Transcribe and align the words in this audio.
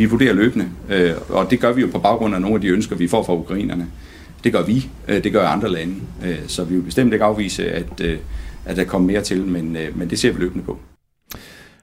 Vi 0.00 0.04
vurderer 0.04 0.32
løbende, 0.32 0.68
øh, 0.90 1.12
og 1.28 1.50
det 1.50 1.60
gør 1.60 1.72
vi 1.72 1.80
jo 1.80 1.88
på 1.92 1.98
baggrund 1.98 2.34
af 2.34 2.40
nogle 2.40 2.54
af 2.54 2.60
de 2.60 2.68
ønsker, 2.68 2.96
vi 2.96 3.08
får 3.08 3.22
fra 3.22 3.34
ukrainerne. 3.34 3.86
Det 4.44 4.52
gør 4.52 4.62
vi, 4.62 4.88
øh, 5.08 5.24
det 5.24 5.32
gør 5.32 5.46
andre 5.46 5.68
lande, 5.68 5.94
øh, 6.24 6.38
så 6.46 6.64
vi 6.64 6.74
vil 6.74 6.82
bestemt 6.82 7.12
ikke 7.12 7.24
afvise, 7.24 7.72
at, 7.72 8.00
øh, 8.02 8.18
at 8.64 8.76
der 8.76 8.84
kommer 8.84 9.12
mere 9.12 9.22
til, 9.22 9.44
men, 9.44 9.76
øh, 9.76 9.98
men 9.98 10.10
det 10.10 10.18
ser 10.18 10.32
vi 10.32 10.40
løbende 10.40 10.64
på. 10.64 10.78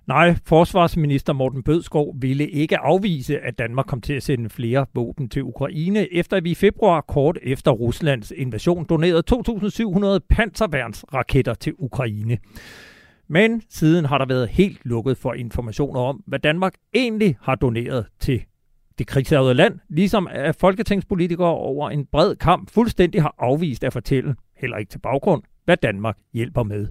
Nej, 0.07 0.35
forsvarsminister 0.45 1.33
Morten 1.33 1.63
Bødskov 1.63 2.15
ville 2.19 2.49
ikke 2.49 2.77
afvise, 2.77 3.39
at 3.39 3.59
Danmark 3.59 3.85
kom 3.85 4.01
til 4.01 4.13
at 4.13 4.23
sende 4.23 4.49
flere 4.49 4.85
våben 4.95 5.29
til 5.29 5.43
Ukraine, 5.43 6.13
efter 6.13 6.37
at 6.37 6.43
vi 6.43 6.51
i 6.51 6.55
februar, 6.55 7.01
kort 7.01 7.37
efter 7.43 7.71
Ruslands 7.71 8.31
invasion, 8.37 8.85
donerede 8.89 9.23
2.700 9.31 10.19
panserværnsraketter 10.29 11.53
til 11.53 11.73
Ukraine. 11.77 12.37
Men 13.29 13.61
siden 13.69 14.05
har 14.05 14.17
der 14.17 14.25
været 14.25 14.49
helt 14.49 14.79
lukket 14.83 15.17
for 15.17 15.33
informationer 15.33 15.99
om, 15.99 16.23
hvad 16.27 16.39
Danmark 16.39 16.73
egentlig 16.93 17.37
har 17.41 17.55
doneret 17.55 18.05
til 18.19 18.43
det 18.97 19.07
krigshavede 19.07 19.53
land, 19.53 19.79
ligesom 19.89 20.27
at 20.31 20.55
folketingspolitikere 20.55 21.47
over 21.47 21.89
en 21.89 22.05
bred 22.05 22.35
kamp 22.35 22.69
fuldstændig 22.71 23.21
har 23.21 23.35
afvist 23.39 23.83
at 23.83 23.93
fortælle, 23.93 24.35
heller 24.57 24.77
ikke 24.77 24.89
til 24.89 24.99
baggrund, 24.99 25.43
hvad 25.65 25.77
Danmark 25.77 26.17
hjælper 26.33 26.63
med. 26.63 26.87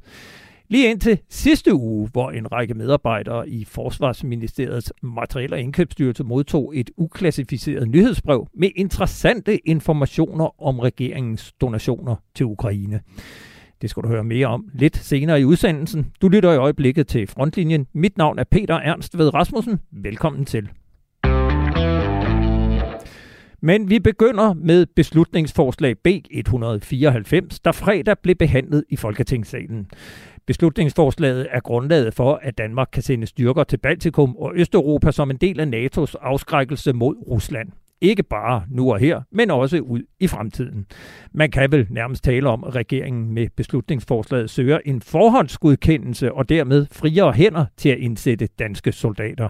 Lige 0.68 0.90
indtil 0.90 1.18
sidste 1.28 1.74
uge, 1.74 2.08
hvor 2.12 2.30
en 2.30 2.52
række 2.52 2.74
medarbejdere 2.74 3.48
i 3.48 3.64
Forsvarsministeriets 3.64 4.92
materiel- 5.02 5.52
og 5.52 5.60
indkøbsstyrelse 5.60 6.24
modtog 6.24 6.72
et 6.78 6.90
uklassificeret 6.96 7.88
nyhedsbrev 7.88 8.48
med 8.54 8.70
interessante 8.76 9.68
informationer 9.68 10.62
om 10.62 10.78
regeringens 10.78 11.52
donationer 11.60 12.16
til 12.34 12.46
Ukraine. 12.46 13.00
Det 13.82 13.90
skal 13.90 14.02
du 14.02 14.08
høre 14.08 14.24
mere 14.24 14.46
om 14.46 14.68
lidt 14.74 14.96
senere 14.96 15.40
i 15.40 15.44
udsendelsen. 15.44 16.12
Du 16.22 16.28
lytter 16.28 16.52
i 16.52 16.56
øjeblikket 16.56 17.06
til 17.06 17.26
Frontlinjen. 17.26 17.86
Mit 17.92 18.18
navn 18.18 18.38
er 18.38 18.44
Peter 18.50 18.74
Ernst 18.74 19.18
ved 19.18 19.34
Rasmussen. 19.34 19.80
Velkommen 19.92 20.44
til. 20.44 20.68
Men 23.60 23.90
vi 23.90 23.98
begynder 23.98 24.54
med 24.54 24.86
beslutningsforslag 24.96 25.98
B 25.98 26.06
194, 26.30 27.60
der 27.60 27.72
fredag 27.72 28.16
blev 28.22 28.34
behandlet 28.34 28.84
i 28.88 28.96
Folketingssalen. 28.96 29.86
Beslutningsforslaget 30.46 31.46
er 31.50 31.60
grundlaget 31.60 32.14
for, 32.14 32.40
at 32.42 32.58
Danmark 32.58 32.88
kan 32.92 33.02
sende 33.02 33.26
styrker 33.26 33.64
til 33.64 33.76
Baltikum 33.76 34.36
og 34.36 34.52
Østeuropa 34.54 35.12
som 35.12 35.30
en 35.30 35.36
del 35.36 35.60
af 35.60 35.66
NATO's 35.66 36.14
afskrækkelse 36.20 36.92
mod 36.92 37.14
Rusland. 37.28 37.68
Ikke 38.00 38.22
bare 38.22 38.62
nu 38.70 38.92
og 38.92 38.98
her, 38.98 39.20
men 39.32 39.50
også 39.50 39.78
ud 39.78 40.02
i 40.20 40.26
fremtiden. 40.26 40.86
Man 41.34 41.50
kan 41.50 41.72
vel 41.72 41.86
nærmest 41.90 42.24
tale 42.24 42.48
om, 42.48 42.64
at 42.64 42.74
regeringen 42.74 43.34
med 43.34 43.46
beslutningsforslaget 43.56 44.50
søger 44.50 44.78
en 44.84 45.02
forhåndsgodkendelse 45.02 46.32
og 46.32 46.48
dermed 46.48 46.86
friere 46.92 47.32
hænder 47.32 47.64
til 47.76 47.88
at 47.88 47.98
indsætte 47.98 48.48
danske 48.58 48.92
soldater. 48.92 49.48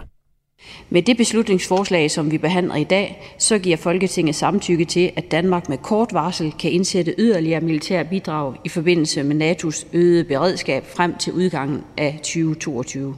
Med 0.89 1.01
det 1.01 1.17
beslutningsforslag, 1.17 2.11
som 2.11 2.31
vi 2.31 2.37
behandler 2.37 2.75
i 2.75 2.83
dag, 2.83 3.35
så 3.37 3.59
giver 3.59 3.77
Folketinget 3.77 4.35
samtykke 4.35 4.85
til, 4.85 5.11
at 5.15 5.31
Danmark 5.31 5.69
med 5.69 5.77
kort 5.77 6.13
varsel 6.13 6.53
kan 6.59 6.71
indsætte 6.71 7.15
yderligere 7.17 7.61
militære 7.61 8.05
bidrag 8.05 8.55
i 8.65 8.69
forbindelse 8.69 9.23
med 9.23 9.51
NATO's 9.51 9.87
øgede 9.93 10.23
beredskab 10.23 10.83
frem 10.85 11.15
til 11.15 11.33
udgangen 11.33 11.83
af 11.97 12.13
2022. 12.23 13.15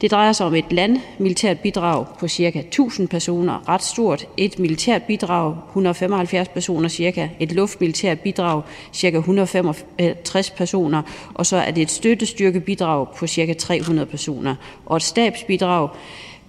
Det 0.00 0.10
drejer 0.10 0.32
sig 0.32 0.46
om 0.46 0.54
et 0.54 0.72
landmilitært 0.72 1.60
bidrag 1.60 2.06
på 2.20 2.28
ca. 2.28 2.58
1000 2.58 3.08
personer, 3.08 3.68
ret 3.68 3.82
stort, 3.82 4.28
et 4.36 4.58
militært 4.58 5.02
bidrag 5.02 5.56
175 5.68 6.48
personer 6.48 6.88
cirka, 6.88 7.28
et 7.40 7.52
luftmilitært 7.52 8.20
bidrag 8.20 8.62
ca. 8.96 9.16
165 9.16 10.50
personer, 10.50 11.02
og 11.34 11.46
så 11.46 11.56
er 11.56 11.70
det 11.70 11.82
et 11.82 11.90
støttestyrkebidrag 11.90 13.06
på 13.16 13.26
ca. 13.26 13.52
300 13.52 14.06
personer, 14.06 14.54
og 14.86 14.96
et 14.96 15.02
stabsbidrag 15.02 15.88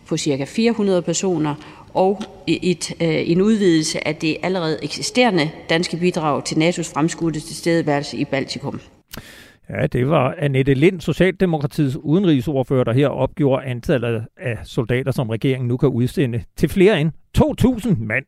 på 0.06 0.18
ca. 0.18 0.44
400 0.44 1.02
personer 1.02 1.56
og 1.94 2.22
et, 2.48 2.92
øh, 3.02 3.30
en 3.30 3.42
udvidelse 3.42 4.08
af 4.08 4.16
det 4.16 4.38
allerede 4.44 4.80
eksisterende 4.84 5.50
danske 5.70 5.98
bidrag 5.98 6.44
til 6.44 6.56
NATO's 6.56 6.94
fremskudte 6.94 7.40
tilstedeværelse 7.40 8.18
i 8.18 8.26
Baltikum. 8.26 8.82
Ja, 9.80 9.88
det 9.88 10.10
var 10.10 10.36
Annette 10.38 10.74
Lind, 10.74 11.02
Socialdemokratiets 11.02 11.98
udenrigsordfører, 12.04 12.84
der 12.84 12.94
her 12.94 13.08
opgjorde 13.08 13.66
antallet 13.66 14.26
af 14.38 14.58
soldater, 14.64 15.12
som 15.12 15.30
regeringen 15.30 15.68
nu 15.68 15.78
kan 15.78 15.90
udsende 15.90 16.44
til 16.58 16.70
flere 16.70 17.02
end 17.02 17.12
2.000 17.38 18.04
mand. 18.04 18.26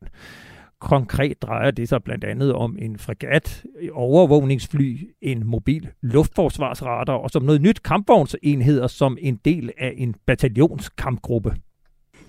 Konkret 0.81 1.41
drejer 1.41 1.71
det 1.71 1.89
sig 1.89 2.03
blandt 2.03 2.23
andet 2.23 2.53
om 2.53 2.77
en 2.81 2.99
fregat, 2.99 3.63
overvågningsfly, 3.91 5.09
en 5.21 5.45
mobil 5.47 5.89
luftforsvarsradar 6.01 7.13
og 7.13 7.29
som 7.29 7.43
noget 7.43 7.61
nyt 7.61 7.83
kampvognsenheder 7.83 8.87
som 8.87 9.17
en 9.21 9.39
del 9.45 9.71
af 9.77 9.93
en 9.97 10.15
bataljonskampgruppe. 10.25 11.55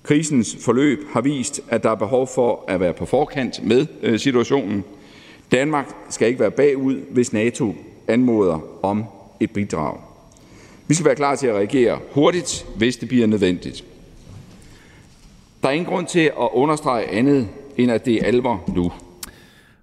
Krisens 0.02 0.56
forløb 0.64 0.98
har 1.12 1.20
vist, 1.20 1.60
at 1.68 1.82
der 1.82 1.90
er 1.90 1.94
behov 1.94 2.28
for 2.34 2.64
at 2.68 2.80
være 2.80 2.94
på 2.94 3.04
forkant 3.04 3.66
med 3.66 3.86
øh, 4.02 4.18
situationen. 4.18 4.84
Danmark 5.52 5.86
skal 6.08 6.28
ikke 6.28 6.40
være 6.40 6.50
bagud, 6.50 7.00
hvis 7.10 7.32
NATO 7.32 7.74
anmoder 8.08 8.84
om 8.84 9.04
et 9.40 9.50
bidrag. 9.50 9.96
Vi 10.88 10.94
skal 10.94 11.06
være 11.06 11.14
klar 11.14 11.36
til 11.36 11.46
at 11.46 11.54
reagere 11.54 11.98
hurtigt, 12.12 12.66
hvis 12.76 12.96
det 12.96 13.08
bliver 13.08 13.26
nødvendigt. 13.26 13.84
Der 15.62 15.68
er 15.68 15.72
ingen 15.72 15.92
grund 15.92 16.06
til 16.06 16.20
at 16.20 16.48
understrege 16.52 17.06
andet, 17.10 17.48
end 17.76 17.90
at 17.90 18.04
det 18.04 18.14
er 18.14 18.26
alvor 18.26 18.64
nu. 18.74 18.92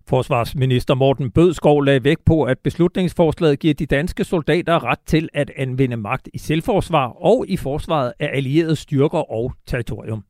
Forsvarsminister 0.08 0.96
Morten 0.96 1.32
Bødskov 1.32 1.82
lagde 1.82 2.04
vægt 2.04 2.26
på, 2.26 2.44
at 2.44 2.60
beslutningsforslaget 2.60 3.60
giver 3.60 3.74
de 3.74 3.86
danske 3.86 4.24
soldater 4.24 4.84
ret 4.84 5.00
til 5.06 5.30
at 5.34 5.52
anvende 5.58 5.98
magt 5.98 6.30
i 6.34 6.38
selvforsvar 6.38 7.08
og 7.08 7.46
i 7.48 7.58
forsvaret 7.58 8.14
af 8.20 8.30
allierede 8.34 8.76
styrker 8.76 9.32
og 9.32 9.54
territorium. 9.68 10.24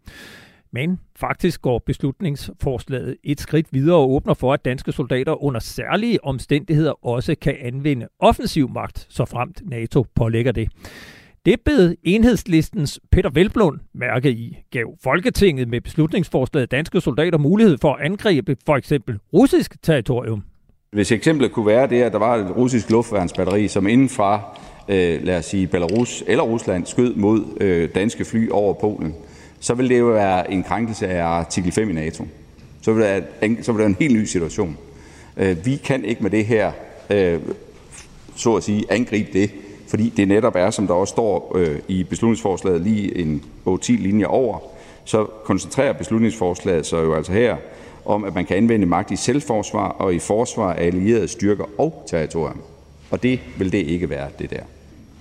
Men 0.74 1.00
faktisk 1.16 1.62
går 1.62 1.84
beslutningsforslaget 1.86 3.18
et 3.24 3.40
skridt 3.40 3.68
videre 3.72 3.98
og 3.98 4.12
åbner 4.12 4.34
for, 4.34 4.54
at 4.54 4.66
danske 4.66 4.92
soldater 4.92 5.44
under 5.44 5.60
særlige 5.60 6.24
omstændigheder 6.24 7.06
også 7.06 7.36
kan 7.42 7.56
anvende 7.62 8.08
offensiv 8.20 8.70
magt, 8.70 9.08
så 9.10 9.26
fremt 9.26 9.62
NATO 9.66 10.06
pålægger 10.16 10.52
det. 10.52 10.70
Det 11.46 11.62
bed 11.66 11.96
enhedslistens 12.04 13.00
Peter 13.12 13.30
Velblund 13.30 13.80
mærke 13.94 14.32
i, 14.32 14.58
gav 14.72 14.98
Folketinget 15.04 15.68
med 15.68 15.82
beslutningsforslaget 15.82 16.72
danske 16.72 17.02
soldater 17.02 17.38
mulighed 17.38 17.78
for 17.82 17.94
at 17.94 18.06
angribe 18.06 18.58
for 18.66 18.76
eksempel 18.76 19.20
russisk 19.34 19.84
territorium. 19.84 20.44
Hvis 20.92 21.12
eksemplet 21.12 21.52
kunne 21.52 21.66
være 21.66 21.88
det, 21.88 22.02
at 22.02 22.12
der 22.12 22.20
var 22.20 22.36
et 22.36 22.56
russisk 22.58 22.90
luftværnsbatteri, 22.90 23.68
som 23.68 23.88
inden 23.88 24.10
fra, 24.10 24.60
øh, 24.90 25.24
lad 25.24 25.38
os 25.38 25.46
sige, 25.46 25.68
Belarus 25.68 26.24
eller 26.28 26.44
Rusland 26.44 26.86
skød 26.86 27.16
mod 27.16 27.58
øh, 27.62 27.90
danske 27.96 28.26
fly 28.26 28.50
over 28.50 28.74
Polen, 28.74 29.16
så 29.62 29.74
vil 29.74 29.90
det 29.90 30.00
jo 30.00 30.06
være 30.06 30.52
en 30.52 30.64
krænkelse 30.64 31.08
af 31.08 31.24
artikel 31.24 31.72
5 31.72 31.90
i 31.90 31.94
NATO. 31.94 32.26
Så 32.82 32.94
vil 32.94 33.04
det 33.04 33.10
være, 33.42 33.64
så 33.64 33.72
vil 33.72 33.78
det 33.78 33.78
være 33.78 33.88
en 33.88 33.98
helt 34.00 34.16
ny 34.16 34.24
situation. 34.24 34.78
Øh, 35.38 35.66
vi 35.66 35.76
kan 35.76 36.06
ikke 36.06 36.24
med 36.24 36.32
det 36.32 36.46
her, 36.46 36.72
øh, 37.10 37.40
så 38.36 38.56
at 38.56 38.64
sige, 38.64 38.86
angribe 38.90 39.30
det, 39.34 39.52
fordi 39.88 40.14
det 40.18 40.28
netop 40.28 40.56
er, 40.56 40.70
som 40.70 40.88
der 40.88 40.94
også 40.94 41.12
står 41.12 41.58
øh, 41.58 41.80
i 41.88 42.04
beslutningsforslaget 42.04 42.82
lige 42.82 43.18
en 43.18 43.44
8-10 43.68 43.92
linjer 43.92 44.28
over, 44.28 44.60
så 45.06 45.26
koncentrerer 45.26 45.94
beslutningsforslaget 45.94 46.86
sig 46.86 47.04
jo 47.04 47.14
altså 47.16 47.32
her 47.32 47.58
om, 48.06 48.24
at 48.24 48.36
man 48.36 48.46
kan 48.46 48.58
anvende 48.58 48.86
magt 48.86 49.12
i 49.12 49.16
selvforsvar 49.16 49.88
og 49.88 50.14
i 50.14 50.20
forsvar 50.20 50.74
af 50.74 50.86
allierede 50.86 51.28
styrker 51.28 51.66
og 51.78 52.04
territorium. 52.08 52.62
Og 53.12 53.24
det 53.24 53.40
vil 53.58 53.72
det 53.72 53.78
ikke 53.78 54.10
være, 54.10 54.28
det 54.40 54.50
der. 54.50 54.64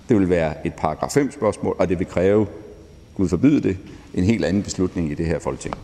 Det 0.09 0.19
vil 0.19 0.29
være 0.29 0.67
et 0.67 0.73
paragraf 0.73 1.11
5 1.11 1.31
spørgsmål, 1.31 1.75
og 1.79 1.89
det 1.89 1.99
vil 1.99 2.07
kræve, 2.07 2.47
Gud 3.21 3.29
forbyde 3.29 3.61
det, 3.61 3.77
en 4.13 4.23
helt 4.23 4.45
anden 4.45 4.63
beslutning 4.63 5.11
i 5.11 5.13
det 5.13 5.25
her 5.25 5.39
folketing. 5.39 5.75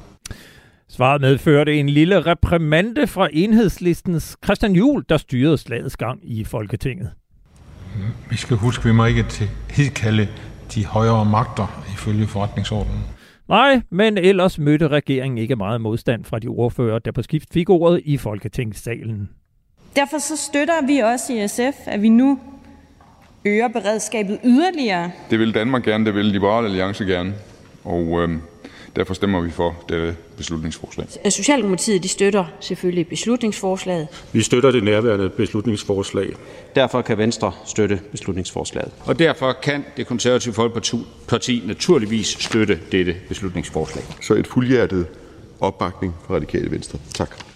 Svaret 0.89 1.21
medførte 1.21 1.79
en 1.79 1.89
lille 1.89 2.21
reprimande 2.21 3.07
fra 3.07 3.29
enhedslistens 3.33 4.37
Christian 4.45 4.75
Juhl, 4.75 5.05
der 5.09 5.17
styrede 5.17 5.57
slagets 5.57 5.97
gang 5.97 6.19
i 6.23 6.43
Folketinget. 6.43 7.11
Vi 8.29 8.37
skal 8.37 8.57
huske, 8.57 8.83
vi 8.83 8.91
må 8.91 9.05
ikke 9.05 9.23
til 9.23 9.49
hidkalde 9.69 10.27
de 10.75 10.85
højere 10.85 11.25
magter 11.25 11.85
ifølge 11.93 12.27
forretningsordenen. 12.27 12.99
Nej, 13.49 13.81
men 13.89 14.17
ellers 14.17 14.59
mødte 14.59 14.87
regeringen 14.87 15.37
ikke 15.37 15.55
meget 15.55 15.81
modstand 15.81 16.25
fra 16.25 16.39
de 16.39 16.47
ordfører, 16.47 16.99
der 16.99 17.11
på 17.11 17.21
skift 17.21 17.53
fik 17.53 17.69
ordet 17.69 18.01
i 18.05 18.17
Folketingssalen. 18.17 19.29
Derfor 19.95 20.17
så 20.17 20.37
støtter 20.37 20.87
vi 20.87 20.97
også 20.97 21.33
i 21.33 21.47
SF, 21.47 21.77
at 21.85 22.01
vi 22.01 22.09
nu 22.09 22.39
øger 23.45 23.67
beredskabet 23.67 24.39
yderligere. 24.43 25.11
Det 25.29 25.39
vil 25.39 25.53
Danmark 25.53 25.83
gerne, 25.83 26.05
det 26.05 26.15
vil 26.15 26.25
Liberale 26.25 26.67
Alliance 26.67 27.05
gerne. 27.05 27.33
Og 27.83 28.21
øh, 28.21 28.29
derfor 28.95 29.13
stemmer 29.13 29.41
vi 29.41 29.51
for 29.51 29.75
det 29.89 30.17
beslutningsforslag. 30.37 31.07
Socialdemokratiet 31.29 32.03
de 32.03 32.07
støtter 32.07 32.45
selvfølgelig 32.59 33.07
beslutningsforslaget. 33.07 34.07
Vi 34.33 34.41
støtter 34.41 34.71
det 34.71 34.83
nærværende 34.83 35.29
beslutningsforslag. 35.29 36.29
Derfor 36.75 37.01
kan 37.01 37.17
Venstre 37.17 37.51
støtte 37.65 37.99
beslutningsforslaget. 38.11 38.91
Og 39.05 39.19
derfor 39.19 39.53
kan 39.63 39.85
det 39.97 40.07
konservative 40.07 40.53
Folkeparti 40.53 41.63
naturligvis 41.65 42.27
støtte 42.27 42.79
dette 42.91 43.15
beslutningsforslag. 43.27 44.03
Så 44.21 44.33
et 44.33 44.47
fuldhjertet 44.47 45.07
opbakning 45.59 46.15
fra 46.27 46.35
Radikale 46.35 46.71
Venstre. 46.71 46.99
Tak. 47.13 47.46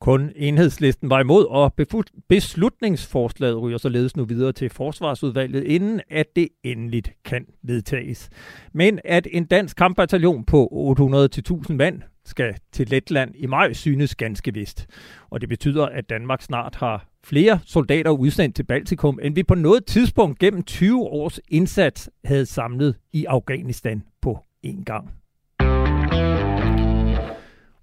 Kun 0.00 0.30
enhedslisten 0.36 1.10
var 1.10 1.20
imod, 1.20 1.46
og 1.46 1.74
beslutningsforslaget 2.28 3.62
ryger 3.62 3.78
således 3.78 4.16
nu 4.16 4.24
videre 4.24 4.52
til 4.52 4.70
forsvarsudvalget, 4.70 5.64
inden 5.64 6.00
at 6.10 6.26
det 6.36 6.48
endeligt 6.64 7.12
kan 7.24 7.46
vedtages. 7.62 8.30
Men 8.72 8.98
at 9.04 9.26
en 9.30 9.44
dansk 9.44 9.76
kampbataljon 9.76 10.44
på 10.44 10.94
800-1000 11.68 11.72
mand 11.72 12.02
skal 12.24 12.54
til 12.72 12.88
Letland 12.88 13.34
i 13.34 13.46
maj 13.46 13.72
synes 13.72 14.14
ganske 14.14 14.54
vist. 14.54 14.86
Og 15.30 15.40
det 15.40 15.48
betyder, 15.48 15.86
at 15.86 16.10
Danmark 16.10 16.42
snart 16.42 16.74
har 16.74 17.08
flere 17.24 17.60
soldater 17.64 18.10
udsendt 18.10 18.56
til 18.56 18.62
Baltikum, 18.64 19.18
end 19.22 19.34
vi 19.34 19.42
på 19.42 19.54
noget 19.54 19.86
tidspunkt 19.86 20.38
gennem 20.38 20.62
20 20.62 21.02
års 21.02 21.40
indsats 21.48 22.10
havde 22.24 22.46
samlet 22.46 22.96
i 23.12 23.24
Afghanistan 23.24 24.02
på 24.22 24.38
én 24.66 24.84
gang. 24.84 25.17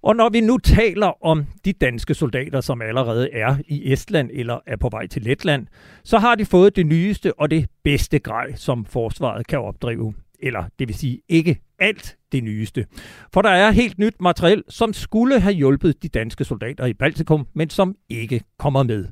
Og 0.06 0.16
når 0.16 0.28
vi 0.28 0.40
nu 0.40 0.58
taler 0.58 1.24
om 1.24 1.46
de 1.64 1.72
danske 1.72 2.14
soldater, 2.14 2.60
som 2.60 2.82
allerede 2.82 3.32
er 3.32 3.56
i 3.68 3.92
Estland 3.92 4.30
eller 4.32 4.58
er 4.66 4.76
på 4.76 4.88
vej 4.88 5.06
til 5.06 5.22
Letland, 5.22 5.66
så 6.04 6.18
har 6.18 6.34
de 6.34 6.44
fået 6.44 6.76
det 6.76 6.86
nyeste 6.86 7.40
og 7.40 7.50
det 7.50 7.66
bedste 7.84 8.18
grej, 8.18 8.54
som 8.54 8.84
forsvaret 8.84 9.46
kan 9.46 9.58
opdrive. 9.58 10.14
Eller 10.42 10.64
det 10.78 10.88
vil 10.88 10.94
sige 10.96 11.20
ikke 11.28 11.60
alt 11.78 12.16
det 12.32 12.44
nyeste. 12.44 12.86
For 13.32 13.42
der 13.42 13.50
er 13.50 13.70
helt 13.70 13.98
nyt 13.98 14.20
materiel, 14.20 14.62
som 14.68 14.92
skulle 14.92 15.40
have 15.40 15.54
hjulpet 15.54 16.02
de 16.02 16.08
danske 16.08 16.44
soldater 16.44 16.86
i 16.86 16.94
Baltikum, 16.94 17.46
men 17.54 17.70
som 17.70 17.94
ikke 18.08 18.40
kommer 18.58 18.82
med. 18.82 19.06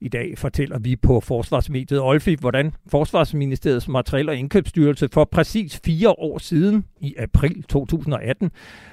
I 0.00 0.08
dag 0.08 0.38
fortæller 0.38 0.78
vi 0.78 0.96
på 0.96 1.20
Forsvarsmediet 1.20 2.00
Olfi, 2.00 2.36
hvordan 2.40 2.72
Forsvarsministeriets 2.86 3.88
materiel- 3.88 4.28
og 4.28 4.36
indkøbsstyrelse 4.36 5.08
for 5.12 5.24
præcis 5.24 5.80
fire 5.84 6.10
år 6.10 6.38
siden, 6.38 6.84
i 7.00 7.14
april 7.18 7.62
2018, 7.62 8.50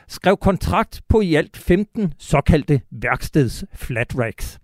skrev 0.08 0.38
kontrakt 0.38 1.02
på 1.10 1.22
i 1.22 1.36
alt 1.36 1.58
15 1.58 2.14
såkaldte 2.20 2.82
værksteds 2.92 3.66
flat 3.74 4.20
racks. 4.20 4.60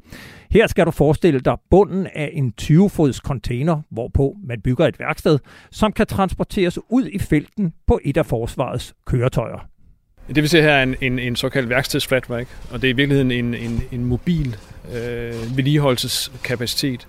Her 0.51 0.67
skal 0.67 0.85
du 0.85 0.91
forestille 0.91 1.39
dig 1.39 1.57
bunden 1.69 2.07
af 2.15 2.29
en 2.33 2.53
20-fods 2.61 3.17
container, 3.17 3.81
hvorpå 3.91 4.35
man 4.43 4.61
bygger 4.61 4.87
et 4.87 4.99
værksted, 4.99 5.39
som 5.71 5.91
kan 5.91 6.07
transporteres 6.07 6.79
ud 6.89 7.07
i 7.07 7.19
felten 7.19 7.73
på 7.87 7.99
et 8.03 8.17
af 8.17 8.25
forsvarets 8.25 8.95
køretøjer. 9.05 9.70
Det 10.35 10.43
vi 10.43 10.47
ser 10.47 10.61
her 10.61 10.71
er 10.71 10.83
en, 10.83 10.95
en, 11.01 11.19
en 11.19 11.35
såkaldt 11.35 11.69
værkstedsflatrack, 11.69 12.47
og 12.71 12.81
det 12.81 12.87
er 12.87 12.93
i 12.93 12.95
virkeligheden 12.95 13.31
en, 13.31 13.53
en, 13.53 13.83
en 13.91 14.05
mobil 14.05 14.55
øh, 14.93 15.57
vedligeholdelseskapacitet, 15.57 17.07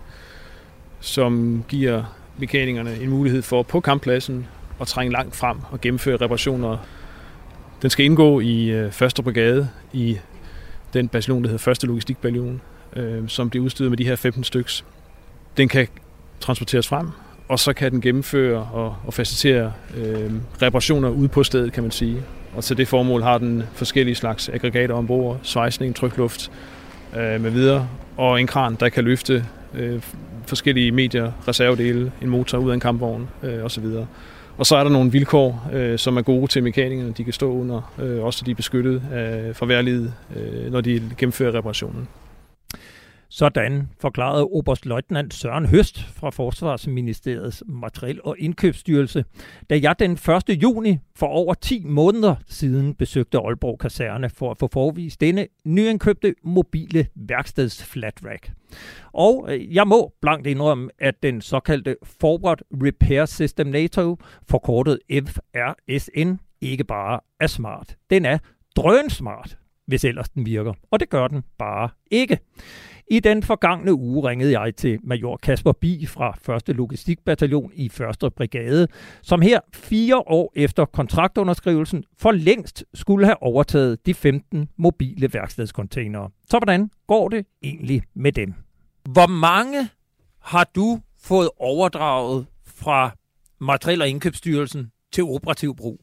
som 1.01 1.65
giver 1.69 2.05
mekanikerne 2.39 2.97
en 3.01 3.11
mulighed 3.11 3.43
for 3.43 3.63
på 3.63 3.81
kamppladsen 3.81 4.47
at 4.81 4.87
trænge 4.87 5.13
langt 5.13 5.37
frem 5.37 5.57
og 5.71 5.81
gennemføre 5.81 6.17
reparationer. 6.17 6.79
Den 7.83 7.91
skal 7.91 8.05
indgå 8.05 8.41
i 8.41 8.71
øh, 8.71 8.93
første 8.93 9.23
brigade 9.23 9.69
i 9.93 10.19
den 10.95 11.09
bataljon, 11.09 11.43
der 11.43 11.49
hedder 11.49 11.63
første 11.63 11.87
logistikbataljon, 11.87 12.61
øh, 12.97 13.29
som 13.29 13.51
bliver 13.51 13.65
udstyret 13.65 13.91
med 13.91 13.99
de 13.99 14.05
her 14.05 14.17
15 14.17 14.45
styks. 14.45 14.85
Den 15.57 15.69
kan 15.69 15.89
transporteres 16.41 16.89
frem, 16.89 17.09
og 17.49 17.59
så 17.59 17.73
kan 17.73 17.93
den 17.93 18.01
gennemføre 18.01 18.69
og, 18.73 18.97
og 19.07 19.15
facilitere 19.15 19.73
øh, 19.97 20.31
reparationer 20.63 21.09
ude 21.09 21.29
på 21.29 21.45
stedet, 21.45 21.73
kan 21.73 21.83
man 21.83 21.93
sige. 21.93 22.23
Og 22.57 22.65
til 22.65 22.77
det 22.77 22.89
formål 22.89 23.23
har 23.23 23.39
den 23.39 23.63
forskellige 23.75 24.15
slags 24.15 24.49
aggregater 24.49 24.95
ombord, 24.95 25.39
svejsning, 25.43 25.97
trykluft 25.97 26.51
øh, 27.17 27.41
med 27.41 27.51
videre, 27.51 27.89
og 28.17 28.41
en 28.41 28.47
kran, 28.47 28.77
der 28.81 28.89
kan 28.89 29.05
løfte 29.05 29.45
øh, 29.75 30.03
forskellige 30.47 30.93
medier, 30.93 31.33
reservedele, 31.49 32.13
en 32.23 32.29
motor 32.29 32.59
ud 32.59 32.71
af 32.71 32.75
en 32.75 32.81
kampvogn 32.81 33.29
øh, 33.43 33.65
osv. 33.65 33.85
Og 34.59 34.67
så 34.67 34.77
er 34.77 34.85
der 34.85 34.91
nogle 34.91 35.13
vilkår, 35.13 35.71
øh, 35.73 35.99
som 35.99 36.17
er 36.17 36.23
gode 36.23 36.47
til 36.47 36.63
mekanikerne, 36.63 37.13
de 37.13 37.25
kan 37.25 37.33
stå 37.33 37.53
under, 37.53 37.93
øh, 37.99 38.25
også 38.25 38.39
så 38.39 38.45
de 38.45 38.51
er 38.51 38.55
beskyttet 38.55 38.95
øh, 38.95 39.55
fra 39.55 39.67
vejrliget, 39.67 40.13
øh, 40.37 40.73
når 40.73 40.81
de 40.81 41.03
gennemfører 41.19 41.55
reparationen. 41.55 42.09
Sådan 43.35 43.89
forklarede 44.01 44.45
Oberstløjtnant 44.45 45.35
Søren 45.35 45.67
Høst 45.67 46.01
fra 46.01 46.31
Forsvarsministeriets 46.31 47.63
Materiel- 47.67 48.21
og 48.25 48.37
Indkøbsstyrelse, 48.39 49.25
da 49.71 49.79
jeg 49.83 49.99
den 49.99 50.13
1. 50.13 50.63
juni 50.63 50.99
for 51.17 51.27
over 51.27 51.55
10 51.55 51.85
måneder 51.85 52.35
siden 52.49 52.95
besøgte 52.95 53.39
Aalborg 53.39 53.79
Kaserne 53.79 54.31
for 54.31 54.51
at 54.51 54.59
få 54.59 54.69
forvist 54.73 55.21
denne 55.21 55.47
nyindkøbte 55.65 56.35
mobile 56.45 57.07
værksteds 57.15 57.85
flat 57.85 58.21
rack. 58.25 58.53
Og 59.13 59.47
øh, 59.49 59.75
jeg 59.75 59.89
må 59.89 60.13
blankt 60.23 60.47
indrømme, 60.47 60.91
at 60.99 61.23
den 61.23 61.41
såkaldte 61.41 61.97
Forward 62.21 62.61
Repair 62.73 63.25
System 63.25 63.67
NATO, 63.67 64.17
forkortet 64.49 64.99
FRSN, 65.11 66.33
ikke 66.61 66.85
bare 66.85 67.21
er 67.41 67.47
smart. 67.47 67.97
Den 68.11 68.25
er 68.25 68.39
drønsmart, 68.77 69.59
hvis 69.87 70.05
ellers 70.05 70.29
den 70.29 70.47
virker. 70.47 70.75
Og 70.91 71.01
det 71.01 71.11
gør 71.11 71.29
den 71.29 71.43
bare 71.59 71.89
ikke. 72.11 72.39
I 73.13 73.21
den 73.21 73.43
forgangne 73.43 73.95
uge 73.95 74.29
ringede 74.29 74.61
jeg 74.61 74.77
til 74.77 74.99
major 75.03 75.37
Kasper 75.37 75.73
Bi 75.73 76.07
fra 76.07 76.57
1. 76.69 76.77
Logistikbataljon 76.77 77.73
i 77.75 77.87
1. 78.25 78.35
Brigade, 78.37 78.89
som 79.23 79.43
her 79.43 79.61
fire 79.75 80.17
år 80.17 80.53
efter 80.57 80.85
kontraktunderskrivelsen 80.85 82.05
for 82.23 82.31
længst 82.31 82.85
skulle 82.95 83.27
have 83.27 83.43
overtaget 83.43 84.07
de 84.07 84.15
15 84.15 84.69
mobile 84.77 85.29
værkstedscontainere. 85.33 86.31
Så 86.47 86.59
hvordan 86.59 86.91
går 87.07 87.29
det 87.29 87.47
egentlig 87.63 88.03
med 88.15 88.33
dem? 88.33 88.55
Hvor 89.13 89.29
mange 89.41 89.79
har 90.43 90.71
du 90.77 91.01
fået 91.25 91.51
overdraget 91.59 92.47
fra 92.81 93.11
Materiel- 93.61 94.03
og 94.03 94.09
Indkøbsstyrelsen 94.09 94.93
til 95.13 95.25
operativ 95.25 95.77
brug? 95.77 96.01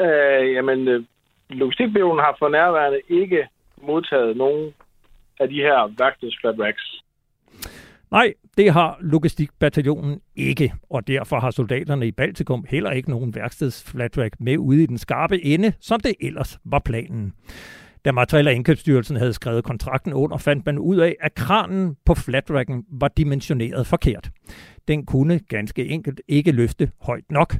Øh, 0.00 0.52
jamen, 0.54 0.88
øh, 0.88 1.04
Logistikbyråen 1.50 2.18
har 2.18 2.36
for 2.38 2.48
nærværende 2.48 3.00
ikke 3.08 3.48
modtaget 3.76 4.36
nogen 4.36 4.74
af 5.42 5.48
de 5.48 5.54
her 5.54 5.94
værkstedsflatracks. 5.98 7.02
Nej, 8.10 8.32
det 8.56 8.72
har 8.72 8.98
Logistikbataljonen 9.00 10.20
ikke, 10.36 10.72
og 10.90 11.06
derfor 11.06 11.40
har 11.40 11.50
soldaterne 11.50 12.06
i 12.06 12.12
Baltikum 12.12 12.64
heller 12.68 12.90
ikke 12.90 13.10
nogen 13.10 13.34
værkstedsflatrack 13.34 14.36
med 14.40 14.58
ude 14.58 14.82
i 14.82 14.86
den 14.86 14.98
skarpe 14.98 15.44
ende, 15.44 15.72
som 15.80 16.00
det 16.00 16.14
ellers 16.20 16.58
var 16.64 16.78
planen. 16.78 17.32
Da 18.04 18.12
Materiel- 18.12 18.46
og 18.46 18.54
Indkøbsstyrelsen 18.54 19.16
havde 19.16 19.32
skrevet 19.32 19.64
kontrakten 19.64 20.12
under, 20.12 20.36
fandt 20.36 20.66
man 20.66 20.78
ud 20.78 20.96
af, 20.96 21.16
at 21.20 21.34
kranen 21.34 21.96
på 22.04 22.14
flatracken 22.14 22.84
var 22.90 23.08
dimensioneret 23.08 23.86
forkert. 23.86 24.30
Den 24.88 25.06
kunne 25.06 25.38
ganske 25.38 25.86
enkelt 25.86 26.20
ikke 26.28 26.52
løfte 26.52 26.90
højt 27.00 27.30
nok. 27.30 27.56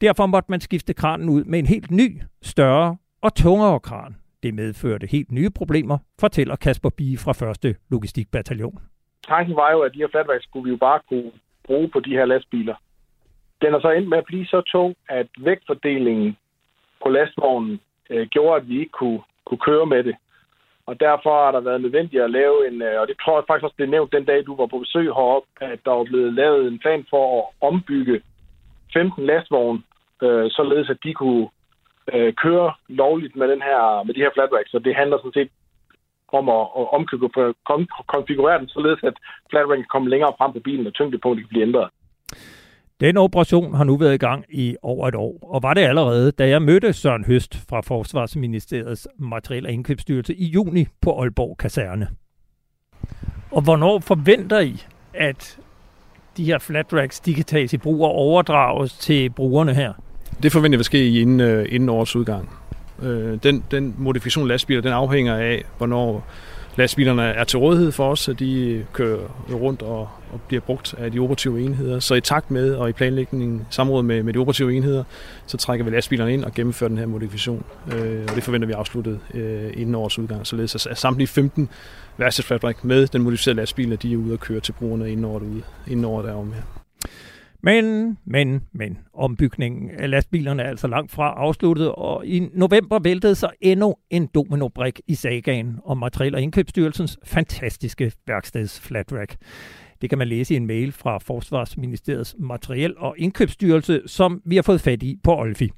Derfor 0.00 0.26
måtte 0.26 0.50
man 0.50 0.60
skifte 0.60 0.94
kranen 0.94 1.28
ud 1.28 1.44
med 1.44 1.58
en 1.58 1.66
helt 1.66 1.90
ny, 1.90 2.22
større 2.42 2.96
og 3.22 3.34
tungere 3.34 3.80
kran. 3.80 4.16
Det 4.44 4.54
medførte 4.54 5.06
helt 5.06 5.32
nye 5.32 5.50
problemer, 5.50 5.98
fortæller 6.20 6.56
Kasper 6.56 6.90
Bie 6.98 7.18
fra 7.18 7.68
1. 7.68 7.76
Logistikbataljon. 7.90 8.78
Tanken 9.28 9.56
var 9.56 9.70
jo, 9.72 9.80
at 9.80 9.92
de 9.94 9.98
her 9.98 10.08
flatværk 10.10 10.42
skulle 10.42 10.64
vi 10.64 10.70
jo 10.70 10.76
bare 10.76 11.00
kunne 11.08 11.30
bruge 11.66 11.88
på 11.88 12.00
de 12.00 12.10
her 12.10 12.24
lastbiler. 12.24 12.76
Den 13.62 13.74
er 13.74 13.80
så 13.80 13.90
endt 13.90 14.08
med 14.08 14.18
at 14.18 14.24
blive 14.24 14.46
så 14.46 14.60
tung, 14.60 14.96
at 15.08 15.26
vægtfordelingen 15.38 16.36
på 17.02 17.08
lastvognen 17.08 17.80
øh, 18.10 18.26
gjorde, 18.26 18.60
at 18.60 18.68
vi 18.68 18.78
ikke 18.80 18.92
kunne, 19.00 19.20
kunne 19.46 19.64
køre 19.68 19.86
med 19.86 20.04
det. 20.04 20.16
Og 20.86 21.00
derfor 21.00 21.44
har 21.44 21.52
der 21.52 21.60
været 21.60 21.80
nødvendigt 21.80 22.22
at 22.22 22.30
lave 22.30 22.68
en, 22.68 22.82
øh, 22.82 23.00
og 23.00 23.08
det 23.08 23.16
tror 23.20 23.38
jeg 23.38 23.44
faktisk 23.46 23.64
også 23.64 23.76
blev 23.76 23.90
nævnt 23.90 24.12
den 24.12 24.24
dag, 24.24 24.46
du 24.46 24.56
var 24.56 24.66
på 24.66 24.78
besøg 24.78 25.04
heroppe, 25.04 25.48
at 25.60 25.78
der 25.84 25.90
var 25.90 26.04
blevet 26.04 26.32
lavet 26.34 26.68
en 26.68 26.78
plan 26.78 27.06
for 27.10 27.24
at 27.38 27.44
ombygge 27.68 28.20
15 28.92 29.26
lastvogne, 29.26 29.82
øh, 30.22 30.50
således 30.50 30.90
at 30.90 30.98
de 31.04 31.14
kunne 31.14 31.48
øh, 32.12 32.34
kører 32.42 32.80
lovligt 32.88 33.36
med, 33.36 33.48
den 33.48 33.62
her, 33.62 34.04
med 34.06 34.14
de 34.14 34.20
her 34.20 34.30
flatracks. 34.34 34.70
Så 34.70 34.78
det 34.78 34.94
handler 34.96 35.18
sådan 35.18 35.32
set 35.32 35.50
om 36.32 36.48
at, 36.48 36.66
at 36.80 38.06
konfigurere 38.06 38.58
den, 38.58 38.68
således 38.68 39.00
at 39.02 39.16
flatrack 39.50 39.78
kan 39.78 39.92
komme 39.92 40.10
længere 40.10 40.32
frem 40.38 40.52
på 40.52 40.60
bilen, 40.60 40.86
og 40.86 40.94
tyngdepunktet 40.94 41.44
kan 41.44 41.48
blive 41.48 41.66
ændret. 41.68 41.88
Den 43.00 43.16
operation 43.16 43.74
har 43.74 43.84
nu 43.84 43.96
været 43.96 44.14
i 44.14 44.24
gang 44.28 44.44
i 44.48 44.76
over 44.82 45.08
et 45.08 45.14
år, 45.14 45.38
og 45.42 45.62
var 45.62 45.74
det 45.74 45.80
allerede, 45.80 46.32
da 46.32 46.48
jeg 46.48 46.62
mødte 46.62 46.92
Søren 46.92 47.24
Høst 47.24 47.68
fra 47.68 47.80
Forsvarsministeriets 47.80 49.08
Materiel- 49.18 49.66
og 49.66 49.72
Indkøbsstyrelse 49.72 50.34
i 50.34 50.44
juni 50.44 50.86
på 51.02 51.20
Aalborg 51.20 51.58
Kaserne. 51.58 52.08
Og 53.50 53.62
hvornår 53.62 53.98
forventer 53.98 54.60
I, 54.60 54.82
at 55.14 55.58
de 56.36 56.44
her 56.44 56.58
flatracks, 56.58 57.20
de 57.20 57.34
kan 57.34 57.44
tages 57.44 57.72
i 57.72 57.78
brug 57.78 58.04
og 58.04 58.10
overdrages 58.10 58.98
til 58.98 59.30
brugerne 59.30 59.74
her? 59.74 59.92
Det 60.42 60.52
forventer 60.52 60.78
vi 60.78 60.80
at 60.80 60.86
ske 60.86 61.20
inden, 61.20 61.40
øh, 61.40 61.66
inden 61.70 61.88
årets 61.88 62.16
udgang. 62.16 62.50
Øh, 63.02 63.38
den, 63.42 63.64
den 63.70 63.94
modifikation 63.98 64.44
af 64.44 64.48
lastbiler, 64.48 64.80
den 64.80 64.92
afhænger 64.92 65.36
af, 65.36 65.64
hvornår 65.78 66.26
lastbilerne 66.76 67.22
er 67.22 67.44
til 67.44 67.58
rådighed 67.58 67.92
for 67.92 68.10
os, 68.10 68.20
så 68.20 68.32
de 68.32 68.84
kører 68.92 69.18
rundt 69.52 69.82
og, 69.82 70.08
og 70.32 70.40
bliver 70.48 70.60
brugt 70.60 70.94
af 70.98 71.12
de 71.12 71.18
operative 71.18 71.60
enheder. 71.60 72.00
Så 72.00 72.14
i 72.14 72.20
takt 72.20 72.50
med 72.50 72.74
og 72.74 72.88
i 72.88 72.92
planlægningen, 72.92 73.66
samråd 73.70 74.02
med, 74.02 74.22
med 74.22 74.32
de 74.32 74.38
operative 74.38 74.74
enheder, 74.74 75.04
så 75.46 75.56
trækker 75.56 75.84
vi 75.84 75.90
lastbilerne 75.90 76.32
ind 76.32 76.44
og 76.44 76.52
gennemfører 76.54 76.88
den 76.88 76.98
her 76.98 77.06
modifikation. 77.06 77.64
Øh, 77.92 78.22
og 78.28 78.34
det 78.34 78.42
forventer 78.42 78.66
vi 78.66 78.72
afsluttet 78.72 79.20
øh, 79.34 79.70
inden 79.74 79.94
årets 79.94 80.18
udgang. 80.18 80.46
Således 80.46 80.86
at 80.86 80.98
samtlige 80.98 81.28
15 81.28 81.68
værkstedsfabrik 82.16 82.84
med 82.84 83.06
den 83.06 83.22
modificerede 83.22 83.56
lastbiler, 83.56 83.96
de 83.96 84.12
er 84.12 84.16
ude 84.16 84.32
og 84.32 84.40
køre 84.40 84.60
til 84.60 84.72
brugerne 84.72 85.10
inden 85.10 85.24
året, 85.24 85.42
ude, 85.42 85.62
inden 85.86 86.04
året 86.04 86.28
er 86.28 86.34
om 86.34 86.52
her. 86.52 86.62
Men, 87.64 88.18
men, 88.24 88.62
men, 88.72 88.98
ombygningen 89.14 89.90
af 89.90 90.10
lastbilerne 90.10 90.62
er 90.62 90.68
altså 90.68 90.86
langt 90.86 91.12
fra 91.12 91.34
afsluttet, 91.36 91.92
og 91.92 92.26
i 92.26 92.48
november 92.52 92.98
væltede 92.98 93.34
så 93.34 93.50
endnu 93.60 93.94
en 94.10 94.28
dominobrik 94.34 95.00
i 95.06 95.14
sagaen 95.14 95.78
om 95.84 95.98
Materiel- 95.98 96.34
og 96.34 96.42
Indkøbsstyrelsens 96.42 97.18
fantastiske 97.24 98.12
værksteds 98.26 98.80
Flatrack. 98.80 99.36
Det 100.00 100.10
kan 100.10 100.18
man 100.18 100.28
læse 100.28 100.54
i 100.54 100.56
en 100.56 100.66
mail 100.66 100.92
fra 100.92 101.18
Forsvarsministeriets 101.18 102.36
Materiel- 102.38 102.98
og 102.98 103.14
Indkøbsstyrelse, 103.18 104.02
som 104.06 104.42
vi 104.44 104.56
har 104.56 104.62
fået 104.62 104.80
fat 104.80 105.02
i 105.02 105.18
på 105.24 105.36
Olfi. 105.36 105.70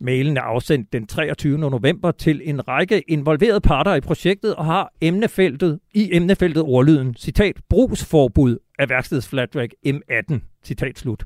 Mailen 0.00 0.36
er 0.36 0.42
afsendt 0.42 0.92
den 0.92 1.06
23. 1.06 1.58
november 1.58 2.10
til 2.10 2.40
en 2.44 2.68
række 2.68 3.02
involverede 3.10 3.60
parter 3.60 3.94
i 3.94 4.00
projektet 4.00 4.54
og 4.54 4.64
har 4.64 4.92
emnefeltet, 5.00 5.78
i 5.94 6.08
emnefeltet 6.12 6.62
ordlyden, 6.62 7.14
citat, 7.14 7.56
brugsforbud 7.68 8.58
af 8.78 8.88
værkstedets 8.88 9.28
Flatrack 9.28 9.74
M18, 9.86 10.38
citat 10.64 10.98
slut. 10.98 11.24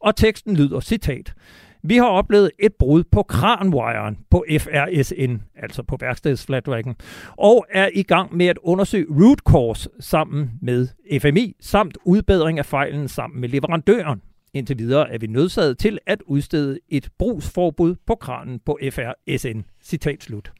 Og 0.00 0.16
teksten 0.16 0.56
lyder, 0.56 0.80
citat, 0.80 1.34
vi 1.82 1.96
har 1.96 2.06
oplevet 2.06 2.50
et 2.58 2.74
brud 2.78 3.04
på 3.04 3.22
kranwiren 3.22 4.18
på 4.30 4.44
FRSN, 4.58 5.36
altså 5.56 5.82
på 5.82 5.96
værkstedets 6.00 6.46
flatracken, 6.46 6.96
og 7.36 7.66
er 7.70 7.88
i 7.94 8.02
gang 8.02 8.36
med 8.36 8.46
at 8.46 8.58
undersøge 8.62 9.06
root 9.10 9.38
cause 9.38 9.88
sammen 10.00 10.50
med 10.62 10.88
FMI, 11.20 11.56
samt 11.60 11.98
udbedring 12.04 12.58
af 12.58 12.66
fejlen 12.66 13.08
sammen 13.08 13.40
med 13.40 13.48
leverandøren. 13.48 14.22
Indtil 14.54 14.78
videre 14.78 15.12
er 15.12 15.18
vi 15.18 15.26
nødsaget 15.26 15.78
til 15.78 15.98
at 16.06 16.22
udstede 16.22 16.78
et 16.88 17.08
brugsforbud 17.18 17.94
på 18.06 18.14
kranen 18.14 18.60
på 18.66 18.78
FRSN. 18.90 19.60
Citat 19.82 20.22
slut. 20.22 20.52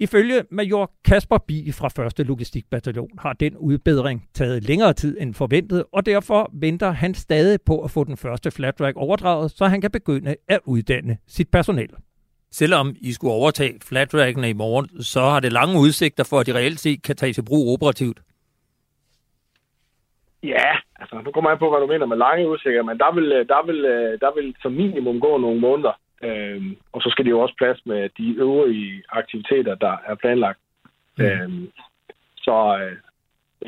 Ifølge 0.00 0.44
major 0.50 0.92
Kasper 1.04 1.38
Bi 1.38 1.72
fra 1.72 2.20
1. 2.20 2.26
Logistikbataljon 2.26 3.18
har 3.18 3.32
den 3.32 3.56
udbedring 3.56 4.28
taget 4.34 4.64
længere 4.64 4.92
tid 4.92 5.20
end 5.20 5.34
forventet, 5.34 5.84
og 5.92 6.06
derfor 6.06 6.50
venter 6.52 6.90
han 6.90 7.14
stadig 7.14 7.58
på 7.66 7.84
at 7.84 7.90
få 7.90 8.04
den 8.04 8.16
første 8.16 8.50
flatrack 8.50 8.96
overdraget, 8.96 9.50
så 9.50 9.64
han 9.64 9.80
kan 9.80 9.90
begynde 9.90 10.36
at 10.48 10.60
uddanne 10.64 11.18
sit 11.26 11.48
personel. 11.50 11.88
Selvom 12.50 12.96
I 13.00 13.12
skulle 13.12 13.32
overtage 13.32 13.78
flatrackene 13.88 14.50
i 14.50 14.52
morgen, 14.52 15.02
så 15.02 15.20
har 15.20 15.40
det 15.40 15.52
lange 15.52 15.80
udsigter 15.80 16.24
for, 16.24 16.40
at 16.40 16.46
de 16.46 16.54
reelt 16.54 16.80
set 16.80 17.02
kan 17.02 17.16
tage 17.16 17.32
til 17.32 17.44
brug 17.44 17.72
operativt. 17.74 18.20
Ja, 20.42 20.70
altså 20.96 21.20
nu 21.24 21.30
kommer 21.32 21.50
jeg 21.50 21.58
på, 21.58 21.70
hvad 21.70 21.80
du 21.80 21.86
mener 21.86 22.06
med 22.06 22.16
lange 22.16 22.48
udsigter, 22.48 22.82
men 22.82 22.98
der 22.98 23.14
vil, 23.14 23.30
der 23.30 23.66
vil, 23.66 23.82
der 24.20 24.34
vil 24.34 24.54
som 24.62 24.72
minimum 24.72 25.20
gå 25.20 25.38
nogle 25.38 25.60
måneder. 25.60 25.92
Øhm, 26.22 26.76
og 26.92 27.02
så 27.02 27.10
skal 27.10 27.24
det 27.24 27.30
jo 27.30 27.40
også 27.40 27.54
plads 27.58 27.86
med 27.86 28.08
de 28.18 28.34
øvrige 28.38 29.02
aktiviteter, 29.08 29.74
der 29.74 29.96
er 30.06 30.14
planlagt. 30.14 30.58
Mm. 31.18 31.24
Øhm, 31.24 31.70
så 32.36 32.78
øh, 32.82 32.96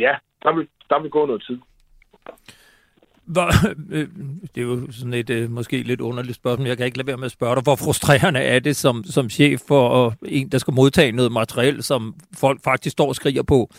ja, 0.01 0.15
der 0.43 0.53
vil, 0.55 0.69
der 0.91 1.01
vil 1.01 1.11
gå 1.11 1.27
noget 1.27 1.43
tid. 1.47 1.59
Hvor, 3.25 3.49
øh, 3.95 4.09
det 4.55 4.61
er 4.61 4.67
jo 4.67 4.93
sådan 4.93 5.15
et 5.15 5.31
øh, 5.31 5.51
måske 5.51 5.83
lidt 5.83 6.01
underligt 6.01 6.37
spørgsmål. 6.37 6.69
Jeg 6.69 6.77
kan 6.77 6.87
ikke 6.87 6.99
lade 6.99 7.07
være 7.07 7.17
med 7.17 7.25
at 7.25 7.33
spørge 7.33 7.55
dig, 7.55 7.63
hvor 7.63 7.77
frustrerende 7.77 8.41
er 8.41 8.59
det 8.59 8.77
som, 8.77 9.05
som 9.05 9.31
chef 9.31 9.61
for 9.69 10.15
en, 10.27 10.49
der 10.49 10.59
skal 10.59 10.75
modtage 10.75 11.13
noget 11.13 11.33
materiel, 11.33 11.83
som 11.83 12.15
folk 12.41 12.61
faktisk 12.65 12.93
står 12.93 13.09
og 13.09 13.15
skriger 13.15 13.43
på, 13.43 13.71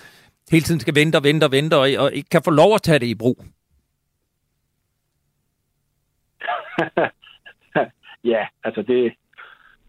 hele 0.52 0.64
tiden 0.64 0.80
skal 0.80 0.96
vente 0.96 1.16
og 1.16 1.24
vente 1.24 1.44
og 1.46 1.52
vente, 1.52 1.76
og, 1.76 1.90
og 1.98 2.14
ikke 2.14 2.30
kan 2.30 2.42
få 2.44 2.52
lov 2.52 2.76
at 2.76 2.82
tage 2.82 3.00
det 3.00 3.06
i 3.08 3.16
brug? 3.16 3.46
ja, 8.24 8.48
altså 8.64 8.82
det, 8.82 9.14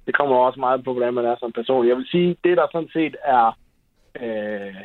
det 0.06 0.14
kommer 0.14 0.36
også 0.36 0.60
meget 0.60 0.84
på, 0.84 0.92
hvordan 0.92 1.14
man 1.14 1.24
er 1.24 1.36
som 1.36 1.52
person. 1.52 1.88
Jeg 1.88 1.96
vil 1.96 2.06
sige, 2.06 2.36
det 2.44 2.56
der 2.56 2.66
sådan 2.72 2.88
set 2.92 3.16
er... 3.24 3.58
Øh, 4.20 4.82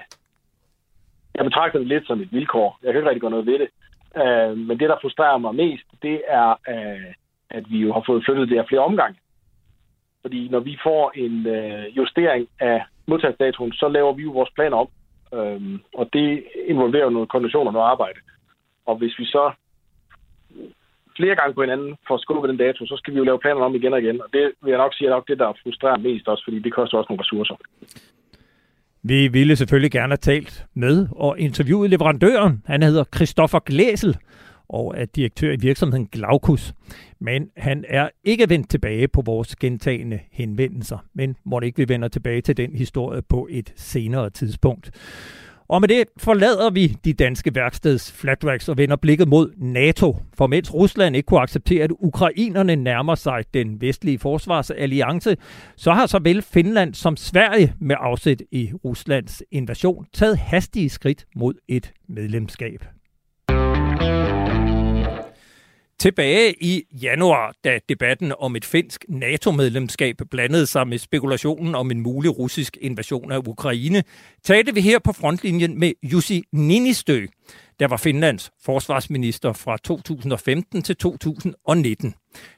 jeg 1.36 1.46
betragter 1.46 1.80
det 1.80 1.88
lidt 1.88 2.08
som 2.08 2.22
et 2.22 2.32
vilkår. 2.32 2.80
Jeg 2.84 2.94
kan 2.94 3.00
ikke 3.00 3.10
rigtig 3.10 3.22
gøre 3.22 3.32
noget 3.32 3.46
ved 3.46 3.60
det. 3.60 3.70
Øh, 4.22 4.58
men 4.58 4.80
det, 4.80 4.90
der 4.90 4.98
frustrerer 5.02 5.38
mig 5.38 5.56
mest, 5.56 5.86
det 6.02 6.22
er, 6.28 6.50
øh, 6.50 7.14
at 7.50 7.64
vi 7.70 7.78
jo 7.78 7.94
har 7.94 8.04
fået 8.06 8.26
flyttet 8.26 8.50
det 8.50 8.58
af 8.58 8.68
flere 8.68 8.82
omgange. 8.82 9.20
Fordi 10.22 10.48
når 10.50 10.60
vi 10.60 10.78
får 10.84 11.12
en 11.16 11.48
øh, 11.48 11.98
justering 11.98 12.48
af 12.60 12.86
modtagsdatoen, 13.06 13.74
så 13.74 13.88
laver 13.88 14.14
vi 14.14 14.24
jo 14.24 14.32
vores 14.32 14.50
planer 14.56 14.78
om. 14.78 14.88
Øh, 15.34 15.80
og 15.94 16.10
det 16.14 16.44
involverer 16.68 17.04
jo 17.04 17.10
nogle 17.10 17.28
konditioner 17.28 17.68
og 17.68 17.74
noget 17.74 17.88
arbejde. 17.88 18.20
Og 18.86 18.96
hvis 18.96 19.20
vi 19.20 19.26
så 19.26 19.52
flere 21.18 21.36
gange 21.36 21.54
på 21.54 21.62
hinanden 21.62 21.92
for 22.08 22.16
at 22.16 22.22
skubbe 22.22 22.48
den 22.48 22.58
dato, 22.58 22.86
så 22.86 22.96
skal 22.98 23.14
vi 23.14 23.18
jo 23.18 23.24
lave 23.24 23.40
planerne 23.40 23.66
om 23.66 23.76
igen 23.76 23.94
og 23.94 24.02
igen. 24.02 24.22
Og 24.22 24.30
det 24.34 24.44
vil 24.62 24.70
jeg 24.72 24.78
nok 24.78 24.94
sige 24.94 25.08
er 25.08 25.16
nok 25.18 25.28
det, 25.28 25.40
der 25.40 25.54
frustrerer 25.64 25.98
mest 25.98 26.28
også, 26.28 26.44
fordi 26.46 26.60
det 26.60 26.74
koster 26.74 26.98
også 26.98 27.10
nogle 27.10 27.24
ressourcer. 27.24 27.56
Vi 29.04 29.28
ville 29.28 29.56
selvfølgelig 29.56 29.92
gerne 29.92 30.12
have 30.12 30.18
talt 30.34 30.66
med 30.74 31.08
og 31.12 31.40
interviewet 31.40 31.90
leverandøren. 31.90 32.64
Han 32.66 32.84
hedder 32.84 33.04
Christoffer 33.16 33.60
Glæsel 33.60 34.18
og 34.70 34.94
er 34.98 35.06
direktør 35.06 35.52
i 35.52 35.58
virksomheden 35.62 36.08
Glaucus. 36.08 36.74
Men 37.20 37.50
han 37.58 37.86
er 37.88 38.10
ikke 38.24 38.50
vendt 38.50 38.70
tilbage 38.70 39.08
på 39.08 39.22
vores 39.26 39.56
gentagende 39.56 40.20
henvendelser, 40.32 40.98
men 41.14 41.36
må 41.44 41.60
ikke 41.60 41.78
vi 41.78 41.94
vender 41.94 42.08
tilbage 42.08 42.42
til 42.42 42.58
den 42.58 42.76
historie 42.76 43.22
på 43.22 43.48
et 43.52 43.74
senere 43.76 44.30
tidspunkt. 44.30 44.92
Og 45.70 45.82
med 45.82 45.88
det 45.88 46.04
forlader 46.18 46.70
vi 46.70 46.88
de 46.88 47.14
danske 47.14 47.56
værksteds 47.56 48.12
flatracks 48.12 48.70
og 48.70 48.78
vender 48.78 48.96
blikket 48.96 49.28
mod 49.28 49.54
NATO. 49.58 50.16
For 50.34 50.48
mens 50.48 50.74
Rusland 50.74 51.16
ikke 51.16 51.26
kunne 51.26 51.40
acceptere, 51.40 51.84
at 51.84 51.92
ukrainerne 52.00 52.76
nærmer 52.76 53.16
sig 53.16 53.44
den 53.54 53.82
vestlige 53.82 54.20
forsvarsalliance, 54.20 55.38
så 55.76 55.92
har 55.92 56.06
såvel 56.06 56.42
Finland 56.42 56.94
som 56.94 57.18
Sverige 57.18 57.74
med 57.80 57.96
afsæt 58.00 58.42
i 58.52 58.72
Ruslands 58.86 59.44
invasion 59.52 60.06
taget 60.14 60.38
hastige 60.38 60.90
skridt 60.90 61.26
mod 61.36 61.54
et 61.68 61.92
medlemskab. 62.08 62.86
Tilbage 66.00 66.64
i 66.64 66.84
januar, 67.02 67.54
da 67.64 67.80
debatten 67.90 68.34
om 68.40 68.56
et 68.56 68.66
finsk 68.66 69.06
NATO-medlemskab 69.10 70.16
blandede 70.32 70.66
sig 70.66 70.88
med 70.88 70.98
spekulationen 70.98 71.76
om 71.76 71.92
en 71.92 72.02
mulig 72.02 72.38
russisk 72.38 72.78
invasion 72.82 73.32
af 73.32 73.38
Ukraine, 73.38 74.04
talte 74.44 74.74
vi 74.74 74.82
her 74.82 75.00
på 75.00 75.14
frontlinjen 75.14 75.80
med 75.80 75.94
Jussi 76.04 76.44
Ninistø, 76.52 77.26
der 77.80 77.88
var 77.88 77.98
Finlands 77.98 78.52
forsvarsminister 78.66 79.54
fra 79.54 79.78
2015 79.78 80.82
til 80.82 80.96
2019. 80.96 82.14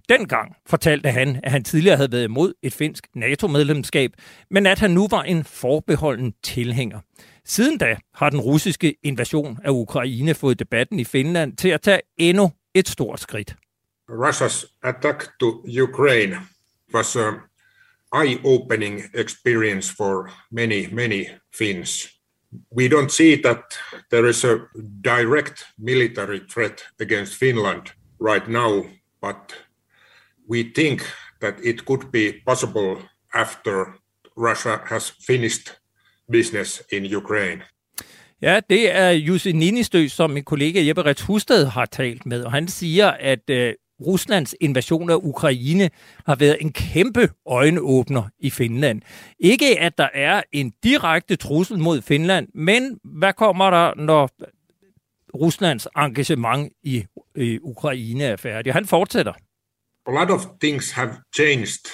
Dengang 0.10 0.55
fortalte 0.67 1.12
han, 1.12 1.39
at 1.43 1.51
han 1.51 1.63
tidligere 1.63 1.98
havde 1.98 2.12
været 2.12 2.24
imod 2.24 2.53
et 2.63 2.74
finsk 2.74 3.08
NATO-medlemskab, 3.15 4.12
men 4.51 4.65
at 4.65 4.79
han 4.79 4.91
nu 4.91 5.08
var 5.12 5.24
en 5.24 5.43
forbeholden 5.43 6.34
tilhænger. 6.43 7.00
Siden 7.46 7.77
da 7.77 7.96
har 8.13 8.29
den 8.29 8.39
russiske 8.39 8.96
invasion 9.03 9.60
af 9.63 9.69
Ukraine 9.69 10.34
fået 10.34 10.60
debatten 10.60 11.00
i 11.00 11.03
Finland 11.03 11.58
til 11.58 11.69
at 11.69 11.81
tage 11.81 12.00
endnu 12.17 12.51
et 12.75 12.88
stort 12.88 13.19
skridt. 13.19 13.55
Russia's 14.09 14.65
attack 14.83 15.27
to 15.39 15.61
Ukraine 15.65 16.38
was 16.93 17.15
an 17.15 17.41
eye-opening 18.11 19.09
experience 19.13 19.89
for 19.89 20.31
many, 20.51 20.88
many 20.88 21.29
Finns. 21.51 22.09
We 22.71 22.88
don't 22.88 23.11
see 23.11 23.35
that 23.35 23.77
there 24.09 24.25
is 24.25 24.43
a 24.43 24.67
direct 25.01 25.65
military 25.77 26.39
threat 26.39 26.83
against 26.99 27.35
Finland 27.35 27.91
right 28.19 28.47
now, 28.47 28.85
but 29.21 29.55
we 30.47 30.63
think 30.63 31.05
that 31.41 31.59
it 31.63 31.85
could 31.85 32.11
be 32.11 32.41
possible 32.45 32.97
after 33.33 33.99
Russia 34.35 34.81
has 34.85 35.09
finished 35.09 35.79
business 36.29 36.81
in 36.91 37.05
Ukraine. 37.05 37.63
Ja, 38.41 38.60
det 38.69 38.96
er 38.96 39.10
Jussi 39.10 39.51
Ninistø, 39.51 40.08
som 40.08 40.29
min 40.29 40.43
kollega 40.43 40.88
Jeppe 40.88 41.05
Rets 41.05 41.22
Husted 41.22 41.65
har 41.65 41.86
talt 41.86 42.25
med, 42.25 42.43
og 42.43 42.51
han 42.51 42.67
siger, 42.67 43.12
at 43.12 43.50
øh, 43.50 43.74
Ruslands 44.05 44.55
invasion 44.62 45.10
af 45.10 45.15
Ukraine 45.15 45.89
har 46.25 46.36
været 46.36 46.58
en 46.62 46.74
kæmpe 46.74 47.29
øjenåbner 47.46 48.24
i 48.39 48.50
Finland. 48.50 49.01
Ikke 49.39 49.79
at 49.79 49.98
der 49.98 50.10
er 50.13 50.41
en 50.51 50.74
direkte 50.84 51.36
trussel 51.36 51.79
mod 51.79 52.01
Finland, 52.01 52.48
men 52.55 53.00
hvad 53.03 53.34
kommer 53.34 53.69
der, 53.69 53.93
når 53.96 54.29
Ruslands 55.34 55.88
engagement 55.98 56.74
i, 56.84 57.05
i 57.36 57.60
Ukraine 57.62 58.24
er 58.24 58.36
færdig? 58.36 58.74
Han 58.74 58.86
fortsætter. 58.86 59.34
A 60.08 60.12
lot 60.12 60.29
of 60.29 60.46
things 60.62 60.91
have 60.91 61.12
changed 61.36 61.86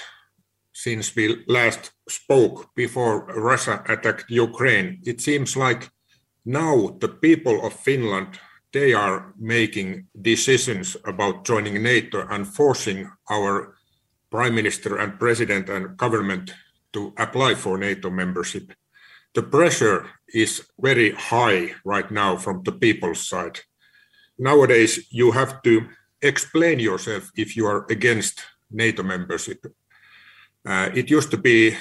since 0.83 1.17
we 1.17 1.35
last 1.47 1.91
spoke 2.09 2.63
before 2.75 3.13
Russia 3.53 3.73
attacked 3.85 4.39
Ukraine. 4.39 4.97
It 5.07 5.21
seems 5.21 5.55
like 5.55 5.89
now 6.45 6.97
the 6.99 7.09
people 7.09 7.65
of 7.65 7.73
Finland 7.73 8.39
they 8.75 8.93
are 8.93 9.33
making 9.39 10.05
decisions 10.21 10.97
about 11.05 11.45
joining 11.45 11.81
NATO 11.81 12.27
and 12.29 12.45
forcing 12.45 13.09
our 13.31 13.73
prime 14.29 14.53
minister 14.53 14.97
and 14.97 15.17
president 15.17 15.69
and 15.69 15.95
government 15.95 16.53
to 16.91 17.13
apply 17.17 17.55
for 17.55 17.77
NATO 17.77 18.09
membership. 18.09 18.73
The 19.33 19.43
pressure 19.43 20.07
is 20.27 20.67
very 20.77 21.11
high 21.11 21.71
right 21.85 22.11
now 22.11 22.35
from 22.35 22.63
the 22.63 22.73
people's 22.73 23.25
side. 23.29 23.61
Nowadays, 24.37 25.07
you 25.09 25.31
have 25.31 25.61
to 25.63 25.87
explain 26.21 26.79
yourself 26.79 27.31
if 27.37 27.55
you 27.55 27.65
are 27.67 27.85
against 27.89 28.41
NATO 28.69 29.03
membership. 29.03 29.65
Uh, 30.67 30.89
it 30.93 31.09
used 31.09 31.31
to 31.31 31.37
be 31.37 31.77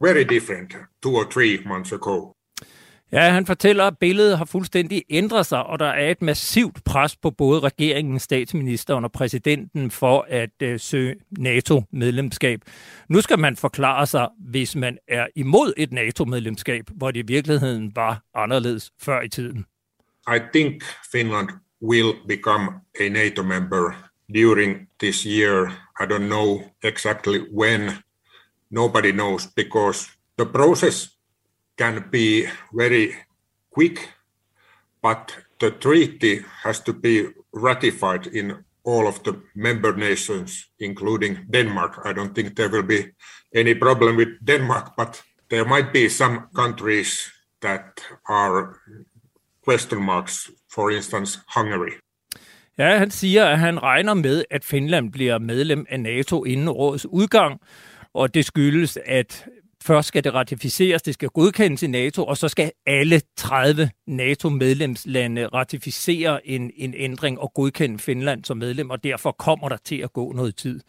very 0.00 0.24
different 0.24 0.76
two 1.02 1.16
or 1.16 1.24
three 1.24 1.58
months 1.64 1.90
ago. 1.90 2.35
Ja, 3.12 3.30
han 3.30 3.46
fortæller, 3.46 3.84
at 3.84 3.98
billedet 3.98 4.38
har 4.38 4.44
fuldstændig 4.44 5.04
ændret 5.10 5.46
sig, 5.46 5.66
og 5.66 5.78
der 5.78 5.86
er 5.86 6.10
et 6.10 6.22
massivt 6.22 6.84
pres 6.84 7.16
på 7.16 7.30
både 7.30 7.60
regeringen, 7.60 8.18
statsministeren 8.18 9.04
og 9.04 9.12
præsidenten 9.12 9.90
for 9.90 10.26
at 10.28 10.62
øh, 10.62 10.80
søge 10.80 11.16
NATO-medlemskab. 11.30 12.60
Nu 13.08 13.20
skal 13.20 13.38
man 13.38 13.56
forklare 13.56 14.06
sig, 14.06 14.28
hvis 14.38 14.76
man 14.76 14.98
er 15.08 15.26
imod 15.36 15.72
et 15.76 15.92
NATO-medlemskab, 15.92 16.84
hvor 16.94 17.10
det 17.10 17.20
i 17.20 17.26
virkeligheden 17.26 17.92
var 17.96 18.22
anderledes 18.34 18.92
før 19.00 19.22
i 19.22 19.28
tiden. 19.28 19.66
I 20.36 20.38
think 20.54 20.82
Finland 21.12 21.48
will 21.82 22.12
become 22.28 22.68
a 23.00 23.08
NATO 23.08 23.42
member 23.42 23.92
during 24.34 24.88
this 25.00 25.22
year. 25.22 25.66
I 26.00 26.04
don't 26.04 26.26
know 26.26 26.60
exactly 26.82 27.38
when. 27.58 27.90
Nobody 28.70 29.10
knows 29.10 29.46
because 29.46 30.10
the 30.38 30.46
process 30.46 31.15
can 31.76 32.04
be 32.10 32.48
very 32.72 33.14
quick, 33.70 34.08
but 35.02 35.36
the 35.60 35.70
treaty 35.70 36.44
has 36.62 36.80
to 36.80 36.92
be 36.92 37.28
ratified 37.52 38.26
in 38.26 38.64
all 38.84 39.06
of 39.06 39.22
the 39.24 39.34
member 39.54 39.96
nations, 39.96 40.66
including 40.78 41.38
Denmark. 41.52 42.00
I 42.04 42.12
don't 42.12 42.34
think 42.34 42.56
there 42.56 42.68
will 42.68 42.86
be 42.86 43.12
any 43.54 43.74
problem 43.74 44.16
with 44.16 44.28
Denmark, 44.46 44.96
but 44.96 45.22
there 45.50 45.64
might 45.64 45.92
be 45.92 46.08
some 46.08 46.48
countries 46.54 47.32
that 47.62 48.00
are 48.28 48.80
question 49.64 50.02
marks, 50.02 50.50
for 50.74 50.90
instance, 50.90 51.38
Hungary. 51.48 51.92
Ja, 52.78 52.98
han 52.98 53.10
siger, 53.10 53.44
at 53.44 53.58
han 53.58 53.82
regner 53.82 54.14
med, 54.14 54.44
at 54.50 54.64
Finland 54.64 55.12
bliver 55.12 55.38
medlem 55.38 55.86
af 55.88 56.00
NATO 56.00 56.44
inden 56.44 56.68
årets 56.68 57.06
udgang, 57.06 57.60
og 58.14 58.34
det 58.34 58.44
skyldes, 58.44 58.98
at 59.04 59.46
Først 59.86 60.08
skal 60.08 60.24
det 60.24 60.34
ratificeres, 60.34 61.02
det 61.02 61.14
skal 61.14 61.28
godkendes 61.28 61.82
i 61.82 61.86
NATO, 61.86 62.24
og 62.24 62.36
så 62.36 62.48
skal 62.48 62.72
alle 62.86 63.20
30 63.36 63.90
NATO-medlemslande 64.06 65.46
ratificere 65.46 66.48
en, 66.48 66.70
en 66.76 66.94
ændring 66.96 67.40
og 67.40 67.52
godkende 67.54 67.98
Finland 67.98 68.44
som 68.44 68.56
medlem, 68.56 68.90
og 68.90 69.04
derfor 69.04 69.32
kommer 69.32 69.68
der 69.68 69.76
til 69.84 69.96
at 69.96 70.12
gå 70.12 70.32
noget 70.32 70.56
tid. 70.56 70.80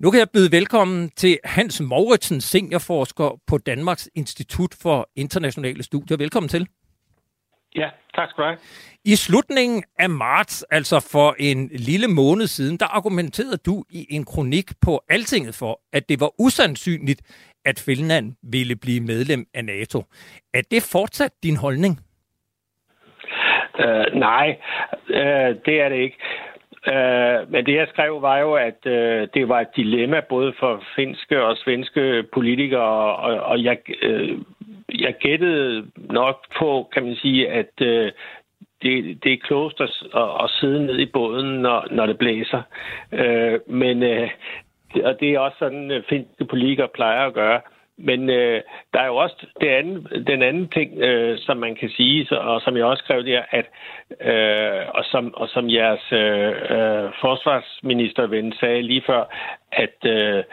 Nu 0.00 0.10
kan 0.10 0.18
jeg 0.18 0.30
byde 0.30 0.52
velkommen 0.52 1.10
til 1.16 1.38
Hans 1.44 1.80
Mauritsen, 1.80 2.40
seniorforsker 2.40 3.40
på 3.46 3.58
Danmarks 3.58 4.08
Institut 4.14 4.74
for 4.74 5.08
Internationale 5.16 5.82
Studier. 5.82 6.16
Velkommen 6.16 6.48
til. 6.48 6.68
Ja, 7.76 7.88
tak 8.14 8.30
skal 8.30 8.44
du 8.44 8.48
have. 8.48 8.58
I 9.04 9.16
slutningen 9.16 9.84
af 9.98 10.10
marts, 10.10 10.62
altså 10.62 11.08
for 11.12 11.36
en 11.38 11.70
lille 11.72 12.08
måned 12.08 12.46
siden, 12.46 12.76
der 12.78 12.86
argumenterede 12.86 13.56
du 13.66 13.84
i 13.90 14.06
en 14.10 14.24
kronik 14.24 14.64
på 14.82 15.00
Altinget 15.08 15.54
for, 15.54 15.80
at 15.92 16.08
det 16.08 16.20
var 16.20 16.30
usandsynligt, 16.40 17.22
at 17.64 17.82
Finland 17.86 18.32
ville 18.42 18.76
blive 18.76 19.00
medlem 19.00 19.46
af 19.54 19.64
NATO. 19.64 19.98
Er 20.54 20.62
det 20.70 20.82
fortsat 20.92 21.30
din 21.42 21.56
holdning? 21.56 22.00
Uh, 23.78 24.18
nej, 24.20 24.56
uh, 25.08 25.50
det 25.66 25.80
er 25.80 25.88
det 25.88 25.96
ikke. 25.96 26.18
Uh, 26.92 27.52
men 27.52 27.66
det 27.66 27.74
jeg 27.74 27.88
skrev 27.92 28.22
var 28.22 28.38
jo, 28.38 28.54
at 28.54 28.80
uh, 28.86 29.28
det 29.34 29.48
var 29.48 29.60
et 29.60 29.76
dilemma 29.76 30.20
både 30.28 30.52
for 30.60 30.82
finske 30.96 31.42
og 31.44 31.56
svenske 31.56 32.24
politikere, 32.34 33.16
og, 33.16 33.40
og 33.40 33.64
jeg, 33.64 33.78
uh, 34.10 34.38
jeg 35.00 35.14
gættede 35.20 35.86
nok 35.96 36.44
på, 36.58 36.88
kan 36.92 37.04
man 37.04 37.16
sige, 37.16 37.48
at 37.50 37.80
øh, 37.80 38.12
det, 38.82 39.24
det 39.24 39.32
er 39.32 39.46
klogest 39.46 39.80
at, 39.80 39.90
at, 40.14 40.44
at 40.44 40.50
sidde 40.50 40.86
ned 40.86 40.98
i 40.98 41.06
båden, 41.06 41.62
når, 41.62 41.86
når 41.90 42.06
det 42.06 42.18
blæser. 42.18 42.62
Øh, 43.12 43.60
men 43.66 44.02
øh, 44.02 44.30
og 45.04 45.20
det 45.20 45.34
er 45.34 45.38
også 45.38 45.58
sådan, 45.58 45.90
øh, 45.90 46.02
finske 46.08 46.44
politikere 46.44 46.88
plejer 46.88 47.26
at 47.26 47.34
gøre. 47.34 47.60
Men 47.98 48.30
øh, 48.30 48.62
der 48.92 49.00
er 49.00 49.06
jo 49.06 49.16
også 49.16 49.46
det 49.60 49.68
anden, 49.68 50.06
den 50.26 50.42
anden 50.42 50.68
ting, 50.68 50.98
øh, 50.98 51.38
som 51.38 51.56
man 51.56 51.74
kan 51.74 51.90
sige, 51.90 52.26
så, 52.26 52.34
og 52.34 52.60
som 52.60 52.76
jeg 52.76 52.84
også 52.84 53.02
skrev 53.04 53.24
der, 53.24 53.42
at, 53.50 53.66
øh, 54.20 54.88
og, 54.88 55.04
som, 55.04 55.34
og 55.34 55.48
som 55.48 55.70
jeres 55.70 56.12
øh, 56.12 56.48
øh, 56.48 57.12
forsvarsministerven 57.20 58.52
sagde 58.52 58.82
lige 58.82 59.02
før, 59.06 59.24
at 59.72 59.96
øh, 60.04 60.44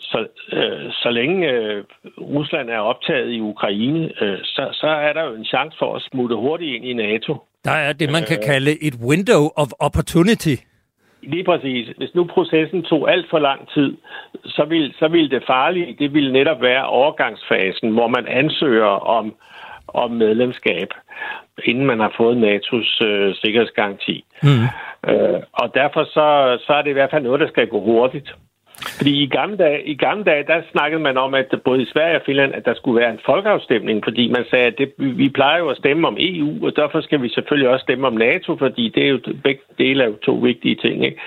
så, 0.00 0.26
øh, 0.52 0.92
så 0.92 1.10
længe 1.10 1.50
øh, 1.50 1.84
Rusland 2.20 2.70
er 2.70 2.78
optaget 2.78 3.32
i 3.32 3.40
Ukraine, 3.40 4.22
øh, 4.22 4.38
så, 4.42 4.68
så 4.72 4.86
er 4.86 5.12
der 5.12 5.24
jo 5.24 5.34
en 5.34 5.44
chance 5.44 5.76
for 5.78 5.94
at 5.96 6.02
smutte 6.02 6.36
hurtigt 6.36 6.74
ind 6.74 6.84
i 6.84 6.92
NATO. 6.92 7.36
Der 7.64 7.70
er 7.70 7.92
det, 7.92 8.12
man 8.12 8.22
kan 8.22 8.38
øh, 8.38 8.46
kalde 8.46 8.72
et 8.82 8.94
window 9.10 9.42
of 9.56 9.68
opportunity. 9.78 10.56
Lige 11.22 11.44
præcis. 11.44 11.88
Hvis 11.96 12.14
nu 12.14 12.24
processen 12.24 12.82
tog 12.82 13.12
alt 13.12 13.26
for 13.30 13.38
lang 13.38 13.68
tid, 13.74 13.96
så 14.44 14.64
ville, 14.64 14.94
så 14.98 15.08
ville 15.08 15.30
det 15.30 15.42
farlige, 15.46 15.96
det 15.98 16.14
ville 16.14 16.32
netop 16.32 16.62
være 16.62 16.86
overgangsfasen, 16.86 17.90
hvor 17.90 18.08
man 18.08 18.26
ansøger 18.28 18.94
om, 19.18 19.34
om 19.88 20.10
medlemskab, 20.10 20.88
inden 21.64 21.86
man 21.86 22.00
har 22.00 22.14
fået 22.16 22.36
NATO's 22.36 23.04
øh, 23.04 23.34
sikkerhedsgaranti. 23.34 24.24
Mm. 24.42 24.66
Øh, 25.10 25.40
og 25.52 25.74
derfor 25.74 26.04
så, 26.04 26.58
så 26.66 26.72
er 26.72 26.82
det 26.82 26.90
i 26.90 26.92
hvert 26.92 27.10
fald 27.10 27.22
noget, 27.22 27.40
der 27.40 27.48
skal 27.48 27.68
gå 27.68 27.80
hurtigt. 27.80 28.34
Fordi 28.96 29.22
i 29.22 29.26
gamle, 29.26 29.56
dage, 29.56 29.84
i 29.84 29.94
gamle 29.94 30.24
dage, 30.24 30.44
der 30.46 30.62
snakkede 30.72 31.02
man 31.02 31.16
om, 31.16 31.34
at 31.34 31.54
både 31.64 31.82
i 31.82 31.90
Sverige 31.92 32.16
og 32.16 32.22
Finland, 32.26 32.54
at 32.54 32.64
der 32.64 32.74
skulle 32.74 33.00
være 33.00 33.10
en 33.10 33.20
folkeafstemning, 33.26 34.04
fordi 34.04 34.28
man 34.28 34.44
sagde, 34.50 34.66
at 34.66 34.78
det, 34.78 34.92
vi 34.98 35.28
plejer 35.28 35.58
jo 35.58 35.68
at 35.68 35.76
stemme 35.76 36.06
om 36.08 36.16
EU, 36.18 36.66
og 36.66 36.76
derfor 36.76 37.00
skal 37.00 37.22
vi 37.22 37.28
selvfølgelig 37.28 37.68
også 37.68 37.82
stemme 37.82 38.06
om 38.06 38.12
NATO, 38.12 38.56
fordi 38.56 38.92
det 38.94 39.04
er 39.04 39.08
jo 39.08 39.18
begge 39.44 39.60
dele 39.78 40.02
er 40.04 40.08
jo 40.08 40.16
to 40.16 40.32
vigtige 40.32 40.76
ting. 40.76 41.04
Ikke? 41.04 41.20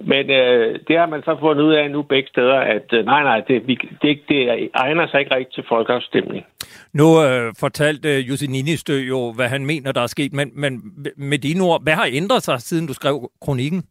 Men 0.00 0.30
øh, 0.30 0.78
det 0.88 0.98
har 0.98 1.06
man 1.06 1.22
så 1.22 1.36
fundet 1.40 1.64
ud 1.64 1.74
af 1.74 1.90
nu 1.90 2.02
begge 2.02 2.28
steder, 2.28 2.54
at 2.54 2.86
øh, 2.92 3.04
nej, 3.04 3.22
nej, 3.22 3.40
det, 3.48 3.66
vi, 3.66 3.74
det, 4.02 4.20
det 4.28 4.70
egner 4.74 5.06
sig 5.06 5.20
ikke 5.20 5.34
rigtigt 5.34 5.54
til 5.54 5.64
folkeafstemning. 5.68 6.44
Nu 6.92 7.22
øh, 7.22 7.52
fortalte 7.60 8.16
øh, 8.16 8.28
Jussi 8.28 8.46
Ninistø 8.46 8.96
jo, 8.98 9.32
hvad 9.32 9.48
han 9.48 9.66
mener, 9.66 9.92
der 9.92 10.00
er 10.00 10.06
sket, 10.06 10.32
men, 10.32 10.50
men 10.54 10.82
med 11.16 11.38
dine 11.38 11.64
ord, 11.64 11.82
hvad 11.82 11.92
har 11.92 12.08
ændret 12.12 12.42
sig, 12.42 12.60
siden 12.60 12.86
du 12.86 12.92
skrev 12.92 13.30
kronikken? 13.40 13.82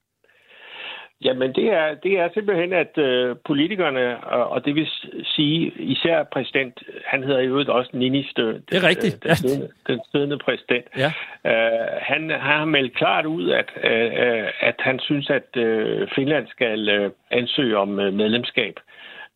Jamen, 1.24 1.54
det 1.54 1.68
er, 1.74 1.96
det 2.04 2.20
er 2.20 2.30
simpelthen, 2.34 2.74
at 2.74 2.98
øh, 2.98 3.36
politikerne, 3.46 4.24
og, 4.24 4.50
og 4.50 4.66
det 4.66 4.76
vil 4.76 4.88
sige 5.24 5.72
især 5.78 6.24
præsident, 6.24 6.84
han 7.06 7.24
hedder 7.24 7.42
jo 7.42 7.64
også 7.68 7.90
Ninistø. 7.94 8.52
Det 8.52 8.78
er 8.78 8.88
rigtigt. 8.88 9.24
Den, 9.24 9.30
den, 9.30 9.36
siddende, 9.36 9.70
den 9.88 10.00
siddende 10.12 10.38
præsident. 10.38 10.86
Ja. 10.98 11.12
Øh, 11.46 11.88
han, 12.02 12.30
han 12.30 12.40
har 12.40 12.66
meldt 12.66 12.96
klart 12.96 13.26
ud, 13.26 13.50
at, 13.50 13.70
øh, 13.84 14.48
at 14.60 14.76
han 14.80 15.00
synes, 15.00 15.30
at 15.30 15.58
øh, 15.58 16.08
Finland 16.16 16.48
skal 16.48 16.90
øh, 16.90 17.12
ansøge 17.32 17.78
om 17.78 18.00
øh, 18.00 18.14
medlemskab. 18.14 18.80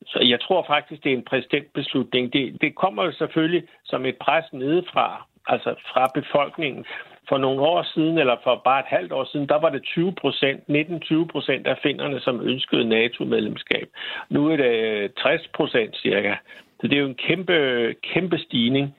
Så 0.08 0.20
jeg 0.22 0.40
tror 0.42 0.66
faktisk, 0.68 1.04
det 1.04 1.12
er 1.12 1.18
en 1.18 1.30
præsidentbeslutning. 1.30 2.34
Det, 2.34 2.62
det 2.62 2.76
kommer 2.76 3.04
jo 3.04 3.12
selvfølgelig 3.12 3.64
som 3.84 4.06
et 4.06 4.18
pres 4.18 4.46
nedefra, 4.54 5.28
altså 5.48 5.76
fra 5.94 6.12
befolkningen 6.16 6.86
for 7.30 7.38
nogle 7.38 7.62
år 7.62 7.84
siden, 7.94 8.18
eller 8.18 8.36
for 8.44 8.62
bare 8.64 8.80
et 8.80 8.86
halvt 8.98 9.12
år 9.12 9.26
siden, 9.32 9.48
der 9.48 9.60
var 9.60 9.70
det 9.70 9.84
20 9.84 10.14
procent, 10.22 10.60
19-20 10.70 11.26
procent 11.32 11.68
af 11.68 11.78
finderne, 11.84 12.20
som 12.20 12.42
ønskede 12.42 12.90
NATO-medlemskab. 12.90 13.88
Nu 14.30 14.50
er 14.52 14.58
det 14.58 15.12
60 15.18 15.42
procent 15.56 15.98
cirka. 15.98 16.34
Så 16.82 16.88
det 16.88 16.94
er 16.94 17.00
jo 17.00 17.08
en 17.08 17.22
kæmpe, 17.28 17.54
kæmpe 18.14 18.38
stigning. 18.38 18.96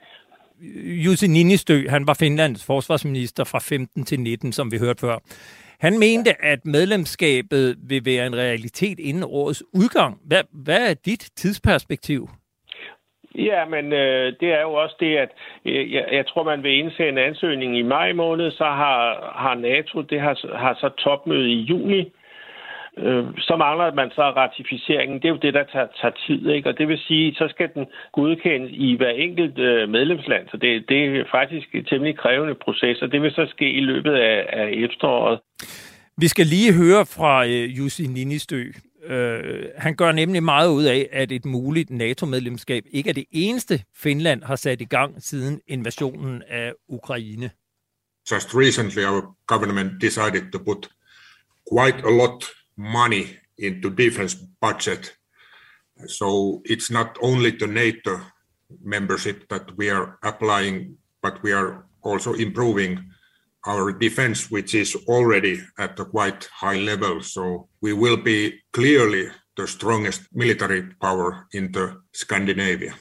Jussi 1.06 1.26
Ninistø, 1.26 1.88
han 1.88 2.06
var 2.06 2.14
Finlands 2.14 2.66
forsvarsminister 2.66 3.44
fra 3.44 3.58
15 3.58 4.04
til 4.04 4.20
19, 4.20 4.52
som 4.52 4.72
vi 4.72 4.78
hørte 4.78 5.00
før. 5.00 5.18
Han 5.80 5.98
mente, 5.98 6.44
at 6.44 6.66
medlemskabet 6.66 7.76
vil 7.88 8.04
være 8.04 8.26
en 8.26 8.36
realitet 8.36 8.98
inden 8.98 9.24
årets 9.26 9.62
udgang. 9.74 10.18
Hvad, 10.24 10.42
hvad 10.52 10.90
er 10.90 10.94
dit 10.94 11.30
tidsperspektiv? 11.36 12.28
Ja, 13.38 13.64
men 13.64 13.92
øh, 13.92 14.32
det 14.40 14.48
er 14.52 14.60
jo 14.60 14.72
også 14.72 14.96
det, 15.00 15.16
at 15.16 15.28
øh, 15.64 15.92
jeg, 15.92 16.04
jeg 16.12 16.26
tror, 16.26 16.44
man 16.44 16.62
vil 16.62 16.78
indsende 16.78 17.08
en 17.08 17.28
ansøgning 17.28 17.78
i 17.78 17.82
maj 17.82 18.12
måned, 18.12 18.50
så 18.50 18.64
har, 18.64 19.32
har 19.36 19.54
NATO, 19.54 20.00
det 20.00 20.20
har, 20.20 20.56
har 20.56 20.74
så 20.80 20.88
topmøde 20.88 21.48
i 21.50 21.60
juni, 21.60 22.12
øh, 22.98 23.24
så 23.38 23.56
mangler 23.56 23.94
man 23.94 24.10
så 24.10 24.22
ratificeringen. 24.22 25.16
Det 25.16 25.24
er 25.24 25.32
jo 25.32 25.44
det, 25.46 25.54
der 25.54 25.64
tager, 25.72 25.86
tager 26.00 26.14
tid, 26.26 26.48
ikke? 26.48 26.68
Og 26.68 26.78
det 26.78 26.88
vil 26.88 26.98
sige, 26.98 27.34
så 27.34 27.48
skal 27.50 27.68
den 27.74 27.86
godkendes 28.12 28.70
i 28.72 28.96
hver 28.96 29.10
enkelt 29.10 29.58
øh, 29.58 29.88
medlemsland, 29.88 30.48
så 30.50 30.56
det, 30.56 30.88
det 30.88 30.98
er 31.06 31.24
faktisk 31.30 31.74
et 31.74 31.86
temmelig 31.86 32.18
krævende 32.18 32.54
proces, 32.54 33.02
og 33.02 33.12
det 33.12 33.22
vil 33.22 33.32
så 33.32 33.46
ske 33.50 33.70
i 33.72 33.80
løbet 33.80 34.14
af, 34.14 34.46
af 34.48 34.68
efteråret. 34.68 35.38
Vi 36.18 36.28
skal 36.28 36.46
lige 36.46 36.72
høre 36.74 37.06
fra 37.16 37.46
øh, 37.46 37.78
Jussi 37.78 38.02
Ninistø. 38.06 38.62
Øh, 39.06 39.64
han 39.76 39.96
gør 39.96 40.12
nemlig 40.12 40.42
meget 40.42 40.68
ud 40.68 40.84
af, 40.84 41.08
at 41.12 41.32
et 41.32 41.44
muligt 41.44 41.90
NATO-medlemskab 41.90 42.84
ikke 42.90 43.10
er 43.10 43.14
det 43.14 43.24
eneste, 43.30 43.84
Finland 43.94 44.42
har 44.42 44.56
sat 44.56 44.80
i 44.80 44.84
gang 44.84 45.22
siden 45.22 45.60
invasionen 45.66 46.42
af 46.48 46.72
Ukraine. 46.88 47.50
Just 48.30 48.54
recently 48.54 49.04
our 49.04 49.36
government 49.46 50.02
decided 50.02 50.52
to 50.52 50.58
put 50.58 50.88
quite 51.72 51.98
a 52.06 52.10
lot 52.10 52.44
money 52.76 53.24
into 53.58 53.88
defense 53.88 54.36
budget. 54.60 55.12
So 56.08 56.62
it's 56.70 56.92
not 56.92 57.06
only 57.22 57.50
the 57.50 57.66
NATO 57.66 58.18
membership 58.84 59.48
that 59.50 59.62
we 59.78 59.90
are 59.90 60.18
applying, 60.22 60.98
but 61.22 61.32
we 61.44 61.54
are 61.54 61.82
also 62.04 62.34
improving 62.34 62.98
our 63.66 63.92
defense, 63.92 64.50
which 64.50 64.74
is 64.74 64.96
already 65.08 65.60
at 65.78 65.98
a 66.00 66.04
quite 66.04 66.48
high 66.60 66.78
level. 66.78 67.20
So 67.20 67.68
we 67.80 67.92
will 67.92 68.16
be 68.16 68.60
clearly 68.72 69.28
the 69.56 69.66
strongest 69.66 70.22
military 70.32 70.82
power 71.00 71.46
in 71.52 71.72
the 71.72 72.00
Scandinavia. 72.12 72.94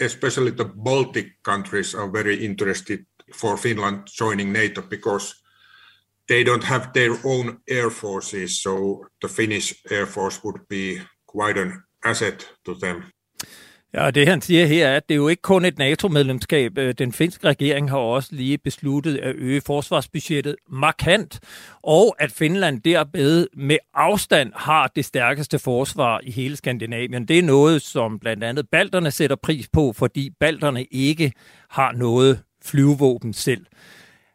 especially 0.00 0.50
the 0.50 0.64
Baltic 0.64 1.42
countries 1.42 1.94
are 1.94 2.08
very 2.08 2.44
interested 2.44 3.04
for 3.32 3.56
Finland 3.56 4.06
joining 4.06 4.52
NATO 4.52 4.82
because 4.82 5.34
they 6.28 6.42
don't 6.44 6.64
have 6.64 6.92
their 6.92 7.16
own 7.24 7.58
air 7.68 7.90
forces, 7.90 8.62
so 8.62 9.04
the 9.20 9.28
Finnish 9.28 9.74
air 9.90 10.06
force 10.06 10.42
would 10.44 10.66
be 10.68 11.00
quite 11.26 11.58
an 11.58 11.82
asset 12.04 12.48
to 12.64 12.74
them. 12.74 13.12
Ja, 13.94 14.04
og 14.04 14.14
det 14.14 14.28
han 14.28 14.40
siger 14.40 14.66
her 14.66 14.88
er, 14.88 14.96
at 14.96 15.08
det 15.08 15.14
er 15.14 15.16
jo 15.16 15.28
ikke 15.28 15.42
kun 15.42 15.64
et 15.64 15.78
NATO-medlemskab. 15.78 16.78
Øh, 16.78 16.94
den 16.98 17.12
finske 17.12 17.48
regering 17.48 17.90
har 17.90 17.98
også 17.98 18.28
lige 18.32 18.58
besluttet 18.58 19.16
at 19.16 19.34
øge 19.34 19.60
forsvarsbudgettet 19.60 20.56
markant, 20.68 21.40
og 21.82 22.16
at 22.18 22.32
Finland 22.32 22.80
derved 22.80 23.46
med 23.56 23.76
afstand 23.94 24.52
har 24.56 24.90
det 24.96 25.04
stærkeste 25.04 25.58
forsvar 25.58 26.20
i 26.22 26.30
hele 26.30 26.56
Skandinavien. 26.56 27.28
Det 27.28 27.38
er 27.38 27.42
noget, 27.42 27.82
som 27.82 28.18
blandt 28.18 28.44
andet 28.44 28.68
balterne 28.68 29.10
sætter 29.10 29.36
pris 29.36 29.68
på, 29.72 29.92
fordi 29.92 30.30
balterne 30.40 30.84
ikke 30.84 31.32
har 31.70 31.92
noget 31.92 32.40
flyvevåben 32.64 33.32
selv. 33.32 33.66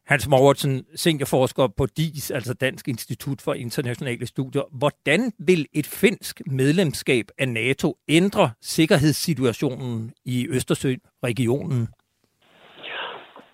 Hans 0.08 0.30
Moritsen, 0.30 0.86
seniorforsker 0.96 1.68
på 1.78 1.86
DIS, 1.98 2.32
altså 2.32 2.54
Dansk 2.54 2.88
Institut 2.88 3.40
for 3.46 3.54
Internationale 3.54 4.26
Studier. 4.28 4.62
Hvordan 4.80 5.22
vil 5.48 5.66
et 5.80 5.88
finsk 6.02 6.42
medlemskab 6.46 7.26
af 7.40 7.48
NATO 7.48 7.96
ændre 8.10 8.50
sikkerhedssituationen 8.62 10.12
i 10.26 10.48
Østersø-regionen? 10.50 11.88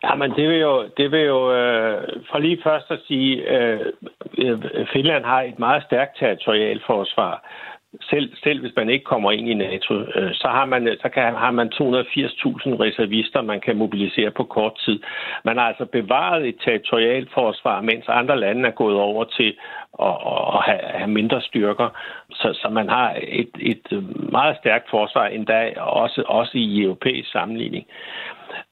Jamen, 0.04 0.32
det 0.32 0.50
vil 0.50 0.60
jo, 0.60 0.90
det 0.98 1.12
vil 1.12 1.26
jo 1.36 1.54
øh, 1.54 2.04
for 2.32 2.38
lige 2.38 2.60
først 2.64 2.92
at 2.92 3.00
sige, 3.08 3.32
øh, 3.56 3.80
øh 4.38 4.88
Finland 4.94 5.24
har 5.26 5.42
et 5.42 5.60
meget 5.60 5.84
stærkt 5.84 6.20
territorialforsvar 6.20 7.46
selv, 8.10 8.36
selv 8.44 8.62
hvis 8.62 8.76
man 8.76 8.90
ikke 8.90 9.06
kommer 9.06 9.32
ind 9.32 9.50
i 9.50 9.54
NATO, 9.54 9.94
øh, 9.96 10.34
så 10.34 10.48
har 10.48 10.66
man, 10.66 10.98
så 11.02 11.10
kan, 11.10 11.24
har 11.24 11.52
man 11.52 11.68
280.000 11.68 11.80
reservister, 12.86 13.42
man 13.42 13.62
kan 13.62 13.78
mobilisere 13.78 14.32
på 14.32 14.44
kort 14.44 14.76
tid. 14.86 15.00
Man 15.46 15.58
har 15.58 15.64
altså 15.64 15.86
bevaret 15.86 16.48
et 16.48 16.56
territorialforsvar, 16.66 17.82
mens 17.82 18.06
andre 18.08 18.40
lande 18.40 18.68
er 18.70 18.74
gået 18.74 18.96
over 18.96 19.24
til 19.24 19.58
og, 20.02 20.48
og 20.54 20.64
have, 20.64 20.80
have 20.84 21.10
mindre 21.10 21.42
styrker. 21.42 21.90
Så, 22.32 22.60
så 22.62 22.70
man 22.70 22.90
har 22.90 23.16
et, 23.24 23.50
et 23.60 24.04
meget 24.32 24.58
stærkt 24.58 24.90
forsvar 24.90 25.26
endda, 25.28 25.80
også, 25.80 26.24
også 26.28 26.52
i 26.58 26.82
europæisk 26.82 27.32
sammenligning. 27.32 27.86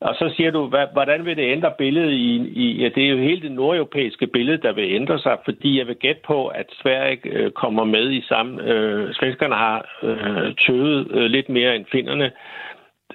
Og 0.02 0.16
så 0.16 0.34
siger 0.36 0.52
du, 0.52 0.66
hvordan 0.94 1.26
vil 1.26 1.38
det 1.38 1.52
ændre 1.52 1.72
billedet 1.78 2.12
i, 2.12 2.36
i 2.64 2.82
ja, 2.82 2.90
det 2.90 3.06
er 3.06 3.10
jo 3.10 3.18
hele 3.18 3.42
det 3.42 3.52
nordeuropæiske 3.52 4.28
billede, 4.28 4.58
der 4.58 4.72
vil 4.74 4.94
ændre 4.94 5.20
sig, 5.20 5.38
fordi 5.46 5.78
jeg 5.80 5.88
vil 5.88 5.96
gætte 5.96 6.22
på, 6.26 6.48
at 6.48 6.66
Sverige 6.82 7.20
øh, 7.24 7.52
kommer 7.52 7.84
med 7.84 8.12
i 8.12 8.22
samme... 8.22 8.64
Øh, 8.64 9.14
svenskerne 9.14 9.56
har 9.56 10.00
øh, 10.04 10.56
tøvet 10.56 11.08
øh, 11.12 11.26
lidt 11.26 11.50
mere 11.50 11.76
end 11.76 11.86
finnerne, 11.92 12.32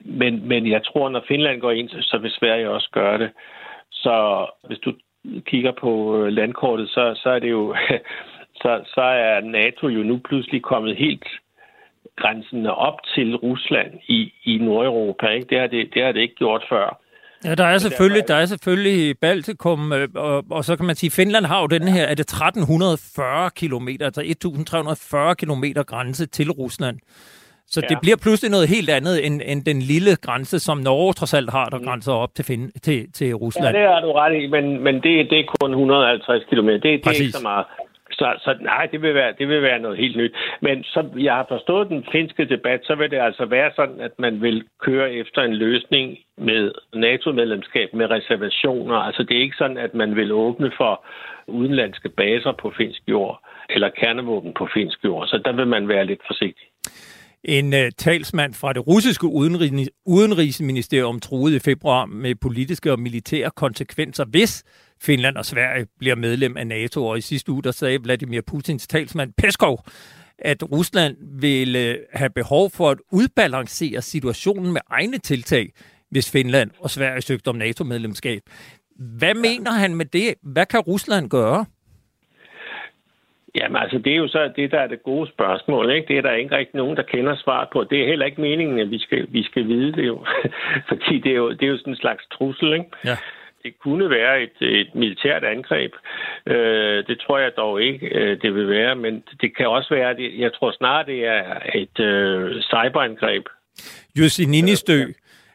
men, 0.05 0.49
men 0.49 0.71
jeg 0.71 0.85
tror, 0.85 1.09
når 1.09 1.25
Finland 1.29 1.61
går 1.61 1.71
ind, 1.71 1.89
så 1.89 2.19
vil 2.19 2.31
Sverige 2.31 2.71
også 2.71 2.89
gøre 2.93 3.19
det. 3.19 3.31
Så 3.91 4.47
hvis 4.67 4.79
du 4.79 4.93
kigger 5.47 5.73
på 5.81 6.17
øh, 6.17 6.33
landkortet, 6.33 6.89
så, 6.89 7.13
så 7.23 7.29
er 7.31 7.39
det 7.39 7.51
jo... 7.51 7.75
så, 8.63 8.81
så 8.95 9.01
er 9.01 9.41
NATO 9.41 9.89
jo 9.89 10.03
nu 10.03 10.21
pludselig 10.29 10.63
kommet 10.63 10.97
helt 10.97 11.27
grænsen 12.17 12.67
op 12.67 12.99
til 13.15 13.37
Rusland 13.37 13.91
i, 14.09 14.33
i 14.45 14.59
Nordeuropa. 14.59 15.27
Ikke? 15.27 15.47
Det, 15.51 15.61
har 15.61 15.67
det, 15.67 15.95
det 15.95 16.05
har 16.05 16.13
det 16.13 16.21
ikke 16.21 16.35
gjort 16.35 16.65
før. 16.69 17.01
Ja, 17.45 17.55
der 17.55 17.65
er 17.65 17.79
selvfølgelig, 17.79 18.23
der 18.29 18.35
er 18.35 18.47
selvfølgelig 18.47 19.19
Baltikum, 19.19 19.93
øh, 19.93 20.09
og, 20.15 20.45
og 20.51 20.65
så 20.65 20.77
kan 20.77 20.87
man 20.87 20.97
sige, 20.97 21.11
Finland 21.11 21.45
har 21.47 21.61
jo 21.61 21.67
den 21.67 21.89
her, 21.89 22.05
er 22.05 22.15
det 22.15 22.21
1340 22.21 23.51
km, 23.51 23.89
altså 24.01 24.21
1340 24.25 25.35
km 25.35 25.65
grænse 25.87 26.27
til 26.27 26.51
Rusland. 26.51 26.99
Så 27.67 27.81
ja. 27.83 27.87
det 27.89 27.99
bliver 28.03 28.17
pludselig 28.25 28.51
noget 28.51 28.69
helt 28.69 28.91
andet 28.91 29.27
end, 29.27 29.41
end 29.45 29.65
den 29.65 29.79
lille 29.83 30.17
grænse, 30.17 30.59
som 30.59 30.79
Norge 30.79 31.13
trods 31.13 31.35
alt 31.35 31.51
har, 31.51 31.65
der 31.65 31.79
mm. 31.79 31.85
grænser 31.85 32.13
op 32.13 32.35
til, 32.35 32.45
fin- 32.45 32.73
til, 32.83 33.13
til 33.13 33.35
Rusland. 33.35 33.77
Ja, 33.77 33.81
det 33.81 33.89
har 33.89 34.01
du 34.01 34.13
ret 34.13 34.43
i, 34.43 34.47
men, 34.47 34.65
men 34.85 34.95
det, 34.95 35.31
det 35.31 35.39
er 35.39 35.47
kun 35.61 35.71
150 35.71 36.45
km. 36.51 36.69
Det, 36.69 36.83
det 36.83 37.07
er 37.07 37.11
ikke 37.11 37.33
så 37.33 37.43
meget. 37.43 37.67
Så, 38.19 38.35
så 38.45 38.57
nej, 38.61 38.89
det 38.93 39.03
vil, 39.03 39.15
være, 39.15 39.35
det 39.39 39.49
vil 39.49 39.63
være 39.63 39.79
noget 39.79 39.99
helt 39.99 40.17
nyt. 40.17 40.35
Men 40.61 40.85
som 40.85 41.05
jeg 41.19 41.35
har 41.35 41.47
forstået 41.49 41.89
den 41.89 42.05
finske 42.13 42.45
debat, 42.45 42.81
så 42.85 42.95
vil 42.95 43.11
det 43.11 43.19
altså 43.19 43.45
være 43.45 43.71
sådan, 43.77 44.01
at 44.01 44.13
man 44.19 44.43
vil 44.43 44.65
køre 44.81 45.13
efter 45.13 45.43
en 45.43 45.55
løsning 45.55 46.19
med 46.39 46.73
NATO-medlemskab 46.95 47.95
med 47.95 48.11
reservationer. 48.11 48.97
Altså 48.97 49.23
det 49.23 49.37
er 49.37 49.41
ikke 49.41 49.57
sådan, 49.57 49.79
at 49.79 49.95
man 49.95 50.17
vil 50.17 50.33
åbne 50.33 50.73
for 50.77 51.07
udenlandske 51.47 52.09
baser 52.09 52.53
på 52.53 52.73
finsk 52.77 53.03
jord 53.09 53.41
eller 53.71 53.89
kernevåben 53.89 54.53
på 54.55 54.69
finsk 54.75 55.05
jord. 55.05 55.27
Så 55.27 55.39
der 55.45 55.53
vil 55.53 55.67
man 55.67 55.89
være 55.89 56.07
lidt 56.07 56.21
forsigtig. 56.27 56.67
En 57.45 57.73
uh, 57.73 57.81
talsmand 57.99 58.55
fra 58.55 58.73
det 58.73 58.87
russiske 58.87 59.27
udenrigs- 59.27 60.03
udenrigsministerium 60.07 61.21
troede 61.21 61.57
i 61.57 61.59
februar 61.59 62.07
med 62.07 62.35
politiske 62.35 62.93
og 62.93 63.01
militære 63.01 63.51
konsekvenser, 63.57 64.25
hvis 64.25 64.65
Finland 65.03 65.37
og 65.37 65.45
Sverige 65.45 65.87
bliver 65.99 66.17
medlem 66.17 66.57
af 66.57 66.67
NATO. 66.67 67.07
Og 67.07 67.19
i 67.19 67.21
sidste 67.21 67.53
uge, 67.53 67.63
der 67.63 67.71
sagde 67.71 68.03
Vladimir 68.03 68.41
Putins 68.47 68.87
talsmand 68.87 69.33
Peskov, 69.39 69.85
at 70.39 70.73
Rusland 70.73 71.17
vil 71.41 71.77
øh, 71.77 71.97
have 72.13 72.31
behov 72.31 72.71
for 72.71 72.91
at 72.91 72.99
udbalancere 73.13 74.03
situationen 74.03 74.73
med 74.73 74.81
egne 74.91 75.19
tiltag, 75.19 75.73
hvis 76.11 76.31
Finland 76.31 76.71
og 76.79 76.91
Sverige 76.91 77.23
søgte 77.23 77.49
om 77.49 77.57
NATO-medlemskab. 77.57 78.43
Hvad 79.19 79.35
mener 79.35 79.73
han 79.73 79.95
med 79.95 80.07
det? 80.07 80.35
Hvad 80.43 80.67
kan 80.67 80.81
Rusland 80.81 81.31
gøre? 81.31 81.65
Jamen 83.57 83.77
altså, 83.83 83.99
det 83.99 84.13
er 84.13 84.17
jo 84.17 84.29
så 84.29 84.53
det, 84.57 84.71
der 84.71 84.81
er 84.81 84.87
det 84.87 85.03
gode 85.03 85.29
spørgsmål. 85.29 85.91
Ikke? 85.91 86.09
Det 86.09 86.19
er 86.19 86.23
der 86.23 86.33
ikke 86.33 86.57
rigtig 86.57 86.77
nogen, 86.77 86.97
der 86.97 87.03
kender 87.03 87.37
svaret 87.37 87.69
på. 87.73 87.85
Det 87.85 88.03
er 88.03 88.07
heller 88.07 88.27
ikke 88.27 88.41
meningen, 88.41 88.79
at 88.79 88.91
vi 88.91 88.99
skal, 88.99 89.27
vi 89.29 89.43
skal 89.45 89.69
vide 89.69 89.93
det 89.93 90.07
jo. 90.07 90.25
Fordi 90.89 91.19
det 91.19 91.33
er 91.33 91.37
jo, 91.37 91.51
det 91.51 91.63
er 91.63 91.67
jo 91.67 91.79
sådan 91.79 91.93
en 91.93 91.97
slags 91.97 92.25
trussel. 92.33 92.73
Ikke? 92.73 92.87
Ja 93.05 93.17
det 93.65 93.79
kunne 93.83 94.11
være 94.11 94.43
et, 94.43 94.59
et 94.81 94.95
militært 94.95 95.45
angreb. 95.45 95.93
Øh, 96.47 97.07
det 97.07 97.17
tror 97.27 97.39
jeg 97.39 97.53
dog 97.57 97.83
ikke, 97.83 98.07
øh, 98.07 98.43
det 98.43 98.55
vil 98.55 98.69
være, 98.69 98.95
men 98.95 99.23
det 99.41 99.57
kan 99.57 99.69
også 99.69 99.95
være, 99.95 100.17
det, 100.17 100.39
jeg 100.39 100.53
tror 100.53 100.73
snart, 100.73 101.07
det 101.07 101.27
er 101.27 101.45
et 101.75 102.01
øh, 102.01 102.63
cyberangreb. 102.63 103.45
Jussi 104.19 104.45
Ninistø, 104.45 104.99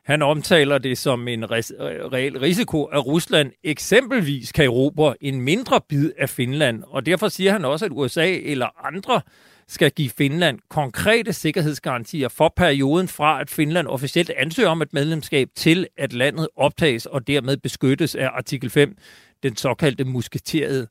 han 0.10 0.22
omtaler 0.22 0.78
det 0.78 0.98
som 0.98 1.28
en 1.28 1.52
reel 1.52 2.40
risiko, 2.40 2.84
at 2.84 3.06
Rusland 3.06 3.52
eksempelvis 3.64 4.52
kan 4.52 4.66
erobre 4.66 5.16
en 5.22 5.42
mindre 5.42 5.82
bid 5.90 6.12
af 6.18 6.30
Finland, 6.30 6.84
og 6.88 7.06
derfor 7.06 7.28
siger 7.28 7.52
han 7.52 7.66
også, 7.66 7.86
at 7.86 7.92
USA 7.94 8.38
eller 8.44 8.86
andre 8.86 9.22
skal 9.68 9.92
give 9.92 10.10
Finland 10.18 10.60
konkrete 10.70 11.34
sikkerhedsgarantier 11.34 12.30
for 12.38 12.54
perioden 12.58 13.08
fra, 13.08 13.42
at 13.42 13.50
Finland 13.50 13.88
officielt 13.88 14.30
ansøger 14.30 14.70
om 14.70 14.82
et 14.82 14.94
medlemskab, 14.94 15.48
til 15.56 15.88
at 15.98 16.14
landet 16.14 16.48
optages 16.56 17.06
og 17.06 17.28
dermed 17.28 17.58
beskyttes 17.58 18.16
af 18.16 18.30
artikel 18.34 18.70
5, 18.70 18.98
den 19.44 19.56
såkaldte 19.56 20.04
musketerede. 20.04 20.88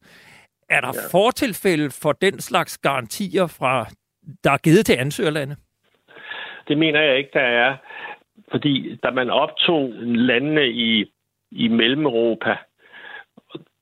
Er 0.70 0.80
der 0.80 0.92
ja. 0.94 1.18
fortilfælde 1.18 1.90
for 2.02 2.12
den 2.12 2.40
slags 2.40 2.78
garantier, 2.78 3.46
fra, 3.46 3.86
der 4.44 4.50
er 4.50 4.58
givet 4.58 4.86
til 4.86 4.96
ansøgerlande? 4.98 5.56
Det 6.68 6.78
mener 6.78 7.00
jeg 7.00 7.18
ikke, 7.18 7.30
der 7.32 7.40
er. 7.40 7.76
Fordi 8.50 8.96
da 9.02 9.10
man 9.10 9.30
optog 9.30 9.92
landene 10.02 10.68
i, 10.68 11.04
i 11.50 11.68
Mellemeuropa, 11.68 12.56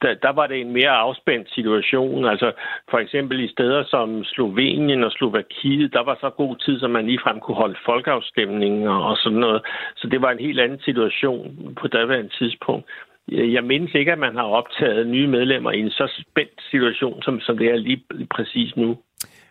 der, 0.03 0.15
der 0.15 0.33
var 0.33 0.47
det 0.47 0.61
en 0.61 0.73
mere 0.73 0.91
afspændt 0.91 1.51
situation. 1.51 2.25
Altså 2.25 2.53
for 2.91 2.99
eksempel 2.99 3.41
i 3.41 3.49
steder 3.49 3.85
som 3.85 4.25
Slovenien 4.25 5.05
og 5.05 5.13
Slovakiet, 5.13 5.93
der 5.93 6.03
var 6.03 6.19
så 6.21 6.31
god 6.31 6.57
tid, 6.57 6.81
så 6.81 6.89
man 6.89 7.07
ligefrem 7.07 7.41
kunne 7.41 7.57
holde 7.57 7.79
folkeafstemninger 7.85 8.95
og 8.95 9.17
sådan 9.17 9.39
noget. 9.39 9.63
Så 9.97 10.09
det 10.09 10.23
var 10.23 10.31
en 10.31 10.47
helt 10.47 10.61
anden 10.61 10.81
situation 10.81 11.75
på 11.81 11.89
daværende 11.89 12.31
tidspunkt. 12.39 12.91
Jeg 13.29 13.65
mindes 13.65 13.95
ikke, 13.95 14.13
at 14.13 14.19
man 14.19 14.37
har 14.37 14.45
optaget 14.45 15.07
nye 15.07 15.27
medlemmer 15.27 15.71
i 15.73 15.81
en 15.81 15.91
så 15.91 16.07
spændt 16.21 16.61
situation, 16.71 17.23
som, 17.23 17.41
som 17.41 17.59
det 17.59 17.71
er 17.71 17.77
lige 17.77 18.03
præcis 18.31 18.77
nu. 18.77 18.97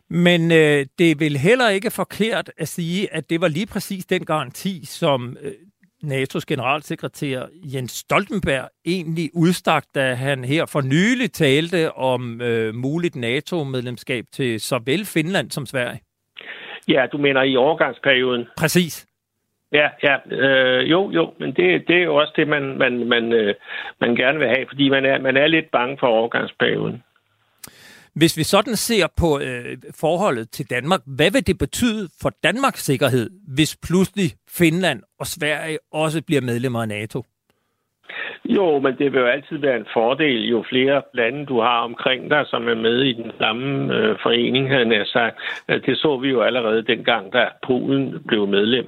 Men 0.10 0.52
øh, 0.52 0.86
det 1.00 1.12
er 1.12 1.16
vel 1.20 1.38
heller 1.38 1.70
ikke 1.70 1.92
forkert 1.92 2.52
at 2.58 2.68
sige, 2.68 3.14
at 3.14 3.30
det 3.30 3.42
var 3.42 3.48
lige 3.48 3.68
præcis 3.68 4.06
den 4.06 4.26
garanti, 4.26 4.86
som 4.86 5.38
øh, 5.42 5.52
NATO's 6.04 6.46
generalsekretær 6.48 7.46
Jens 7.74 7.92
Stoltenberg 7.92 8.70
egentlig 8.86 9.30
udstak, 9.34 9.84
da 9.96 10.14
han 10.14 10.44
her 10.44 10.66
for 10.66 10.82
nylig 10.82 11.32
talte 11.32 11.92
om 11.92 12.42
øh, 12.42 12.76
muligt 12.76 13.16
NATO-medlemskab 13.16 14.26
til 14.32 14.60
såvel 14.60 15.06
Finland 15.06 15.52
som 15.52 15.66
Sverige. 15.66 16.00
Ja, 16.88 17.06
du 17.12 17.18
mener 17.18 17.42
i 17.42 17.56
overgangsperioden? 17.56 18.46
Præcis. 18.58 19.08
Ja, 19.72 19.90
ja, 20.04 20.16
øh, 20.32 20.92
jo, 20.92 21.12
jo, 21.12 21.34
men 21.40 21.50
det, 21.54 21.88
det 21.88 21.96
er 21.96 22.04
jo 22.04 22.16
også 22.16 22.34
det, 22.36 22.48
man, 22.48 22.78
man, 22.78 23.08
man, 23.08 23.34
øh, 23.34 23.56
man 24.02 24.16
gerne 24.16 24.40
vil 24.40 24.48
have, 24.48 24.66
fordi 24.70 24.90
man 24.90 25.06
er, 25.06 25.20
man 25.20 25.38
er 25.38 25.48
lidt 25.48 25.72
bange 25.72 25.98
for 26.00 26.08
overgangsperioden. 26.08 27.04
Hvis 28.16 28.38
vi 28.38 28.44
sådan 28.44 28.76
ser 28.76 29.08
på 29.18 29.40
øh, 29.40 29.78
forholdet 30.00 30.50
til 30.50 30.70
Danmark, 30.70 31.02
hvad 31.18 31.32
vil 31.32 31.48
det 31.48 31.58
betyde 31.58 32.10
for 32.22 32.32
Danmarks 32.44 32.86
sikkerhed, 32.86 33.30
hvis 33.56 33.78
pludselig 33.88 34.30
Finland 34.50 35.00
og 35.20 35.28
Sverige 35.28 35.78
også 35.92 36.24
bliver 36.28 36.42
medlemmer 36.42 36.82
af 36.82 36.88
NATO? 36.88 37.24
Jo, 38.46 38.80
men 38.80 38.98
det 38.98 39.12
vil 39.12 39.20
jo 39.20 39.26
altid 39.26 39.58
være 39.58 39.78
en 39.78 39.88
fordel, 39.94 40.50
jo 40.50 40.64
flere 40.70 41.02
lande 41.14 41.46
du 41.46 41.60
har 41.62 41.80
omkring 41.80 42.30
dig, 42.30 42.44
som 42.48 42.68
er 42.68 42.76
med 42.76 43.02
i 43.02 43.14
den 43.14 43.32
samme 43.40 43.96
øh, 43.96 44.16
forening, 44.24 44.70
havde 44.70 44.96
jeg 44.96 45.08
sagt. 45.08 45.36
Øh, 45.70 45.82
det 45.86 45.98
så 45.98 46.18
vi 46.18 46.30
jo 46.30 46.42
allerede 46.42 46.82
dengang, 46.82 47.34
da 47.34 47.50
Polen 47.68 48.24
blev 48.28 48.48
medlem 48.48 48.88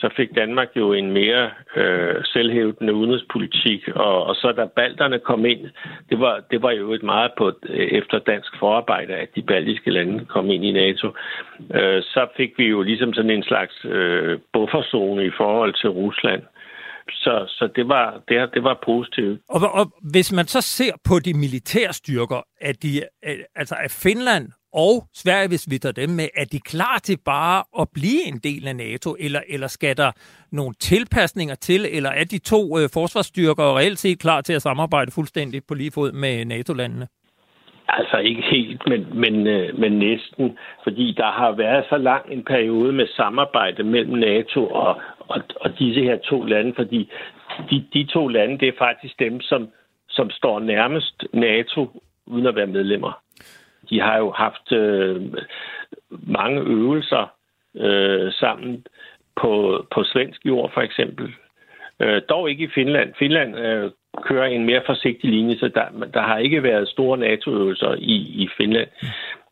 så 0.00 0.08
fik 0.16 0.30
Danmark 0.36 0.68
jo 0.76 0.92
en 0.92 1.12
mere 1.12 1.50
øh, 1.76 2.14
selvhævdende 2.24 2.94
udenrigspolitik, 2.94 3.88
og, 3.88 4.24
og 4.24 4.34
så 4.34 4.52
da 4.56 4.64
balterne 4.64 5.18
kom 5.18 5.46
ind, 5.46 5.62
det 6.10 6.20
var, 6.20 6.34
det 6.50 6.62
var 6.62 6.70
jo 6.70 6.92
et 6.92 7.02
meget 7.02 7.30
på 7.38 7.52
efter 7.98 8.18
dansk 8.18 8.52
forarbejde, 8.58 9.14
at 9.14 9.28
de 9.36 9.42
baltiske 9.42 9.90
lande 9.90 10.24
kom 10.24 10.50
ind 10.50 10.64
i 10.64 10.72
NATO, 10.72 11.06
øh, 11.74 12.02
så 12.02 12.26
fik 12.36 12.50
vi 12.58 12.64
jo 12.64 12.82
ligesom 12.82 13.12
sådan 13.12 13.30
en 13.30 13.42
slags 13.42 13.74
øh, 13.84 14.38
bufferzone 14.52 15.26
i 15.26 15.30
forhold 15.36 15.74
til 15.80 15.90
Rusland. 15.90 16.42
Så, 17.10 17.44
så 17.48 17.68
det, 17.76 17.88
var, 17.88 18.20
det, 18.28 18.50
det 18.54 18.62
var 18.62 18.78
positivt. 18.84 19.40
Og, 19.48 19.60
og 19.72 19.92
hvis 20.12 20.32
man 20.32 20.46
så 20.46 20.60
ser 20.60 20.92
på 21.08 21.14
de 21.18 21.34
militære 21.34 21.92
styrker, 21.92 22.40
at, 22.60 22.82
de, 22.82 22.90
altså 23.54 23.76
at 23.84 23.98
Finland 24.02 24.48
og 24.86 24.94
Sverige, 25.22 25.48
hvis 25.48 25.66
vi 25.70 25.78
tager 25.78 25.92
dem 26.02 26.10
med, 26.20 26.28
er 26.42 26.44
de 26.52 26.60
klar 26.72 26.98
til 27.02 27.18
bare 27.24 27.58
at 27.80 27.86
blive 27.94 28.22
en 28.30 28.38
del 28.48 28.68
af 28.68 28.76
NATO, 28.76 29.16
eller, 29.20 29.40
eller 29.48 29.66
skal 29.66 29.96
der 29.96 30.10
nogle 30.52 30.74
tilpasninger 30.90 31.54
til, 31.54 31.80
eller 31.96 32.10
er 32.10 32.24
de 32.24 32.38
to 32.38 32.78
øh, 32.78 32.88
forsvarsstyrker 32.94 33.76
reelt 33.78 33.98
set 33.98 34.18
klar 34.20 34.40
til 34.40 34.52
at 34.52 34.62
samarbejde 34.62 35.10
fuldstændig 35.10 35.62
på 35.68 35.74
lige 35.74 35.92
fod 35.94 36.12
med 36.12 36.44
NATO-landene? 36.44 37.06
Altså 37.88 38.16
ikke 38.18 38.42
helt, 38.42 38.82
men, 38.90 39.00
men, 39.22 39.46
øh, 39.46 39.78
men 39.78 39.92
næsten, 39.98 40.58
fordi 40.84 41.14
der 41.16 41.30
har 41.40 41.52
været 41.52 41.84
så 41.88 41.96
lang 41.96 42.22
en 42.32 42.44
periode 42.44 42.92
med 42.92 43.06
samarbejde 43.06 43.82
mellem 43.82 44.14
NATO 44.18 44.66
og, 44.66 45.00
og, 45.18 45.40
og 45.60 45.78
disse 45.78 46.02
her 46.02 46.18
to 46.18 46.42
lande, 46.42 46.72
fordi 46.76 47.10
de, 47.70 47.84
de 47.92 48.04
to 48.04 48.28
lande, 48.28 48.58
det 48.58 48.68
er 48.68 48.78
faktisk 48.78 49.18
dem, 49.18 49.40
som, 49.40 49.68
som 50.08 50.30
står 50.30 50.60
nærmest 50.60 51.24
NATO 51.34 52.02
uden 52.26 52.46
at 52.46 52.56
være 52.56 52.66
medlemmer. 52.66 53.12
De 53.90 54.00
har 54.00 54.18
jo 54.18 54.30
haft 54.30 54.72
øh, 54.72 55.22
mange 56.10 56.60
øvelser 56.60 57.32
øh, 57.76 58.32
sammen 58.32 58.86
på, 59.40 59.84
på 59.94 60.04
svensk 60.04 60.40
jord, 60.46 60.70
for 60.74 60.80
eksempel. 60.80 61.34
Øh, 62.00 62.22
dog 62.28 62.50
ikke 62.50 62.64
i 62.64 62.70
Finland. 62.74 63.14
Finland 63.18 63.58
øh, 63.58 63.90
kører 64.22 64.46
en 64.46 64.66
mere 64.66 64.82
forsigtig 64.86 65.30
linje, 65.30 65.58
så 65.58 65.68
der, 65.74 66.06
der 66.14 66.22
har 66.22 66.38
ikke 66.38 66.62
været 66.62 66.88
store 66.88 67.18
NATO-øvelser 67.18 67.94
i, 67.94 68.16
i 68.42 68.48
Finland. 68.56 68.88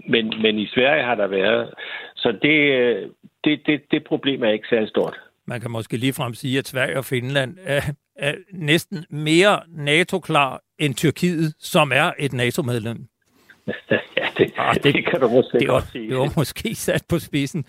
Men, 0.08 0.32
men 0.42 0.58
i 0.58 0.66
Sverige 0.66 1.04
har 1.04 1.14
der 1.14 1.26
været. 1.26 1.74
Så 2.16 2.32
det, 2.42 2.58
øh, 2.80 3.08
det, 3.44 3.66
det, 3.66 3.80
det 3.90 4.04
problem 4.04 4.42
er 4.42 4.50
ikke 4.50 4.68
særlig 4.70 4.88
stort. 4.88 5.16
Man 5.46 5.60
kan 5.60 5.70
måske 5.70 5.96
ligefrem 5.96 6.34
sige, 6.34 6.58
at 6.58 6.66
Sverige 6.66 6.98
og 6.98 7.04
Finland 7.04 7.56
er, 7.64 7.80
er 8.16 8.34
næsten 8.52 9.04
mere 9.10 9.60
NATO-klar 9.68 10.60
end 10.78 10.94
Tyrkiet, 10.94 11.54
som 11.58 11.92
er 11.94 12.12
et 12.18 12.32
NATO-medlem. 12.32 12.98
det, 14.38 14.52
ah, 14.56 14.74
det, 14.74 14.94
det 14.94 15.06
kan 15.06 15.20
du 15.20 15.28
måske 15.28 15.58
det 15.58 15.68
var, 15.68 15.74
godt 15.74 15.88
sige. 15.92 16.08
Det 16.08 16.16
var 16.16 16.32
måske 16.36 16.74
sat 16.74 17.02
på 17.08 17.18
spidsen. 17.18 17.64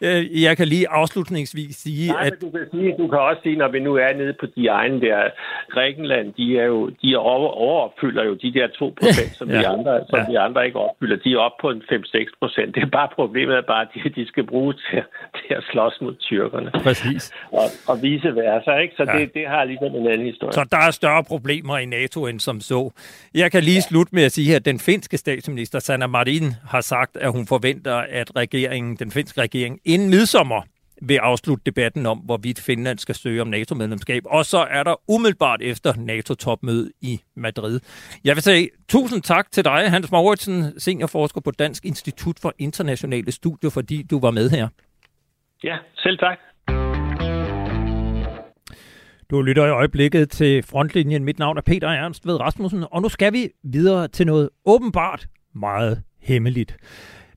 Øh, 0.00 0.42
jeg 0.42 0.56
kan 0.56 0.68
lige 0.68 0.88
afslutningsvis 0.88 1.76
sige, 1.76 2.12
Nej, 2.12 2.26
at... 2.26 2.32
du 2.40 2.50
kan, 2.50 2.66
sige, 2.70 2.94
du 2.98 3.08
kan 3.08 3.18
også 3.18 3.42
sige, 3.42 3.56
når 3.56 3.68
vi 3.68 3.80
nu 3.80 3.94
er 3.94 4.12
nede 4.12 4.34
på 4.40 4.46
de 4.56 4.66
egne 4.66 5.00
der, 5.00 5.30
Grækenland, 5.70 6.34
de 6.34 6.58
er 6.58 6.64
jo, 6.64 6.90
de 7.02 7.16
over, 7.16 7.48
overopfylder 7.48 8.24
jo 8.24 8.34
de 8.34 8.52
der 8.52 8.66
2 8.66 8.94
procent, 9.00 9.36
som, 9.36 9.50
ja. 9.50 9.58
de 9.58 9.66
andre, 9.66 10.00
som 10.10 10.18
ja. 10.18 10.32
de 10.32 10.38
andre 10.38 10.66
ikke 10.66 10.78
opfylder. 10.78 11.16
De 11.16 11.32
er 11.32 11.38
oppe 11.38 11.58
på 11.60 11.70
en 11.70 11.82
5-6 11.92 12.32
procent. 12.40 12.74
Det 12.74 12.82
er 12.82 12.90
bare 13.00 13.08
problemet, 13.14 13.54
at 13.54 13.66
bare 13.66 13.86
de, 13.94 14.10
de 14.20 14.28
skal 14.28 14.46
bruge 14.46 14.72
til, 14.72 15.02
til 15.36 15.54
at 15.54 15.64
slås 15.70 15.94
mod 16.00 16.14
tyrkerne. 16.20 16.70
Præcis. 16.70 17.32
Og, 17.52 17.66
og 17.88 18.02
vice 18.02 18.34
versa, 18.34 18.72
ikke? 18.76 18.94
Så 18.96 19.04
ja. 19.08 19.18
det, 19.18 19.34
det 19.34 19.48
har 19.48 19.64
ligesom 19.64 19.94
en 19.94 20.06
anden 20.06 20.26
historie. 20.26 20.52
Så 20.52 20.64
der 20.70 20.78
er 20.88 20.90
større 20.90 21.24
problemer 21.24 21.78
i 21.78 21.86
NATO 21.86 22.26
end 22.26 22.40
som 22.40 22.60
så. 22.60 22.90
Jeg 23.34 23.52
kan 23.52 23.62
lige 23.62 23.74
ja. 23.74 23.88
slutte 23.88 24.14
med 24.14 24.24
at 24.24 24.32
sige, 24.32 24.56
at 24.56 24.64
den 24.64 24.78
finske 24.78 25.16
statsminister, 25.16 25.78
Sanna 25.78 26.06
Marin, 26.06 26.54
har 26.68 26.80
sagt, 26.80 27.16
at 27.16 27.30
hun 27.32 27.46
forventer, 27.46 27.96
at 28.20 28.36
regeringen, 28.36 28.96
den 28.96 29.10
finske 29.10 29.40
regering 29.40 29.80
inden 29.86 30.10
midsommer 30.10 30.62
vil 31.02 31.16
afslutte 31.16 31.62
debatten 31.66 32.06
om, 32.06 32.18
hvorvidt 32.18 32.60
Finland 32.60 32.98
skal 32.98 33.14
søge 33.14 33.42
om 33.42 33.48
NATO-medlemskab. 33.48 34.22
Og 34.26 34.46
så 34.46 34.58
er 34.58 34.82
der 34.82 35.10
umiddelbart 35.10 35.62
efter 35.62 35.94
NATO-topmødet 35.96 36.92
i 37.00 37.20
Madrid. 37.36 37.80
Jeg 38.24 38.36
vil 38.36 38.42
sige 38.42 38.70
tusind 38.88 39.22
tak 39.22 39.50
til 39.50 39.64
dig, 39.64 39.90
Hans 39.90 40.10
Mauritsen, 40.10 40.80
seniorforsker 40.80 41.40
på 41.40 41.50
Dansk 41.50 41.84
Institut 41.84 42.38
for 42.42 42.52
Internationale 42.58 43.32
Studier, 43.32 43.70
fordi 43.70 44.02
du 44.02 44.20
var 44.20 44.30
med 44.30 44.50
her. 44.50 44.68
Ja, 45.64 45.76
selv 45.96 46.18
tak. 46.18 46.38
Du 49.30 49.42
lytter 49.42 49.66
i 49.66 49.70
øjeblikket 49.70 50.30
til 50.30 50.62
Frontlinjen. 50.62 51.24
Mit 51.24 51.38
navn 51.38 51.56
er 51.58 51.62
Peter 51.62 51.88
Ernst 51.88 52.26
ved 52.26 52.40
Rasmussen, 52.40 52.84
og 52.90 53.02
nu 53.02 53.08
skal 53.08 53.32
vi 53.32 53.48
videre 53.64 54.08
til 54.08 54.26
noget 54.26 54.48
åbenbart 54.64 55.26
meget 55.54 56.02
hemmeligt. 56.20 56.76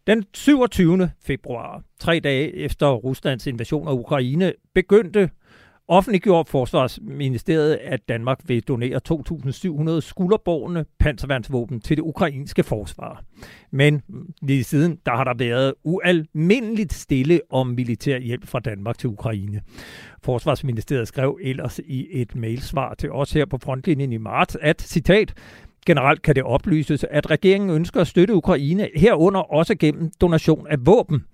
Den 0.09 0.25
27. 0.33 1.11
februar, 1.21 1.83
tre 1.99 2.19
dage 2.19 2.55
efter 2.55 2.87
Ruslands 2.87 3.47
invasion 3.47 3.87
af 3.87 3.93
Ukraine, 3.93 4.53
begyndte 4.75 5.29
offentliggjort 5.87 6.49
Forsvarsministeriet, 6.49 7.75
at 7.75 8.09
Danmark 8.09 8.39
vil 8.45 8.63
donere 8.63 8.99
2.700 9.11 10.01
skulderbårende 10.01 10.85
panserværnsvåben 10.99 11.81
til 11.81 11.97
det 11.97 12.03
ukrainske 12.03 12.63
forsvar. 12.63 13.23
Men 13.71 14.01
lige 14.41 14.63
siden, 14.63 14.99
der 15.05 15.11
har 15.11 15.23
der 15.23 15.33
været 15.37 15.73
ualmindeligt 15.83 16.93
stille 16.93 17.41
om 17.49 17.67
militær 17.67 18.19
hjælp 18.19 18.47
fra 18.47 18.59
Danmark 18.59 18.97
til 18.97 19.09
Ukraine. 19.09 19.61
Forsvarsministeriet 20.23 21.07
skrev 21.07 21.39
ellers 21.41 21.79
i 21.85 22.07
et 22.11 22.35
mailsvar 22.35 22.93
til 22.93 23.11
os 23.11 23.31
her 23.31 23.45
på 23.45 23.57
frontlinjen 23.57 24.13
i 24.13 24.17
marts, 24.17 24.57
at, 24.61 24.81
citat, 24.81 25.33
Generelt 25.89 26.21
kan 26.21 26.35
det 26.35 26.43
oplyses, 26.43 27.05
at 27.11 27.31
regeringen 27.31 27.69
ønsker 27.69 28.01
at 28.01 28.07
støtte 28.07 28.35
Ukraine 28.35 28.89
herunder 28.95 29.39
også 29.39 29.75
gennem 29.75 30.11
donation 30.21 30.67
af 30.67 30.85
våben. 30.85 31.25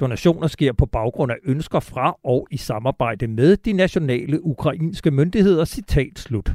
Donationer 0.00 0.46
sker 0.46 0.72
på 0.72 0.86
baggrund 0.86 1.32
af 1.32 1.36
ønsker 1.44 1.80
fra 1.80 2.16
og 2.24 2.48
i 2.50 2.56
samarbejde 2.56 3.26
med 3.26 3.56
de 3.56 3.72
nationale 3.72 4.44
ukrainske 4.44 5.10
myndigheder. 5.10 5.64
Citat 5.64 6.18
slut. 6.18 6.52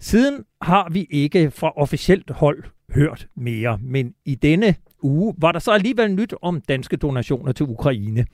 Siden 0.00 0.44
har 0.62 0.88
vi 0.92 1.06
ikke 1.10 1.50
fra 1.50 1.72
officielt 1.76 2.30
hold 2.30 2.64
hørt 2.94 3.26
mere, 3.36 3.78
men 3.82 4.14
i 4.24 4.34
denne 4.34 4.74
uge 5.06 5.34
var 5.38 5.52
der 5.52 5.58
så 5.58 5.70
alligevel 5.70 6.14
nyt 6.14 6.34
om 6.42 6.60
danske 6.60 6.96
donationer 6.96 7.52
til 7.52 7.66
Ukraine. 7.66 8.26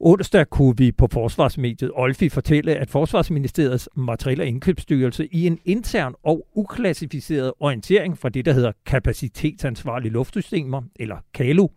Onsdag 0.00 0.50
kunne 0.50 0.76
vi 0.76 0.92
på 0.92 1.08
Forsvarsmediet 1.12 1.90
Olfi 1.94 2.28
fortælle, 2.28 2.74
at 2.74 2.90
Forsvarsministeriets 2.90 3.88
materiel- 3.94 4.40
og 4.40 4.46
indkøbsstyrelse 4.46 5.28
i 5.32 5.46
en 5.46 5.58
intern 5.64 6.14
og 6.22 6.46
uklassificeret 6.54 7.52
orientering 7.60 8.18
fra 8.18 8.28
det, 8.28 8.44
der 8.44 8.52
hedder 8.52 8.72
kapacitetsansvarlige 8.86 10.12
luftsystemer, 10.12 10.82
eller 10.96 11.16
KALU, 11.34 11.68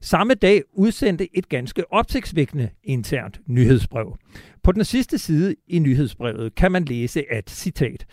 samme 0.00 0.34
dag 0.34 0.62
udsendte 0.72 1.38
et 1.38 1.48
ganske 1.48 1.92
opsigtsvækkende 1.92 2.68
internt 2.84 3.40
nyhedsbrev. 3.46 4.16
På 4.62 4.72
den 4.72 4.84
sidste 4.84 5.18
side 5.18 5.54
i 5.66 5.78
nyhedsbrevet 5.78 6.54
kan 6.54 6.72
man 6.72 6.84
læse, 6.84 7.24
at 7.30 7.50
citat 7.50 8.06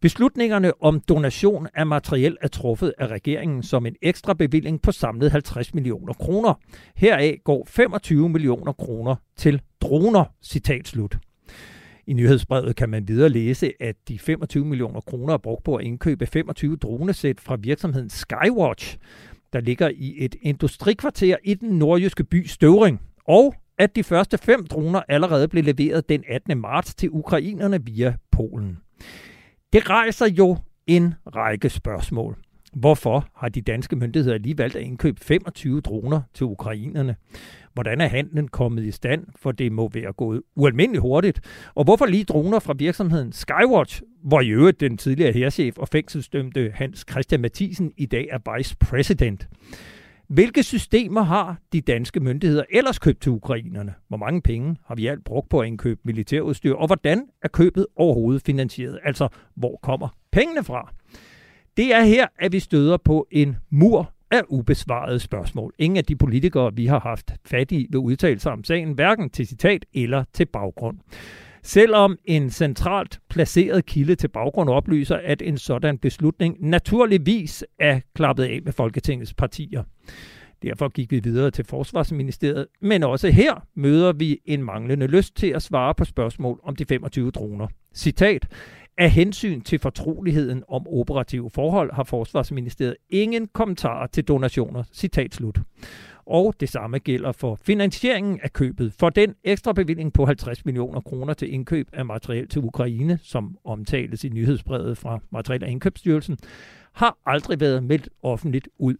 Beslutningerne 0.00 0.82
om 0.82 1.00
donation 1.00 1.68
af 1.74 1.86
materiel 1.86 2.36
er 2.40 2.48
truffet 2.48 2.94
af 2.98 3.06
regeringen 3.06 3.62
som 3.62 3.86
en 3.86 3.96
ekstra 4.02 4.34
bevilling 4.34 4.82
på 4.82 4.92
samlet 4.92 5.32
50 5.32 5.74
millioner 5.74 6.12
kroner. 6.12 6.54
Heraf 6.96 7.38
går 7.44 7.66
25 7.70 8.28
millioner 8.28 8.72
kroner 8.72 9.16
til 9.36 9.60
droner, 9.80 10.24
citat 10.42 10.88
slut. 10.88 11.18
I 12.06 12.12
nyhedsbrevet 12.12 12.76
kan 12.76 12.88
man 12.88 13.08
videre 13.08 13.28
læse, 13.28 13.72
at 13.80 13.96
de 14.08 14.18
25 14.18 14.64
millioner 14.64 15.00
kroner 15.00 15.34
er 15.34 15.38
brugt 15.38 15.64
på 15.64 15.76
at 15.76 15.84
indkøbe 15.84 16.26
25 16.26 16.76
dronesæt 16.76 17.40
fra 17.40 17.56
virksomheden 17.60 18.10
Skywatch, 18.10 18.98
der 19.52 19.60
ligger 19.60 19.88
i 19.94 20.14
et 20.18 20.36
industrikvarter 20.42 21.36
i 21.44 21.54
den 21.54 21.68
nordjyske 21.78 22.24
by 22.24 22.46
Støvring, 22.46 23.00
og 23.24 23.54
at 23.78 23.96
de 23.96 24.04
første 24.04 24.38
fem 24.38 24.66
droner 24.66 25.02
allerede 25.08 25.48
blev 25.48 25.64
leveret 25.64 26.08
den 26.08 26.24
18. 26.28 26.58
marts 26.58 26.94
til 26.94 27.10
ukrainerne 27.12 27.84
via 27.84 28.14
Polen. 28.30 28.78
Det 29.72 29.90
rejser 29.90 30.26
jo 30.26 30.56
en 30.86 31.14
række 31.26 31.68
spørgsmål. 31.68 32.36
Hvorfor 32.72 33.28
har 33.36 33.48
de 33.48 33.60
danske 33.60 33.96
myndigheder 33.96 34.38
lige 34.38 34.58
valgt 34.58 34.76
at 34.76 34.82
indkøbe 34.82 35.20
25 35.20 35.80
droner 35.80 36.20
til 36.34 36.46
ukrainerne? 36.46 37.16
Hvordan 37.74 38.00
er 38.00 38.06
handlen 38.06 38.48
kommet 38.48 38.84
i 38.84 38.90
stand, 38.90 39.26
for 39.36 39.52
det 39.52 39.72
må 39.72 39.90
være 39.94 40.12
gået 40.12 40.42
ualmindeligt 40.56 41.02
hurtigt? 41.02 41.40
Og 41.74 41.84
hvorfor 41.84 42.06
lige 42.06 42.24
droner 42.24 42.58
fra 42.58 42.74
virksomheden 42.78 43.32
Skywatch, 43.32 44.02
hvor 44.24 44.40
i 44.40 44.48
øvrigt 44.48 44.80
den 44.80 44.96
tidligere 44.96 45.32
herrchef 45.32 45.78
og 45.78 45.88
fængselsdømte 45.88 46.72
Hans 46.74 47.04
Christian 47.10 47.40
Mathisen 47.40 47.92
i 47.96 48.06
dag 48.06 48.28
er 48.30 48.56
vice 48.56 48.76
president? 48.76 49.48
Hvilke 50.28 50.62
systemer 50.62 51.22
har 51.22 51.56
de 51.72 51.80
danske 51.80 52.20
myndigheder 52.20 52.64
ellers 52.70 52.98
købt 52.98 53.20
til 53.20 53.32
ukrainerne? 53.32 53.94
Hvor 54.08 54.16
mange 54.16 54.42
penge 54.42 54.76
har 54.86 54.94
vi 54.94 55.06
alt 55.06 55.24
brugt 55.24 55.48
på 55.48 55.60
at 55.60 55.66
indkøbe 55.66 56.00
militærudstyr? 56.04 56.74
Og 56.74 56.86
hvordan 56.86 57.26
er 57.42 57.48
købet 57.48 57.86
overhovedet 57.96 58.42
finansieret? 58.46 58.98
Altså, 59.04 59.28
hvor 59.54 59.78
kommer 59.82 60.08
pengene 60.32 60.64
fra? 60.64 60.92
Det 61.76 61.94
er 61.94 62.04
her, 62.04 62.26
at 62.38 62.52
vi 62.52 62.60
støder 62.60 62.96
på 62.96 63.26
en 63.30 63.56
mur 63.70 64.12
af 64.30 64.42
ubesvarede 64.48 65.18
spørgsmål. 65.18 65.74
Ingen 65.78 65.96
af 65.96 66.04
de 66.04 66.16
politikere, 66.16 66.74
vi 66.74 66.86
har 66.86 67.00
haft 67.00 67.32
fat 67.44 67.72
i, 67.72 67.86
vil 67.90 67.98
udtale 67.98 68.40
sig 68.40 68.52
om 68.52 68.64
sagen, 68.64 68.92
hverken 68.92 69.30
til 69.30 69.46
citat 69.46 69.84
eller 69.94 70.24
til 70.32 70.46
baggrund. 70.46 70.98
Selvom 71.62 72.18
en 72.24 72.50
centralt 72.50 73.20
placeret 73.30 73.86
kilde 73.86 74.14
til 74.14 74.28
baggrund 74.28 74.70
oplyser, 74.70 75.16
at 75.16 75.42
en 75.42 75.58
sådan 75.58 75.98
beslutning 75.98 76.56
naturligvis 76.60 77.64
er 77.78 78.00
klappet 78.14 78.44
af 78.44 78.60
med 78.64 78.72
Folketingets 78.72 79.34
partier. 79.34 79.82
Derfor 80.62 80.88
gik 80.88 81.10
vi 81.10 81.20
videre 81.24 81.50
til 81.50 81.64
Forsvarsministeriet, 81.64 82.66
men 82.80 83.02
også 83.02 83.30
her 83.30 83.66
møder 83.74 84.12
vi 84.12 84.38
en 84.44 84.62
manglende 84.62 85.06
lyst 85.06 85.36
til 85.36 85.46
at 85.46 85.62
svare 85.62 85.94
på 85.94 86.04
spørgsmål 86.04 86.60
om 86.62 86.76
de 86.76 86.84
25 86.84 87.30
droner. 87.30 87.66
Citat. 87.94 88.46
Af 88.98 89.10
hensyn 89.10 89.60
til 89.60 89.78
fortroligheden 89.78 90.64
om 90.68 90.86
operative 90.86 91.50
forhold 91.50 91.92
har 91.92 92.04
Forsvarsministeriet 92.04 92.96
ingen 93.10 93.46
kommentarer 93.46 94.06
til 94.06 94.24
donationer. 94.24 94.84
Citat 94.92 95.34
slut. 95.34 95.58
Og 96.30 96.54
det 96.60 96.68
samme 96.68 96.98
gælder 96.98 97.32
for 97.32 97.54
finansieringen 97.54 98.40
af 98.42 98.52
købet. 98.52 98.92
For 98.98 99.10
den 99.10 99.34
ekstra 99.44 99.72
bevilling 99.72 100.12
på 100.12 100.26
50 100.26 100.64
millioner 100.64 101.00
kroner 101.00 101.34
til 101.34 101.52
indkøb 101.52 101.88
af 101.92 102.04
materiel 102.04 102.48
til 102.48 102.62
Ukraine, 102.62 103.18
som 103.22 103.58
omtales 103.64 104.24
i 104.24 104.28
nyhedsbrevet 104.28 104.98
fra 104.98 105.18
Materiel- 105.30 105.64
og 105.64 105.70
Indkøbsstyrelsen, 105.70 106.38
har 106.92 107.18
aldrig 107.26 107.60
været 107.60 107.82
meldt 107.82 108.08
offentligt 108.22 108.68
ud. 108.78 108.94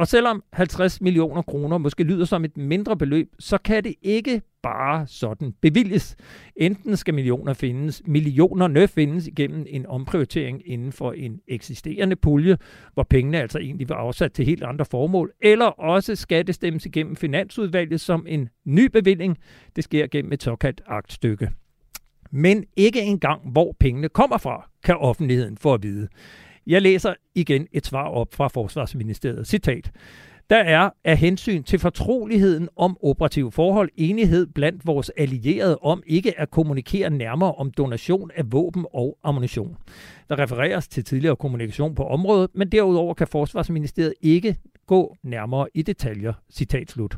Og 0.00 0.08
selvom 0.08 0.42
50 0.52 1.00
millioner 1.00 1.42
kroner 1.42 1.78
måske 1.78 2.04
lyder 2.04 2.24
som 2.24 2.44
et 2.44 2.56
mindre 2.56 2.96
beløb, 2.96 3.28
så 3.38 3.58
kan 3.58 3.84
det 3.84 3.94
ikke 4.02 4.42
bare 4.62 5.06
sådan 5.06 5.54
bevilges. 5.60 6.16
Enten 6.56 6.96
skal 6.96 7.14
millioner 7.14 7.52
findes, 7.52 8.02
millionerne 8.06 8.88
findes 8.88 9.26
igennem 9.26 9.66
en 9.68 9.86
omprioritering 9.86 10.62
inden 10.64 10.92
for 10.92 11.12
en 11.12 11.40
eksisterende 11.48 12.16
pulje, 12.16 12.58
hvor 12.94 13.02
pengene 13.02 13.40
altså 13.40 13.58
egentlig 13.58 13.88
var 13.88 13.94
afsat 13.94 14.32
til 14.32 14.46
helt 14.46 14.62
andre 14.62 14.84
formål, 14.84 15.32
eller 15.42 15.66
også 15.66 16.16
skal 16.16 16.46
det 16.46 16.54
stemmes 16.54 16.86
igennem 16.86 17.16
Finansudvalget 17.16 18.00
som 18.00 18.26
en 18.28 18.48
ny 18.64 18.86
bevilling. 18.86 19.38
Det 19.76 19.84
sker 19.84 20.06
gennem 20.06 20.32
et 20.32 20.42
såkaldt 20.42 20.80
aktstykke. 20.86 21.50
Men 22.30 22.64
ikke 22.76 23.00
engang, 23.00 23.52
hvor 23.52 23.76
pengene 23.80 24.08
kommer 24.08 24.38
fra, 24.38 24.70
kan 24.84 24.96
offentligheden 24.96 25.56
få 25.56 25.74
at 25.74 25.82
vide. 25.82 26.08
Jeg 26.70 26.82
læser 26.82 27.14
igen 27.34 27.66
et 27.72 27.86
svar 27.86 28.08
op 28.08 28.34
fra 28.34 28.48
Forsvarsministeriet. 28.48 29.46
Citat. 29.46 29.90
Der 30.50 30.56
er 30.56 30.90
af 31.04 31.16
hensyn 31.16 31.62
til 31.62 31.78
fortroligheden 31.78 32.68
om 32.76 32.96
operative 33.02 33.52
forhold 33.52 33.88
enighed 33.96 34.46
blandt 34.46 34.86
vores 34.86 35.10
allierede 35.16 35.78
om 35.78 36.02
ikke 36.06 36.40
at 36.40 36.50
kommunikere 36.50 37.10
nærmere 37.10 37.52
om 37.52 37.70
donation 37.70 38.30
af 38.36 38.52
våben 38.52 38.86
og 38.94 39.18
ammunition. 39.22 39.76
Der 40.28 40.38
refereres 40.38 40.88
til 40.88 41.04
tidligere 41.04 41.36
kommunikation 41.36 41.94
på 41.94 42.04
området, 42.04 42.50
men 42.54 42.72
derudover 42.72 43.14
kan 43.14 43.26
Forsvarsministeriet 43.26 44.14
ikke 44.20 44.56
gå 44.86 45.16
nærmere 45.22 45.68
i 45.74 45.82
detaljer. 45.82 46.32
Citat 46.52 46.90
slut. 46.90 47.16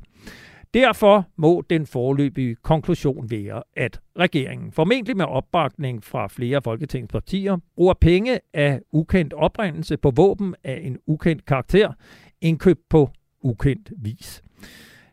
Derfor 0.74 1.26
må 1.36 1.62
den 1.70 1.86
forløbige 1.86 2.54
konklusion 2.54 3.30
være, 3.30 3.62
at 3.76 4.00
regeringen, 4.18 4.72
formentlig 4.72 5.16
med 5.16 5.24
opbakning 5.24 6.04
fra 6.04 6.26
flere 6.28 6.62
folketingspartier, 6.62 7.56
bruger 7.76 7.94
penge 7.94 8.40
af 8.54 8.80
ukendt 8.92 9.32
oprindelse 9.32 9.96
på 9.96 10.10
våben 10.10 10.54
af 10.64 10.80
en 10.82 10.98
ukendt 11.06 11.44
karakter, 11.44 11.92
indkøbt 12.40 12.80
på 12.90 13.10
ukendt 13.40 13.92
vis. 13.96 14.42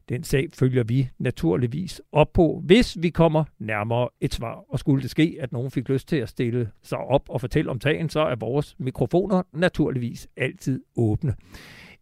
Den 0.10 0.24
sag 0.24 0.48
følger 0.54 0.84
vi 0.84 1.10
naturligvis 1.18 2.02
op 2.12 2.34
på, 2.34 2.62
hvis 2.66 2.98
vi 3.02 3.10
kommer 3.10 3.44
nærmere 3.60 4.10
et 4.22 4.34
svar. 4.34 4.64
Og 4.70 4.80
skulle 4.80 5.02
det 5.02 5.10
ske, 5.10 5.38
at 5.40 5.52
nogen 5.52 5.72
fik 5.72 5.90
lyst 5.90 6.08
til 6.08 6.16
at 6.16 6.30
stille 6.30 6.70
sig 6.84 6.98
op 6.98 7.30
og 7.30 7.42
fortælle 7.42 7.72
om 7.72 7.82
sagen, 7.82 8.10
så 8.10 8.20
er 8.20 8.36
vores 8.36 8.76
mikrofoner 8.80 9.44
naturligvis 9.54 10.28
altid 10.38 10.82
åbne. 10.96 11.36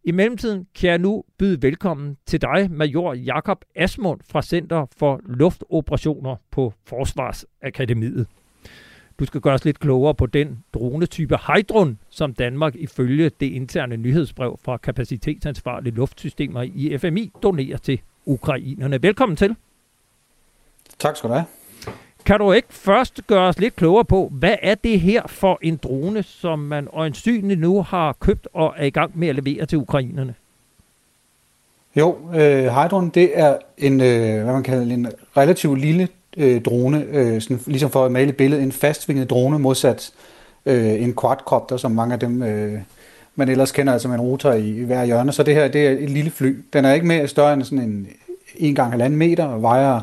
I 0.08 0.10
mellemtiden 0.10 0.66
kan 0.74 0.90
jeg 0.90 0.98
nu 0.98 1.24
byde 1.38 1.62
velkommen 1.62 2.16
til 2.26 2.42
dig, 2.42 2.70
major 2.70 3.14
Jakob 3.14 3.64
Asmund 3.74 4.20
fra 4.30 4.42
Center 4.42 4.86
for 4.96 5.20
Luftoperationer 5.26 6.36
på 6.50 6.72
Forsvarsakademiet. 6.84 8.26
Du 9.18 9.24
skal 9.24 9.40
gøre 9.40 9.54
os 9.54 9.64
lidt 9.64 9.78
klogere 9.78 10.14
på 10.14 10.26
den 10.26 10.64
dronetype 10.74 11.36
Hydron, 11.36 11.98
som 12.10 12.34
Danmark 12.34 12.74
ifølge 12.74 13.30
det 13.40 13.46
interne 13.46 13.96
nyhedsbrev 13.96 14.58
fra 14.62 14.76
kapacitetsansvarlige 14.76 15.94
luftsystemer 15.94 16.62
i 16.62 16.98
FMI 16.98 17.30
donerer 17.42 17.78
til 17.78 18.00
ukrainerne. 18.24 19.02
Velkommen 19.02 19.36
til. 19.36 19.56
Tak 20.98 21.16
skal 21.16 21.30
du 21.30 21.34
have. 21.34 21.44
Kan 22.26 22.38
du 22.38 22.52
ikke 22.52 22.68
først 22.70 23.20
gøre 23.26 23.48
os 23.48 23.58
lidt 23.58 23.76
klogere 23.76 24.04
på, 24.04 24.32
hvad 24.32 24.56
er 24.62 24.74
det 24.74 25.00
her 25.00 25.22
for 25.26 25.58
en 25.62 25.76
drone, 25.76 26.22
som 26.22 26.58
man 26.58 26.88
øjensynligt 26.92 27.60
nu 27.60 27.82
har 27.82 28.16
købt 28.20 28.48
og 28.54 28.74
er 28.76 28.84
i 28.84 28.90
gang 28.90 29.18
med 29.18 29.28
at 29.28 29.34
levere 29.34 29.66
til 29.66 29.78
ukrainerne? 29.78 30.34
Jo, 31.96 32.16
øh, 32.34 32.66
Hydron, 32.66 33.08
det 33.08 33.30
er 33.34 33.56
en, 33.78 34.00
øh, 34.00 34.44
hvad 34.44 34.52
man 34.52 34.62
kalder 34.62 34.94
en 34.94 35.08
relativt 35.36 35.80
lille 35.80 36.08
øh, 36.36 36.62
drone, 36.62 37.04
øh, 37.10 37.40
sådan, 37.40 37.60
ligesom 37.66 37.90
for 37.90 38.04
at 38.04 38.12
male 38.12 38.32
billedet, 38.32 38.62
en 38.62 38.72
fastvinget 38.72 39.30
drone 39.30 39.58
modsat 39.58 40.12
øh, 40.66 41.02
en 41.02 41.14
quadcopter, 41.20 41.76
som 41.76 41.92
mange 41.92 42.12
af 42.12 42.20
dem, 42.20 42.42
øh, 42.42 42.80
man 43.34 43.48
ellers 43.48 43.72
kender, 43.72 43.92
altså 43.92 44.08
med 44.08 44.14
en 44.16 44.20
rotor 44.20 44.52
i, 44.52 44.68
i 44.68 44.84
hver 44.84 45.04
hjørne. 45.04 45.32
Så 45.32 45.42
det 45.42 45.54
her, 45.54 45.68
det 45.68 45.86
er 45.86 45.90
et 45.90 46.10
lille 46.10 46.30
fly. 46.30 46.64
Den 46.72 46.84
er 46.84 46.92
ikke 46.92 47.06
mere 47.06 47.28
større 47.28 47.52
end 47.52 47.62
sådan 47.62 47.78
en 47.78 48.08
1 48.56 48.76
gang 48.76 48.90
halvanden 48.90 49.18
meter 49.18 49.44
og 49.44 49.62
vejer 49.62 50.00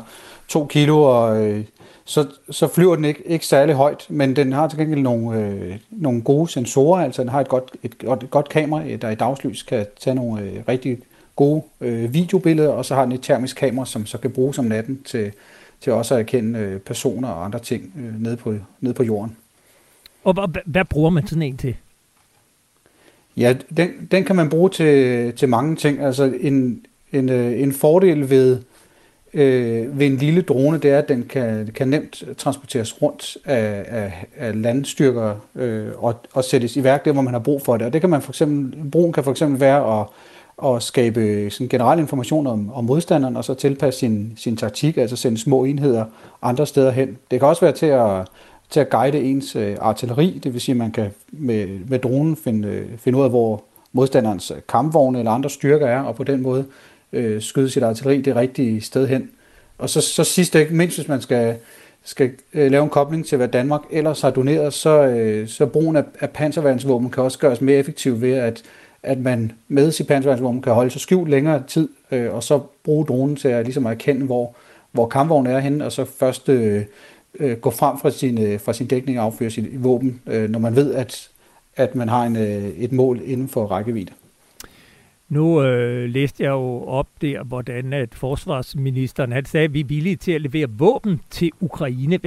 2 0.48 0.66
kilo 0.66 1.02
og 1.02 1.44
øh, 1.44 1.64
så, 2.08 2.26
så 2.50 2.68
flyver 2.68 2.96
den 2.96 3.04
ikke, 3.04 3.22
ikke 3.26 3.46
særlig 3.46 3.74
højt, 3.74 4.06
men 4.08 4.36
den 4.36 4.52
har 4.52 4.68
til 4.68 4.78
gengæld 4.78 5.00
nogle, 5.00 5.40
øh, 5.40 5.76
nogle 5.90 6.22
gode 6.22 6.48
sensorer, 6.48 7.04
altså 7.04 7.22
den 7.22 7.30
har 7.30 7.40
et 7.40 7.48
godt, 7.48 7.72
et, 7.82 7.98
godt, 7.98 8.22
et 8.22 8.30
godt 8.30 8.48
kamera, 8.48 8.96
der 8.96 9.10
i 9.10 9.14
dagslys 9.14 9.62
kan 9.62 9.86
tage 10.00 10.14
nogle 10.14 10.42
øh, 10.42 10.62
rigtig 10.68 10.98
gode 11.36 11.62
øh, 11.80 12.14
videobilleder, 12.14 12.70
og 12.70 12.84
så 12.84 12.94
har 12.94 13.02
den 13.02 13.12
et 13.12 13.22
termisk 13.22 13.56
kamera, 13.56 13.86
som 13.86 14.06
så 14.06 14.18
kan 14.18 14.30
bruges 14.30 14.58
om 14.58 14.64
natten 14.64 15.02
til, 15.02 15.32
til 15.80 15.92
også 15.92 16.14
at 16.14 16.20
erkende 16.20 16.58
øh, 16.58 16.80
personer 16.80 17.28
og 17.28 17.44
andre 17.44 17.58
ting 17.58 17.92
øh, 17.98 18.22
nede, 18.22 18.36
på, 18.36 18.54
nede 18.80 18.94
på 18.94 19.02
jorden. 19.02 19.36
Og 20.24 20.34
hvad, 20.34 20.62
hvad 20.64 20.84
bruger 20.84 21.10
man 21.10 21.26
sådan 21.26 21.42
en 21.42 21.56
til? 21.56 21.76
Ja, 23.36 23.54
den, 23.76 23.90
den 24.10 24.24
kan 24.24 24.36
man 24.36 24.48
bruge 24.48 24.70
til, 24.70 25.32
til 25.32 25.48
mange 25.48 25.76
ting. 25.76 26.00
Altså 26.00 26.32
en, 26.40 26.86
en, 27.12 27.28
øh, 27.28 27.60
en 27.60 27.72
fordel 27.72 28.30
ved 28.30 28.62
øh, 29.36 29.98
ved 29.98 30.06
en 30.06 30.16
lille 30.16 30.42
drone, 30.42 30.78
det 30.78 30.90
er, 30.90 30.98
at 30.98 31.08
den 31.08 31.26
kan, 31.28 31.70
kan 31.74 31.88
nemt 31.88 32.24
transporteres 32.38 33.02
rundt 33.02 33.36
af, 33.44 33.84
af, 33.88 34.26
af 34.36 34.62
landstyrker 34.62 35.34
øh, 35.54 35.88
og, 35.98 36.14
og 36.32 36.44
sættes 36.44 36.76
i 36.76 36.84
værk 36.84 37.04
der, 37.04 37.12
hvor 37.12 37.22
man 37.22 37.34
har 37.34 37.40
brug 37.40 37.62
for 37.62 37.76
det. 37.76 37.86
Og 37.86 37.92
det 37.92 38.00
kan 38.00 38.10
man 38.10 38.22
for 38.22 38.32
eksempel, 38.32 38.90
brugen 38.90 39.12
kan 39.12 39.24
for 39.24 39.30
eksempel 39.30 39.60
være 39.60 40.00
at, 40.00 40.06
at 40.64 40.82
skabe 40.82 41.50
sådan 41.50 41.68
generel 41.68 41.98
information 41.98 42.46
om, 42.46 42.72
om 42.74 42.84
modstanderen, 42.84 43.36
og 43.36 43.44
så 43.44 43.54
tilpasse 43.54 44.00
sin, 44.00 44.32
sin 44.36 44.56
taktik, 44.56 44.96
altså 44.96 45.16
sende 45.16 45.38
små 45.38 45.64
enheder 45.64 46.04
andre 46.42 46.66
steder 46.66 46.90
hen. 46.90 47.18
Det 47.30 47.40
kan 47.40 47.48
også 47.48 47.60
være 47.60 47.72
til 47.72 47.86
at, 47.86 48.28
til 48.70 48.80
at 48.80 48.90
guide 48.90 49.22
ens 49.22 49.56
øh, 49.56 49.76
artilleri, 49.80 50.40
det 50.44 50.52
vil 50.52 50.60
sige, 50.60 50.72
at 50.72 50.76
man 50.76 50.90
kan 50.90 51.10
med, 51.30 51.66
med 51.88 51.98
dronen 51.98 52.36
finde, 52.36 52.68
øh, 52.68 52.86
finde 52.98 53.18
ud 53.18 53.24
af, 53.24 53.30
hvor 53.30 53.62
modstanderens 53.92 54.52
kampvogne 54.68 55.18
eller 55.18 55.30
andre 55.30 55.50
styrker 55.50 55.86
er, 55.86 56.00
og 56.00 56.14
på 56.14 56.24
den 56.24 56.42
måde 56.42 56.64
øh, 57.12 57.42
skyde 57.42 57.70
sit 57.70 57.82
artilleri 57.82 58.20
det 58.20 58.36
rigtige 58.36 58.80
sted 58.80 59.06
hen. 59.06 59.30
Og 59.78 59.90
så, 59.90 60.00
så 60.00 60.24
sidst 60.24 60.54
ikke 60.54 60.74
mindst, 60.74 60.96
hvis 60.96 61.08
man 61.08 61.20
skal, 61.20 61.56
skal 62.04 62.30
øh, 62.54 62.70
lave 62.70 62.84
en 62.84 62.90
kobling 62.90 63.26
til, 63.26 63.38
hvad 63.38 63.48
Danmark 63.48 63.82
ellers 63.90 64.20
har 64.20 64.30
doneret, 64.30 64.74
så, 64.74 65.02
øh, 65.06 65.48
så 65.48 65.66
brugen 65.66 65.96
af, 65.96 66.04
af 66.20 66.30
panserværnsvåben 66.30 67.10
kan 67.10 67.22
også 67.22 67.38
gøres 67.38 67.60
mere 67.60 67.78
effektiv 67.78 68.20
ved, 68.20 68.32
at, 68.32 68.62
at 69.02 69.18
man 69.18 69.52
med 69.68 69.92
sit 69.92 70.06
panserværnsvåben 70.06 70.62
kan 70.62 70.72
holde 70.72 70.90
sig 70.90 71.00
skjult 71.00 71.30
længere 71.30 71.62
tid, 71.68 71.88
øh, 72.10 72.34
og 72.34 72.42
så 72.42 72.60
bruge 72.84 73.06
dronen 73.06 73.36
til 73.36 73.48
at, 73.48 73.64
ligesom 73.64 73.86
at 73.86 73.92
erkende, 73.92 74.26
hvor, 74.26 74.54
hvor 74.92 75.08
kampvognen 75.08 75.52
er 75.52 75.58
henne, 75.58 75.84
og 75.84 75.92
så 75.92 76.04
først 76.04 76.48
øh, 76.48 76.84
øh, 77.40 77.56
gå 77.56 77.70
frem 77.70 77.98
fra 77.98 78.10
sin, 78.10 78.42
øh, 78.42 78.60
fra 78.60 78.72
sin 78.72 78.86
dækning 78.86 79.18
og 79.18 79.24
afføre 79.24 79.50
sit 79.50 79.84
våben, 79.84 80.20
øh, 80.26 80.50
når 80.50 80.58
man 80.58 80.76
ved, 80.76 80.94
at, 80.94 81.28
at 81.76 81.94
man 81.94 82.08
har 82.08 82.24
en, 82.24 82.36
øh, 82.36 82.68
et 82.68 82.92
mål 82.92 83.20
inden 83.24 83.48
for 83.48 83.66
rækkevidde. 83.66 84.12
Nu 85.28 85.62
øh, 85.62 86.08
læste 86.10 86.44
jeg 86.44 86.50
jo 86.50 86.84
op 86.84 87.08
der, 87.20 87.44
hvordan 87.44 87.92
at 87.92 88.14
forsvarsministeren 88.14 89.32
han 89.32 89.44
sagde, 89.44 89.64
at 89.64 89.74
vi 89.74 89.80
er 89.80 89.84
villige 89.84 90.16
til 90.16 90.32
at 90.32 90.40
levere 90.40 90.66
våben 90.70 91.20
til 91.30 91.50
Ukraine. 91.60 92.18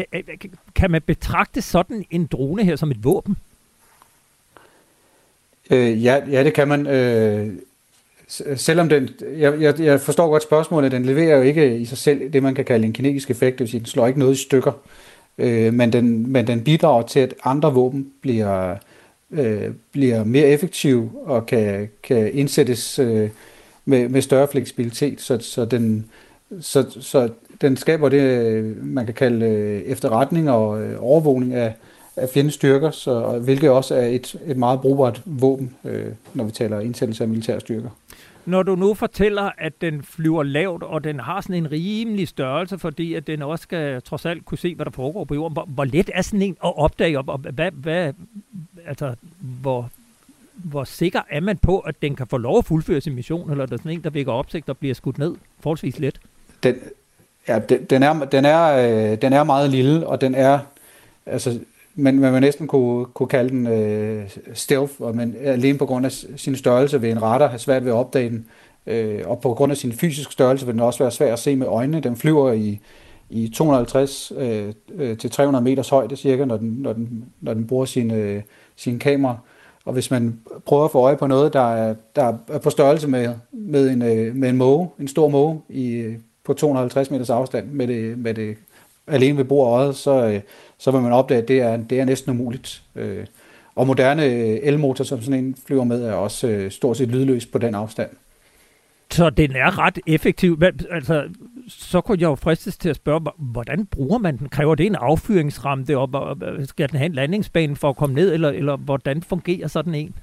Kan 0.76 0.92
man 0.92 1.02
betragte 1.02 1.62
sådan 1.62 2.06
en 2.12 2.26
drone 2.26 2.64
her 2.64 2.76
som 2.76 2.92
et 2.92 3.04
våben? 3.04 3.38
Øh, 5.72 6.04
ja, 6.04 6.22
ja, 6.30 6.44
det 6.44 6.54
kan 6.54 6.68
man. 6.68 6.88
Øh, 6.88 7.54
selvom 8.56 8.90
den, 8.90 9.10
jeg, 9.38 9.62
jeg, 9.62 9.80
jeg 9.80 10.02
forstår 10.02 10.30
godt 10.30 10.44
spørgsmålet, 10.44 10.92
den 10.92 11.06
leverer 11.06 11.38
jo 11.38 11.44
ikke 11.44 11.78
i 11.78 11.86
sig 11.86 11.98
selv 11.98 12.34
det, 12.34 12.44
man 12.44 12.56
kan 12.56 12.66
kalde 12.66 12.86
en 12.86 12.94
kinetisk 12.94 13.32
effekt, 13.32 13.60
det 13.60 13.64
vil 13.64 13.70
sige, 13.70 13.80
den 13.80 13.88
slår 13.88 14.08
ikke 14.08 14.20
noget 14.20 14.34
i 14.34 14.44
stykker, 14.44 14.72
øh, 15.38 15.74
men, 15.74 15.94
den, 15.94 16.32
men 16.32 16.48
den 16.48 16.64
bidrager 16.64 17.02
til, 17.02 17.20
at 17.20 17.34
andre 17.44 17.74
våben 17.74 18.12
bliver, 18.22 18.76
øh, 19.32 19.74
bliver 19.92 20.24
mere 20.24 20.48
effektiv 20.48 21.12
og 21.26 21.46
kan, 21.46 21.90
kan 22.04 22.34
indsættes 22.34 23.00
øh, 23.00 23.30
med, 23.86 24.10
med 24.10 24.22
større 24.22 24.48
fleksibilitet, 24.52 25.22
så, 25.22 25.38
så, 25.40 25.66
den, 25.66 26.06
så, 26.62 26.98
så 27.02 27.30
den 27.62 27.78
skaber 27.78 28.10
det, 28.10 28.22
øh, 28.22 28.86
man 28.86 29.06
kan 29.06 29.16
kalde 29.16 29.46
øh, 29.46 29.82
efterretning 29.82 30.52
og 30.52 30.82
øh, 30.82 30.96
overvågning 31.00 31.54
af, 31.54 31.74
af 32.16 32.30
fjendens 32.30 32.54
styrker, 32.54 32.92
så, 32.92 33.40
hvilket 33.44 33.70
også 33.70 33.96
er 33.96 34.06
et, 34.06 34.36
et 34.46 34.58
meget 34.58 34.82
brugbart 34.82 35.22
våben, 35.26 35.76
øh, 35.86 36.06
når 36.34 36.44
vi 36.44 36.52
taler 36.52 36.80
indsættelse 36.80 37.24
af 37.24 37.28
militære 37.28 37.60
styrker. 37.60 37.90
Når 38.46 38.64
du 38.64 38.76
nu 38.76 38.94
fortæller, 38.94 39.52
at 39.58 39.82
den 39.82 40.04
flyver 40.04 40.44
lavt, 40.44 40.84
og 40.84 41.04
den 41.04 41.20
har 41.20 41.42
sådan 41.42 41.56
en 41.56 41.72
rimelig 41.72 42.28
størrelse, 42.28 42.78
fordi 42.78 43.14
at 43.14 43.28
den 43.28 43.42
også 43.42 43.64
skal 43.64 44.02
trods 44.02 44.26
alt 44.26 44.46
kunne 44.46 44.58
se, 44.58 44.76
hvad 44.76 44.86
der 44.86 44.92
foregår 44.92 45.24
på 45.24 45.34
jorden, 45.34 45.54
hvor, 45.54 45.66
hvor 45.66 45.86
let 45.86 46.10
er 46.14 46.22
sådan 46.22 46.42
en 46.42 46.58
at 46.66 46.78
opdage, 46.78 47.20
og 47.20 47.38
hvad, 47.38 47.72
hvad, 47.72 48.14
altså, 48.88 49.16
hvor 49.40 49.90
hvor 50.64 50.84
sikker 50.84 51.22
er 51.30 51.40
man 51.40 51.58
på, 51.58 51.80
at 51.80 52.02
den 52.02 52.16
kan 52.16 52.28
få 52.28 52.38
lov 52.38 52.58
at 52.58 52.66
fuldføre 52.66 53.02
sin 53.02 53.16
mission, 53.16 53.52
eller 53.52 53.64
er 53.64 53.68
der 53.68 53.78
sådan 53.78 53.92
en, 53.92 54.04
der 54.04 54.10
vækker 54.10 54.32
opsigt 54.32 54.70
og 54.70 54.78
bliver 54.78 54.96
skudt 54.96 55.18
ned 55.18 55.36
forholdsvis 55.60 56.00
let? 56.00 56.20
Den, 56.64 56.76
ja, 57.48 57.60
den, 57.60 57.84
den, 57.84 58.04
er, 58.04 58.26
den, 58.26 58.46
er, 58.46 58.64
øh, 59.12 59.22
den 59.22 59.34
er 59.34 59.44
meget 59.44 59.70
lille, 59.70 60.08
og 60.08 60.22
den 60.22 60.36
er, 60.36 60.60
altså, 61.26 61.60
men 61.96 62.20
man 62.20 62.34
vil 62.34 62.42
næsten 62.42 62.68
kunne, 62.68 63.06
kunne 63.06 63.30
kalde 63.30 63.50
den 63.50 63.68
øh, 63.68 64.30
stealth, 64.54 64.94
og 65.00 65.16
man 65.16 65.36
alene 65.42 65.78
på 65.78 65.86
grund 65.86 66.06
af 66.06 66.12
sin 66.36 66.56
størrelse 66.56 67.02
vil 67.02 67.12
en 67.12 67.22
radar 67.22 67.48
have 67.48 67.60
svært 67.60 67.86
ved 67.86 67.92
at 67.92 67.96
opdage 67.96 68.30
den, 68.30 68.46
øh, 68.88 69.22
og 69.26 69.42
på 69.42 69.54
grund 69.54 69.72
af 69.72 69.78
sin 69.78 69.94
fysiske 69.94 70.34
størrelse 70.34 70.66
vil 70.66 70.74
den 70.74 70.82
også 70.82 71.00
være 71.00 71.12
svær 71.12 71.34
at 71.34 71.40
se 71.40 71.56
med 71.56 71.68
øjnene. 71.68 72.00
Den 72.00 72.16
flyver 72.16 72.52
i, 72.52 72.80
i 73.30 73.50
250 73.50 74.32
øh, 74.38 74.74
øh, 74.96 75.18
til 75.18 75.32
300 75.32 75.64
meters 75.64 75.90
højde 75.90 76.16
cirka, 76.16 76.46
når 76.46 76.58
den, 76.58 76.70
når 76.70 76.94
den, 76.94 77.26
når 77.42 77.54
den 77.54 77.68
bruger 77.68 77.86
sine, 77.86 78.14
øh, 78.14 78.42
sine 78.80 79.00
kamera. 79.00 79.38
Og 79.86 79.94
hvis 79.94 80.12
man 80.12 80.40
prøver 80.66 80.86
at 80.86 80.92
få 80.92 81.00
øje 81.00 81.18
på 81.18 81.28
noget, 81.28 81.54
der 81.54 81.74
er, 81.74 81.96
der 82.16 82.34
er 82.48 82.60
på 82.60 82.70
størrelse 82.70 83.08
med, 83.08 83.36
med, 83.52 83.90
en, 83.90 84.02
øh, 84.02 84.36
med 84.36 84.50
en 84.50 84.58
måge, 84.58 84.90
en 85.00 85.08
stor 85.08 85.28
måge 85.28 85.62
i, 85.70 86.16
på 86.44 86.54
250 86.54 87.12
meters 87.12 87.30
afstand 87.30 87.72
med 87.72 87.88
det, 87.88 88.18
med 88.18 88.34
det 88.34 88.58
alene 89.08 89.38
ved 89.38 89.46
bord 89.46 89.68
øjet, 89.68 89.96
så, 89.96 90.26
øh, 90.26 90.42
så 90.78 90.92
vil 90.92 91.02
man 91.02 91.12
opdage, 91.12 91.42
at 91.42 91.48
det 91.48 91.62
er, 91.62 91.78
det 91.78 92.00
er 92.00 92.06
næsten 92.06 92.32
umuligt. 92.32 92.84
Øh, 92.96 93.26
og 93.76 93.88
moderne 93.88 94.26
øh, 94.26 94.60
elmotor, 94.64 95.04
som 95.04 95.22
sådan 95.22 95.44
en 95.44 95.56
flyver 95.68 95.84
med, 95.84 96.04
er 96.04 96.14
også 96.14 96.68
stort 96.70 96.98
set 96.98 97.08
lydløs 97.08 97.46
på 97.46 97.58
den 97.58 97.76
afstand. 97.76 98.10
Så 99.12 99.30
den 99.30 99.52
er 99.52 99.80
ret 99.80 100.00
effektiv. 100.08 100.62
Altså, 100.92 101.30
så 101.70 102.02
kunne 102.02 102.18
jeg 102.22 102.28
jo 102.28 102.36
fristes 102.36 102.78
til 102.78 102.90
at 102.90 102.96
spørge, 102.96 103.22
hvordan 103.38 103.86
bruger 103.86 104.18
man 104.18 104.38
den? 104.38 104.50
Kræver 104.50 104.76
det 104.76 104.86
en 104.86 104.96
affyringsramme 104.96 105.98
og 105.98 106.38
Skal 106.66 106.90
den 106.90 106.98
have 106.98 107.06
en 107.06 107.14
landingsbane 107.14 107.76
for 107.76 107.90
at 107.90 107.96
komme 107.96 108.16
ned, 108.16 108.34
eller, 108.34 108.50
eller 108.50 108.78
hvordan 108.78 109.24
fungerer 109.24 109.68
sådan 109.68 109.96
en? 109.96 110.16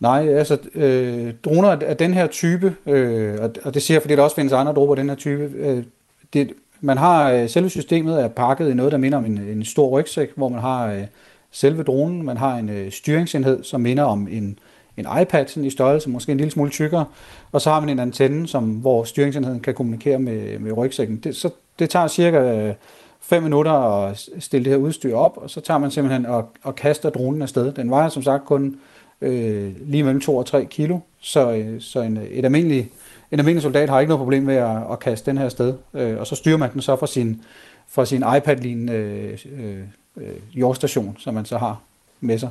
Nej, 0.00 0.28
altså 0.28 0.58
øh, 0.74 1.34
droner 1.44 1.68
af 1.68 1.96
den 1.96 2.14
her 2.14 2.26
type, 2.26 2.74
øh, 2.86 3.38
og, 3.40 3.50
og 3.64 3.74
det 3.74 3.82
siger 3.82 3.96
jeg, 3.96 4.02
fordi 4.02 4.16
der 4.16 4.22
også 4.22 4.36
findes 4.36 4.52
andre 4.52 4.72
droner 4.72 4.92
af 4.92 4.96
den 4.96 5.08
her 5.08 5.16
type, 5.16 5.50
øh, 5.56 5.84
det, 6.32 6.52
man 6.80 6.98
har, 6.98 7.30
øh, 7.30 7.48
selve 7.48 7.70
systemet 7.70 8.22
er 8.22 8.28
pakket 8.28 8.70
i 8.70 8.74
noget, 8.74 8.92
der 8.92 8.98
minder 8.98 9.18
om 9.18 9.24
en, 9.24 9.38
en 9.38 9.64
stor 9.64 9.88
rygsæk, 9.88 10.32
hvor 10.36 10.48
man 10.48 10.60
har 10.60 10.92
øh, 10.92 11.04
selve 11.50 11.82
dronen, 11.82 12.22
man 12.22 12.36
har 12.36 12.56
en 12.56 12.68
øh, 12.68 12.92
styringsenhed, 12.92 13.64
som 13.64 13.80
minder 13.80 14.04
om 14.04 14.28
en, 14.30 14.58
en 14.96 15.06
iPad 15.22 15.46
sådan 15.46 15.64
i 15.64 15.70
størrelse, 15.70 16.10
måske 16.10 16.32
en 16.32 16.38
lille 16.38 16.50
smule 16.50 16.70
tykkere, 16.70 17.04
og 17.52 17.60
så 17.60 17.70
har 17.70 17.80
man 17.80 17.88
en 17.88 17.98
antenne, 17.98 18.48
som, 18.48 18.64
hvor 18.70 19.04
styringsenheden 19.04 19.60
kan 19.60 19.74
kommunikere 19.74 20.18
med, 20.18 20.58
med 20.58 20.72
rygsækken. 20.72 21.16
Det, 21.16 21.36
så 21.36 21.50
det 21.78 21.90
tager 21.90 22.06
cirka 22.06 22.38
øh, 22.38 22.74
5 23.20 23.42
minutter 23.42 23.72
at 23.72 24.28
stille 24.38 24.64
det 24.64 24.72
her 24.72 24.78
udstyr 24.78 25.16
op, 25.16 25.36
og 25.36 25.50
så 25.50 25.60
tager 25.60 25.78
man 25.78 25.90
simpelthen 25.90 26.26
og, 26.26 26.50
og 26.62 26.74
kaster 26.74 27.10
dronen 27.10 27.42
afsted. 27.42 27.72
Den 27.72 27.90
vejer 27.90 28.08
som 28.08 28.22
sagt 28.22 28.44
kun 28.44 28.76
øh, 29.20 29.72
lige 29.80 30.02
mellem 30.02 30.20
2 30.20 30.36
og 30.36 30.46
3 30.46 30.64
kilo, 30.64 30.98
så, 31.20 31.52
øh, 31.52 31.80
så 31.80 32.00
en, 32.00 32.18
et 32.30 32.44
almindeligt, 32.44 32.88
en 33.30 33.38
almindelig 33.38 33.62
soldat 33.62 33.88
har 33.88 34.00
ikke 34.00 34.08
noget 34.08 34.18
problem 34.18 34.42
med 34.42 34.56
at, 34.56 34.76
at 34.92 34.98
kaste 34.98 35.30
den 35.30 35.38
her 35.38 35.48
sted. 35.48 35.74
Øh, 35.94 36.18
og 36.20 36.26
så 36.26 36.34
styrer 36.34 36.56
man 36.56 36.72
den 36.72 36.82
så 36.82 36.96
fra 36.96 37.06
sin, 37.06 37.42
fra 37.88 38.04
sin 38.04 38.24
iPad-lignende 38.36 38.92
øh, 38.92 39.78
øh, 40.16 40.26
jordstation, 40.54 41.16
som 41.18 41.34
man 41.34 41.44
så 41.44 41.58
har 41.58 41.80
med 42.20 42.38
sig. 42.38 42.50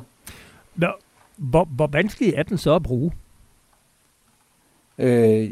Nå, 0.75 0.87
hvor, 1.37 1.67
hvor 1.75 1.87
vanskelig 1.87 2.33
er 2.33 2.43
den 2.43 2.57
så 2.57 2.75
at 2.75 2.83
bruge? 2.83 3.11
Øh, 4.97 5.49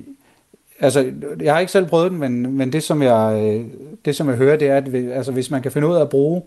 altså, 0.80 1.14
jeg 1.42 1.54
har 1.54 1.60
ikke 1.60 1.72
selv 1.72 1.86
prøvet 1.86 2.12
den, 2.12 2.20
men, 2.20 2.58
men 2.58 2.74
det, 2.74 2.84
som 2.84 3.02
jeg, 3.02 3.42
øh, 3.44 3.66
det, 4.06 4.16
som 4.16 4.30
jeg 4.30 4.38
hører, 4.38 4.58
det 4.58 4.68
er, 4.68 4.78
at 4.78 4.96
altså, 4.96 5.32
hvis 5.32 5.52
man 5.52 5.62
kan 5.62 5.72
finde 5.72 5.88
ud 5.88 5.96
af 5.96 6.02
at 6.02 6.10
bruge 6.10 6.42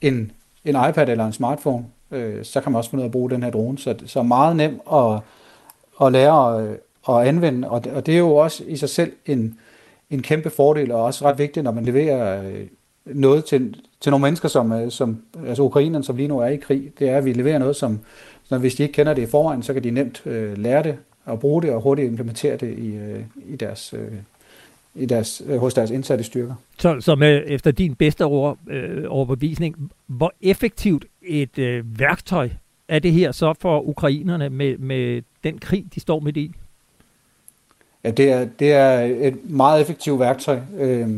en, 0.00 0.32
en 0.64 0.76
iPad 0.88 1.08
eller 1.08 1.26
en 1.26 1.32
smartphone, 1.32 1.84
øh, 2.10 2.44
så 2.44 2.60
kan 2.60 2.72
man 2.72 2.76
også 2.76 2.90
finde 2.90 3.02
ud 3.02 3.04
af 3.04 3.08
at 3.08 3.12
bruge 3.12 3.30
den 3.30 3.42
her 3.42 3.50
drone. 3.50 3.78
Så, 3.78 3.94
så 4.06 4.22
meget 4.22 4.56
nem 4.56 4.80
at, 4.92 5.20
at 6.02 6.12
lære 6.12 6.62
at, 6.62 6.78
at 7.08 7.28
anvende, 7.28 7.70
og 7.70 7.84
det, 7.84 7.92
og 7.92 8.06
det 8.06 8.14
er 8.14 8.18
jo 8.18 8.36
også 8.36 8.64
i 8.66 8.76
sig 8.76 8.88
selv 8.88 9.12
en, 9.26 9.58
en 10.10 10.22
kæmpe 10.22 10.50
fordel, 10.50 10.92
og 10.92 11.04
også 11.04 11.24
ret 11.24 11.38
vigtigt, 11.38 11.64
når 11.64 11.72
man 11.72 11.84
leverer 11.84 12.42
øh, 12.42 12.66
noget 13.04 13.44
til, 13.44 13.76
til 14.00 14.10
nogle 14.10 14.22
mennesker, 14.22 14.48
som, 14.48 14.72
øh, 14.72 14.90
som 14.90 15.22
altså 15.46 15.62
ukrainerne, 15.62 16.04
som 16.04 16.16
lige 16.16 16.28
nu 16.28 16.38
er 16.38 16.46
i 16.46 16.56
krig, 16.56 16.92
det 16.98 17.08
er, 17.08 17.16
at 17.16 17.24
vi 17.24 17.32
leverer 17.32 17.58
noget, 17.58 17.76
som, 17.76 18.00
så 18.48 18.58
hvis 18.58 18.74
de 18.74 18.82
ikke 18.82 18.92
kender 18.92 19.14
det 19.14 19.22
i 19.22 19.26
forvejen, 19.26 19.62
så 19.62 19.72
kan 19.72 19.84
de 19.84 19.90
nemt 19.90 20.26
øh, 20.26 20.58
lære 20.58 20.82
det 20.82 20.96
og 21.24 21.40
bruge 21.40 21.62
det 21.62 21.70
og 21.70 21.80
hurtigt 21.80 22.08
implementere 22.08 22.56
det 22.56 22.78
i, 22.78 22.96
øh, 22.96 23.20
i 23.46 23.56
deres, 23.56 23.94
øh, 23.98 24.12
i 24.94 25.06
deres, 25.06 25.42
øh, 25.46 25.58
hos 25.58 25.74
deres 25.74 25.90
indsatte 25.90 26.24
styrker. 26.24 26.54
Så, 26.78 27.00
så 27.00 27.14
med, 27.14 27.42
efter 27.46 27.70
din 27.70 27.94
bedste 27.94 28.24
ord, 28.24 28.58
øh, 28.70 29.04
overbevisning, 29.08 29.90
hvor 30.06 30.32
effektivt 30.40 31.04
et 31.22 31.58
øh, 31.58 31.98
værktøj 31.98 32.48
er 32.88 32.98
det 32.98 33.12
her 33.12 33.32
så 33.32 33.54
for 33.60 33.88
ukrainerne 33.88 34.50
med, 34.50 34.78
med 34.78 35.22
den 35.44 35.58
krig, 35.58 35.86
de 35.94 36.00
står 36.00 36.20
midt 36.20 36.36
i? 36.36 36.52
Ja, 38.04 38.10
det 38.10 38.32
er, 38.32 38.48
det 38.58 38.72
er 38.72 39.00
et 39.00 39.50
meget 39.50 39.80
effektivt 39.80 40.20
værktøj. 40.20 40.60
Øh, 40.78 41.08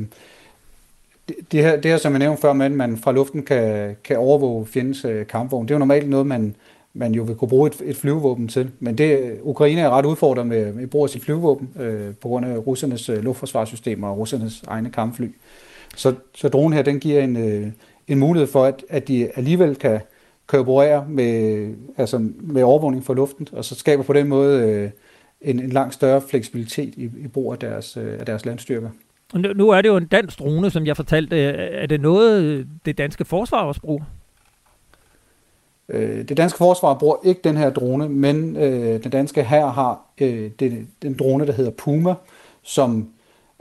det, 1.52 1.62
her, 1.62 1.76
det 1.76 1.90
her, 1.90 1.98
som 1.98 2.12
jeg 2.12 2.18
nævnte 2.18 2.40
før, 2.40 2.52
med 2.52 2.66
at 2.66 2.72
man 2.72 2.98
fra 2.98 3.12
luften 3.12 3.42
kan, 3.42 3.96
kan 4.04 4.18
overvåge 4.18 4.66
fjendens 4.66 5.04
øh, 5.04 5.26
kampvogn, 5.26 5.66
det 5.66 5.70
er 5.70 5.74
jo 5.74 5.78
normalt 5.78 6.08
noget, 6.08 6.26
man, 6.26 6.56
man 6.95 7.12
jo 7.12 7.22
vil 7.22 7.36
kunne 7.36 7.49
bruge 7.49 7.68
et, 7.68 7.82
et 7.84 7.97
flyvevåben 7.97 8.49
til. 8.49 8.70
Men 8.80 8.99
det, 8.99 9.38
Ukraine 9.43 9.80
er 9.80 9.91
ret 9.91 10.07
udfordret 10.07 10.47
med, 10.47 10.72
med 10.72 10.86
brug 10.86 11.05
af 11.05 11.11
sit 11.11 11.24
flyvevåben 11.24 11.70
øh, 11.80 12.14
på 12.14 12.28
grund 12.28 12.47
af 12.47 12.66
russernes 12.66 13.09
øh, 13.09 13.22
luftforsvarssystemer 13.22 14.09
og 14.09 14.18
russernes 14.18 14.62
egne 14.66 14.91
kampfly. 14.91 15.28
Så, 15.97 16.14
så 16.34 16.49
dronen 16.49 16.72
her, 16.72 16.82
den 16.82 17.01
giver 17.01 17.22
en, 17.24 17.36
øh, 17.36 17.66
en 18.09 18.18
mulighed 18.18 18.49
for, 18.49 18.64
at, 18.64 18.84
at 18.88 19.09
de 19.09 19.28
alligevel 19.36 19.76
kan, 19.76 20.01
kan 20.49 20.59
operere 20.59 21.07
med, 21.09 21.74
altså 21.97 22.30
med 22.41 22.62
overvågning 22.62 23.05
for 23.05 23.14
luften, 23.14 23.49
og 23.53 23.64
så 23.64 23.74
skaber 23.74 24.03
på 24.03 24.12
den 24.12 24.28
måde 24.28 24.62
øh, 24.62 24.91
en, 25.41 25.61
en 25.61 25.70
langt 25.70 25.95
større 25.95 26.20
fleksibilitet 26.20 26.95
i, 26.97 27.05
i 27.05 27.28
brug 27.28 27.53
af 27.53 27.59
deres, 27.59 27.97
øh, 27.97 28.18
af 28.20 28.26
deres 28.26 28.45
landstyrker. 28.45 28.88
Nu 29.34 29.68
er 29.68 29.82
det 29.82 29.88
jo 29.88 29.97
en 29.97 30.07
dansk 30.07 30.38
drone, 30.38 30.70
som 30.70 30.86
jeg 30.86 30.97
fortalte. 30.97 31.36
Øh, 31.36 31.55
er 31.57 31.86
det 31.86 32.01
noget, 32.01 32.43
øh, 32.43 32.66
det 32.86 32.99
danske 32.99 33.24
forsvar 33.24 33.62
også 33.62 33.80
bruger? 33.80 34.05
Øh, 35.91 36.28
det 36.28 36.36
danske 36.36 36.59
forsvar 36.59 36.95
bruger 36.95 37.16
ikke 37.24 37.41
den 37.45 37.57
her 37.57 37.70
drone, 37.70 38.09
men 38.09 38.57
øh, 38.57 39.03
den 39.03 39.11
danske 39.11 39.43
her 39.43 39.66
har 39.66 40.01
øh, 40.20 40.51
den, 40.61 40.88
den 41.03 41.14
drone, 41.14 41.47
der 41.47 41.53
hedder 41.53 41.70
Puma, 41.70 42.14
som 42.62 43.09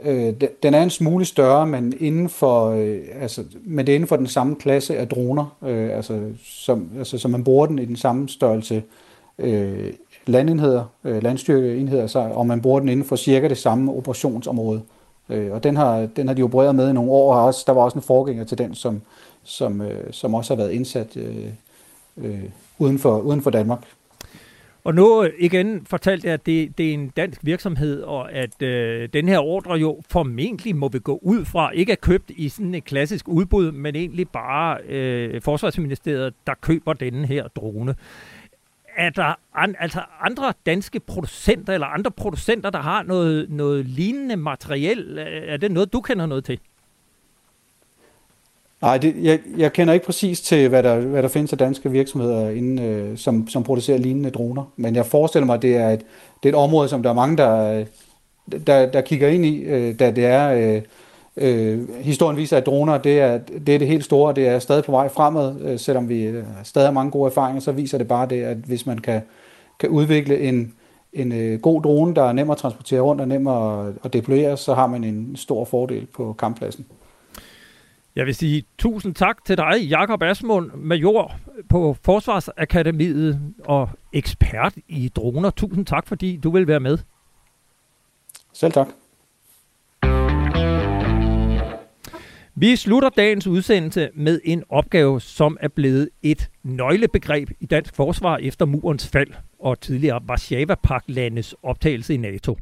øh, 0.02 0.34
den 0.62 0.74
er 0.74 0.82
en 0.82 0.90
smule 0.90 1.24
større, 1.24 1.66
men 1.66 1.94
inden 2.00 2.28
for, 2.28 2.70
øh, 2.70 2.98
altså, 3.20 3.44
men 3.64 3.86
det 3.86 3.92
er 3.92 3.96
inden 3.96 4.08
for 4.08 4.16
den 4.16 4.26
samme 4.26 4.56
klasse 4.56 4.96
af 4.96 5.08
droner, 5.08 5.56
øh, 5.62 5.96
altså, 5.96 6.20
som, 6.44 6.88
altså, 6.98 7.18
som 7.18 7.30
man 7.30 7.44
bruger 7.44 7.66
den 7.66 7.78
i 7.78 7.84
den 7.84 7.96
samme 7.96 8.28
størrelse 8.28 8.82
øh, 9.38 9.92
landenheder, 10.26 10.84
øh, 11.04 11.22
landstyrkeenheder, 11.22 12.06
så, 12.06 12.18
og 12.18 12.46
man 12.46 12.62
bruger 12.62 12.80
den 12.80 12.88
inden 12.88 13.06
for 13.06 13.16
cirka 13.16 13.48
det 13.48 13.58
samme 13.58 13.92
operationsområde. 13.92 14.82
Øh, 15.28 15.52
og 15.52 15.64
den 15.64 15.76
har, 15.76 16.06
den 16.16 16.28
har 16.28 16.34
de 16.34 16.42
opereret 16.42 16.74
med 16.74 16.90
i 16.90 16.92
nogle 16.92 17.10
år, 17.10 17.34
og 17.34 17.44
også, 17.44 17.64
der 17.66 17.72
var 17.72 17.82
også 17.82 17.98
en 17.98 18.02
forgænger 18.02 18.44
til 18.44 18.58
den, 18.58 18.74
som, 18.74 19.02
som, 19.42 19.80
øh, 19.80 20.12
som 20.12 20.34
også 20.34 20.54
har 20.54 20.56
været 20.56 20.72
indsat 20.72 21.16
øh, 21.16 21.46
øh, 22.24 22.44
uden, 22.78 22.98
for, 22.98 23.20
uden 23.20 23.42
for 23.42 23.50
Danmark. 23.50 23.80
Og 24.84 24.94
nu 24.94 25.26
igen 25.38 25.86
fortalte 25.86 26.26
jeg, 26.26 26.34
at 26.34 26.46
det, 26.46 26.78
det 26.78 26.90
er 26.90 26.94
en 26.94 27.08
dansk 27.08 27.40
virksomhed, 27.44 28.02
og 28.02 28.32
at 28.32 28.62
øh, 28.62 29.08
den 29.12 29.28
her 29.28 29.38
ordre 29.38 29.74
jo 29.74 30.00
formentlig 30.10 30.76
må 30.76 30.88
vi 30.88 30.98
gå 30.98 31.18
ud 31.22 31.44
fra, 31.44 31.70
ikke 31.70 31.92
er 31.92 31.96
købt 31.96 32.30
i 32.30 32.48
sådan 32.48 32.74
et 32.74 32.84
klassisk 32.84 33.28
udbud, 33.28 33.72
men 33.72 33.96
egentlig 33.96 34.28
bare 34.28 34.78
øh, 34.88 35.42
Forsvarsministeriet, 35.42 36.34
der 36.46 36.54
køber 36.60 36.92
denne 36.92 37.26
her 37.26 37.48
drone. 37.48 37.94
Er 38.96 39.10
der 39.10 39.34
an, 39.54 39.76
altså 39.78 40.00
andre 40.20 40.52
danske 40.66 41.00
producenter, 41.00 41.72
eller 41.72 41.86
andre 41.86 42.10
producenter, 42.10 42.70
der 42.70 42.80
har 42.80 43.02
noget, 43.02 43.50
noget 43.50 43.86
lignende 43.86 44.36
materiel? 44.36 45.18
Øh, 45.18 45.52
er 45.52 45.56
det 45.56 45.70
noget, 45.70 45.92
du 45.92 46.00
kender 46.00 46.26
noget 46.26 46.44
til? 46.44 46.60
Nej, 48.82 48.98
det, 48.98 49.14
jeg, 49.22 49.38
jeg 49.56 49.72
kender 49.72 49.94
ikke 49.94 50.06
præcis 50.06 50.40
til, 50.40 50.68
hvad 50.68 50.82
der, 50.82 51.00
hvad 51.00 51.22
der 51.22 51.28
findes 51.28 51.52
af 51.52 51.58
danske 51.58 51.90
virksomheder, 51.90 52.50
inden, 52.50 52.78
øh, 52.78 53.18
som, 53.18 53.48
som 53.48 53.62
producerer 53.62 53.98
lignende 53.98 54.30
droner. 54.30 54.72
Men 54.76 54.96
jeg 54.96 55.06
forestiller 55.06 55.46
mig, 55.46 55.54
at 55.54 55.62
det 55.62 55.76
er 55.76 55.88
et, 55.88 56.00
det 56.42 56.48
er 56.48 56.52
et 56.52 56.64
område, 56.64 56.88
som 56.88 57.02
der 57.02 57.10
er 57.10 57.14
mange, 57.14 57.36
der, 57.36 57.84
der, 58.66 58.86
der 58.86 59.00
kigger 59.00 59.28
ind 59.28 59.44
i, 59.46 59.62
øh, 59.62 59.98
da 59.98 60.10
det 60.10 60.24
er... 60.24 60.52
Øh, 60.52 60.82
øh, 61.36 61.88
historien 62.00 62.36
viser, 62.36 62.56
at 62.56 62.66
droner 62.66 62.98
det 62.98 63.20
er, 63.20 63.38
det 63.38 63.74
er 63.74 63.78
det 63.78 63.88
helt 63.88 64.04
store, 64.04 64.34
det 64.34 64.48
er 64.48 64.58
stadig 64.58 64.84
på 64.84 64.92
vej 64.92 65.08
fremad, 65.08 65.60
øh, 65.60 65.78
selvom 65.78 66.08
vi 66.08 66.22
øh, 66.22 66.44
stadig 66.64 66.88
har 66.88 66.92
mange 66.92 67.10
gode 67.10 67.26
erfaringer, 67.26 67.60
så 67.60 67.72
viser 67.72 67.98
det 67.98 68.08
bare 68.08 68.28
det, 68.28 68.42
at 68.42 68.56
hvis 68.56 68.86
man 68.86 68.98
kan, 68.98 69.20
kan 69.78 69.88
udvikle 69.88 70.40
en, 70.40 70.72
en 71.12 71.32
øh, 71.32 71.60
god 71.60 71.82
drone, 71.82 72.14
der 72.14 72.22
er 72.22 72.32
nem 72.32 72.50
at 72.50 72.56
transportere 72.56 73.00
rundt 73.00 73.20
og 73.20 73.28
nem 73.28 73.46
at, 73.46 73.86
at 74.04 74.12
deployere, 74.12 74.56
så 74.56 74.74
har 74.74 74.86
man 74.86 75.04
en 75.04 75.36
stor 75.36 75.64
fordel 75.64 76.06
på 76.06 76.32
kamppladsen. 76.32 76.86
Jeg 78.20 78.26
vil 78.26 78.34
sige 78.34 78.64
tusind 78.78 79.14
tak 79.14 79.44
til 79.44 79.56
dig, 79.56 79.80
Jakob 79.88 80.22
Asmund, 80.22 80.70
major 80.74 81.36
på 81.68 81.96
Forsvarsakademiet 82.04 83.40
og 83.64 83.88
ekspert 84.12 84.74
i 84.88 85.08
droner. 85.08 85.50
Tusind 85.50 85.86
tak, 85.86 86.06
fordi 86.06 86.36
du 86.36 86.50
vil 86.50 86.66
være 86.66 86.80
med. 86.80 86.98
Selv 88.52 88.72
tak. 88.72 88.88
Vi 92.54 92.76
slutter 92.76 93.08
dagens 93.08 93.46
udsendelse 93.46 94.08
med 94.14 94.40
en 94.44 94.64
opgave, 94.68 95.20
som 95.20 95.56
er 95.60 95.68
blevet 95.68 96.08
et 96.22 96.50
nøglebegreb 96.62 97.50
i 97.60 97.66
dansk 97.66 97.94
forsvar 97.94 98.36
efter 98.36 98.66
murens 98.66 99.08
fald 99.08 99.30
og 99.58 99.80
tidligere 99.80 100.20
Varsava-paklandes 100.22 101.54
optagelse 101.62 102.14
i 102.14 102.16
NATO. 102.16 102.56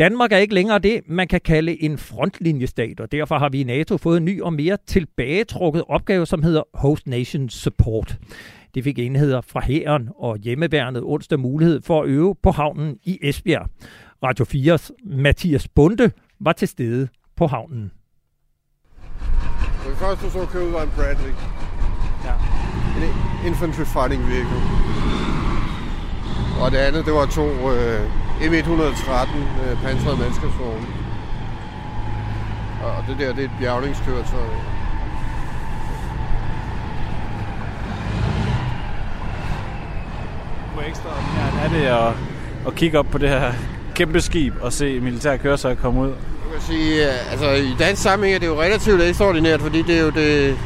Danmark 0.00 0.32
er 0.32 0.36
ikke 0.36 0.54
længere 0.54 0.78
det, 0.78 1.00
man 1.06 1.28
kan 1.28 1.40
kalde 1.44 1.82
en 1.82 1.98
frontlinjestat, 1.98 3.00
og 3.00 3.12
derfor 3.12 3.38
har 3.38 3.48
vi 3.48 3.60
i 3.60 3.64
NATO 3.64 3.96
fået 3.98 4.16
en 4.16 4.24
ny 4.24 4.42
og 4.42 4.52
mere 4.52 4.76
tilbagetrukket 4.86 5.84
opgave, 5.88 6.26
som 6.26 6.42
hedder 6.42 6.62
Host 6.74 7.06
Nation 7.06 7.48
Support. 7.48 8.18
Det 8.74 8.84
fik 8.84 8.98
enheder 8.98 9.40
fra 9.40 9.60
hæren 9.60 10.08
og 10.18 10.38
hjemmeværnet 10.38 11.02
onsdag 11.04 11.40
mulighed 11.40 11.82
for 11.82 12.02
at 12.02 12.08
øve 12.08 12.34
på 12.42 12.50
havnen 12.50 12.96
i 13.04 13.18
Esbjerg. 13.22 13.68
Radio 14.22 14.44
4's 14.44 14.90
Mathias 15.04 15.68
Bunde 15.68 16.10
var 16.40 16.52
til 16.52 16.68
stede 16.68 17.08
på 17.36 17.46
havnen. 17.46 17.92
Det 19.86 19.96
første, 19.98 20.26
du 20.26 20.30
så 20.30 20.46
køre 20.52 20.66
ud, 20.66 20.72
var 20.72 20.82
en 20.82 20.90
Bradley. 20.96 21.32
Ja. 22.24 22.34
En 22.96 23.46
infantry 23.46 23.84
fighting 23.96 24.22
vehicle. 24.22 24.60
Og 26.62 26.70
det 26.70 26.78
andet, 26.78 27.06
det 27.06 27.12
var 27.14 27.26
to 27.26 27.46
øh, 27.72 28.29
M113 28.40 29.36
øh, 29.64 29.82
pansrede 29.82 30.16
mandskabsvogne. 30.16 30.86
Og 32.82 33.04
det 33.08 33.18
der, 33.18 33.32
det 33.34 33.40
er 33.40 33.48
et 33.48 33.50
bjergningskøretøj. 33.60 34.40
Hvor 40.74 40.82
ekstra 40.88 41.10
er 41.64 41.68
det 41.68 41.86
at, 41.86 42.14
at 42.66 42.74
kigge 42.74 42.98
op 42.98 43.06
på 43.10 43.18
det 43.18 43.28
her 43.28 43.52
kæmpe 43.94 44.20
skib 44.20 44.54
og 44.60 44.72
se 44.72 45.00
militære 45.00 45.38
køretøjer 45.38 45.74
komme 45.74 46.00
ud? 46.00 46.08
Jeg 46.08 46.14
kan 46.52 46.62
sige, 46.62 47.06
øh, 47.06 47.32
altså 47.32 47.50
i 47.50 47.74
dansk 47.78 48.02
sammenhæng 48.02 48.34
er 48.34 48.38
det 48.38 48.46
jo 48.46 48.62
relativt 48.62 49.02
ekstraordinært, 49.02 49.60
fordi 49.60 49.82
det 49.82 49.98
er 49.98 50.02
jo 50.02 50.10
det, 50.10 50.58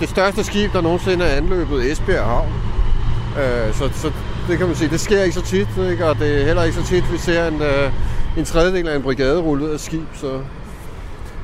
det 0.00 0.08
største 0.08 0.44
skib, 0.44 0.72
der 0.72 0.80
nogensinde 0.80 1.24
er 1.24 1.36
anløbet 1.36 1.92
Esbjerg 1.92 2.24
Havn. 2.24 2.52
Øh, 3.38 3.74
så, 3.74 3.90
så 3.94 4.12
det 4.50 4.58
kan 4.58 4.66
man 4.66 4.76
sige, 4.76 4.90
det 4.90 5.00
sker 5.00 5.22
ikke 5.22 5.34
så 5.34 5.44
tit, 5.44 5.68
ikke? 5.90 6.06
og 6.06 6.18
det 6.18 6.40
er 6.40 6.44
heller 6.44 6.62
ikke 6.62 6.76
så 6.76 6.86
tit, 6.86 7.12
vi 7.12 7.18
ser 7.18 7.48
en, 7.48 7.62
øh, 7.62 7.92
en 8.38 8.44
tredjedel 8.44 8.88
af 8.88 8.96
en 8.96 9.02
brigade 9.02 9.40
rulle 9.40 9.64
ud 9.64 9.70
af 9.70 9.80
skib, 9.80 10.14
så, 10.14 10.40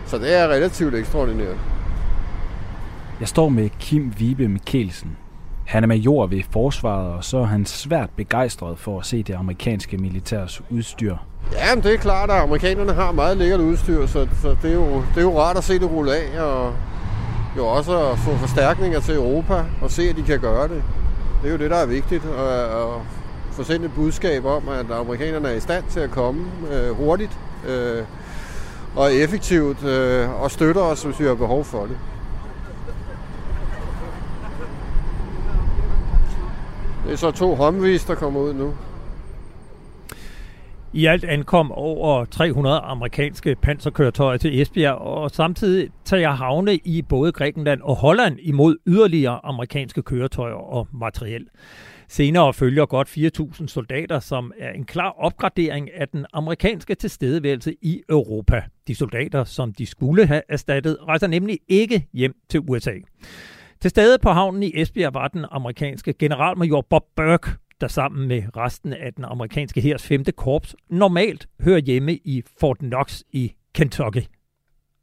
så 0.06 0.18
det 0.18 0.34
er 0.34 0.48
relativt 0.48 0.94
ekstraordinært. 0.94 1.56
Jeg 3.20 3.28
står 3.28 3.48
med 3.48 3.70
Kim 3.78 4.12
Vibe 4.18 4.48
Mikkelsen. 4.48 5.16
Han 5.64 5.82
er 5.82 5.86
major 5.86 6.26
ved 6.26 6.42
forsvaret, 6.50 7.12
og 7.12 7.24
så 7.24 7.38
er 7.38 7.44
han 7.44 7.66
svært 7.66 8.10
begejstret 8.16 8.78
for 8.78 9.00
at 9.00 9.06
se 9.06 9.22
det 9.22 9.34
amerikanske 9.34 9.96
militærs 9.96 10.62
udstyr. 10.70 11.16
Ja, 11.52 11.74
men 11.74 11.84
det 11.84 11.94
er 11.94 11.98
klart, 11.98 12.30
at 12.30 12.36
amerikanerne 12.36 12.92
har 12.92 13.12
meget 13.12 13.36
lækkert 13.36 13.60
udstyr, 13.60 14.06
så, 14.06 14.28
så 14.42 14.56
det, 14.62 14.70
er 14.70 14.74
jo, 14.74 14.94
det 14.96 15.16
er 15.16 15.22
jo 15.22 15.40
rart 15.40 15.56
at 15.56 15.64
se 15.64 15.78
det 15.78 15.90
rulle 15.90 16.16
af, 16.16 16.40
og 16.40 16.72
jo 17.56 17.66
også 17.66 18.10
at 18.10 18.18
få 18.18 18.36
forstærkninger 18.36 19.00
til 19.00 19.14
Europa, 19.14 19.64
og 19.82 19.90
se, 19.90 20.02
at 20.02 20.16
de 20.16 20.22
kan 20.22 20.40
gøre 20.40 20.68
det. 20.68 20.82
Det 21.42 21.48
er 21.48 21.52
jo 21.52 21.58
det, 21.58 21.70
der 21.70 21.76
er 21.76 21.86
vigtigt, 21.86 22.24
at, 22.24 22.58
at 22.58 22.88
få 23.52 23.64
sendt 23.64 23.84
et 23.84 23.92
budskab 23.94 24.44
om, 24.44 24.68
at 24.68 24.90
amerikanerne 24.90 25.48
er 25.48 25.52
i 25.52 25.60
stand 25.60 25.84
til 25.90 26.00
at 26.00 26.10
komme 26.10 26.46
øh, 26.72 26.90
hurtigt 26.90 27.38
øh, 27.68 28.02
og 28.96 29.14
effektivt 29.14 29.84
øh, 29.84 30.42
og 30.42 30.50
støtter 30.50 30.82
os, 30.82 31.02
hvis 31.02 31.20
vi 31.20 31.24
har 31.24 31.34
behov 31.34 31.64
for 31.64 31.82
det. 31.82 31.96
Det 37.04 37.12
er 37.12 37.16
så 37.16 37.30
to 37.30 37.54
Humvees, 37.54 38.04
der 38.04 38.14
kommer 38.14 38.40
ud 38.40 38.54
nu. 38.54 38.74
I 40.96 41.06
alt 41.06 41.24
ankom 41.24 41.72
over 41.72 42.24
300 42.24 42.80
amerikanske 42.80 43.56
panserkøretøjer 43.62 44.36
til 44.36 44.60
Esbjerg, 44.60 44.94
og 44.94 45.30
samtidig 45.30 45.90
tager 46.04 46.30
havne 46.30 46.76
i 46.76 47.02
både 47.02 47.32
Grækenland 47.32 47.80
og 47.82 47.96
Holland 47.96 48.38
imod 48.42 48.76
yderligere 48.86 49.40
amerikanske 49.44 50.02
køretøjer 50.02 50.54
og 50.54 50.88
materiel. 50.92 51.46
Senere 52.08 52.52
følger 52.52 52.86
godt 52.86 53.08
4.000 53.08 53.66
soldater, 53.66 54.20
som 54.20 54.52
er 54.58 54.72
en 54.72 54.84
klar 54.84 55.14
opgradering 55.18 55.94
af 55.94 56.08
den 56.08 56.26
amerikanske 56.32 56.94
tilstedeværelse 56.94 57.74
i 57.82 58.02
Europa. 58.08 58.62
De 58.88 58.94
soldater, 58.94 59.44
som 59.44 59.72
de 59.72 59.86
skulle 59.86 60.26
have 60.26 60.42
erstattet, 60.48 60.96
rejser 61.08 61.26
nemlig 61.26 61.58
ikke 61.68 62.06
hjem 62.12 62.34
til 62.48 62.60
USA. 62.68 62.94
Til 63.80 63.90
stede 63.90 64.18
på 64.22 64.30
havnen 64.30 64.62
i 64.62 64.72
Esbjerg 64.74 65.14
var 65.14 65.28
den 65.28 65.44
amerikanske 65.50 66.12
generalmajor 66.12 66.86
Bob 66.90 67.02
Burke, 67.16 67.50
der 67.80 67.88
sammen 67.88 68.28
med 68.28 68.42
resten 68.56 68.92
af 68.92 69.14
den 69.14 69.24
amerikanske 69.24 69.80
hærs 69.80 70.06
5. 70.06 70.24
korps 70.36 70.74
normalt 70.90 71.48
hører 71.60 71.80
hjemme 71.80 72.12
i 72.12 72.42
Fort 72.60 72.78
Knox 72.78 73.22
i 73.32 73.52
Kentucky. 73.74 74.22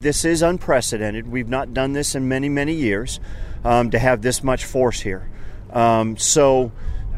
This 0.01 0.25
is 0.25 0.41
unprecedented. 0.41 1.23
We've 1.25 1.49
not 1.49 1.67
done 1.75 1.93
this 1.93 2.15
in 2.15 2.27
many, 2.27 2.49
many 2.49 2.73
years 2.73 3.21
um, 3.63 3.91
to 3.91 3.97
have 3.97 4.21
this 4.21 4.43
much 4.43 4.65
force 4.65 5.03
here. 5.03 5.21
Um, 5.73 6.17
so 6.17 6.71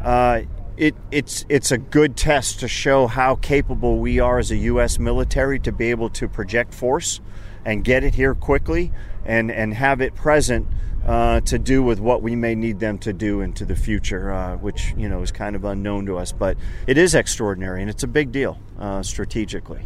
uh, 0.04 0.42
it, 0.76 0.94
it's, 1.10 1.44
it's 1.48 1.72
a 1.72 1.78
good 1.78 2.16
test 2.16 2.60
to 2.60 2.68
show 2.68 3.06
how 3.06 3.34
capable 3.36 3.98
we 3.98 4.20
are 4.20 4.38
as 4.38 4.50
a 4.50 4.56
U.S. 4.56 4.98
military 4.98 5.58
to 5.60 5.72
be 5.72 5.90
able 5.90 6.10
to 6.10 6.28
project 6.28 6.74
force 6.74 7.20
and 7.64 7.82
get 7.82 8.04
it 8.04 8.14
here 8.14 8.34
quickly 8.34 8.92
and, 9.24 9.50
and 9.50 9.74
have 9.74 10.00
it 10.00 10.14
present 10.14 10.66
uh, 11.06 11.40
to 11.40 11.58
do 11.58 11.82
with 11.82 12.00
what 12.00 12.22
we 12.22 12.34
may 12.34 12.54
need 12.54 12.74
them 12.74 12.98
to 12.98 13.12
do 13.12 13.40
into 13.40 13.64
the 13.64 13.76
future, 13.76 14.32
uh, 14.32 14.56
which 14.56 14.94
you 14.98 15.08
know 15.08 15.22
is 15.22 15.32
kind 15.32 15.56
of 15.56 15.64
unknown 15.64 16.06
to 16.06 16.20
us. 16.20 16.32
But 16.32 16.56
it 16.88 16.98
is 16.98 17.14
extraordinary, 17.14 17.82
and 17.82 17.90
it's 17.90 18.04
a 18.04 18.12
big 18.12 18.32
deal 18.34 18.58
uh, 18.80 19.02
strategically. 19.02 19.80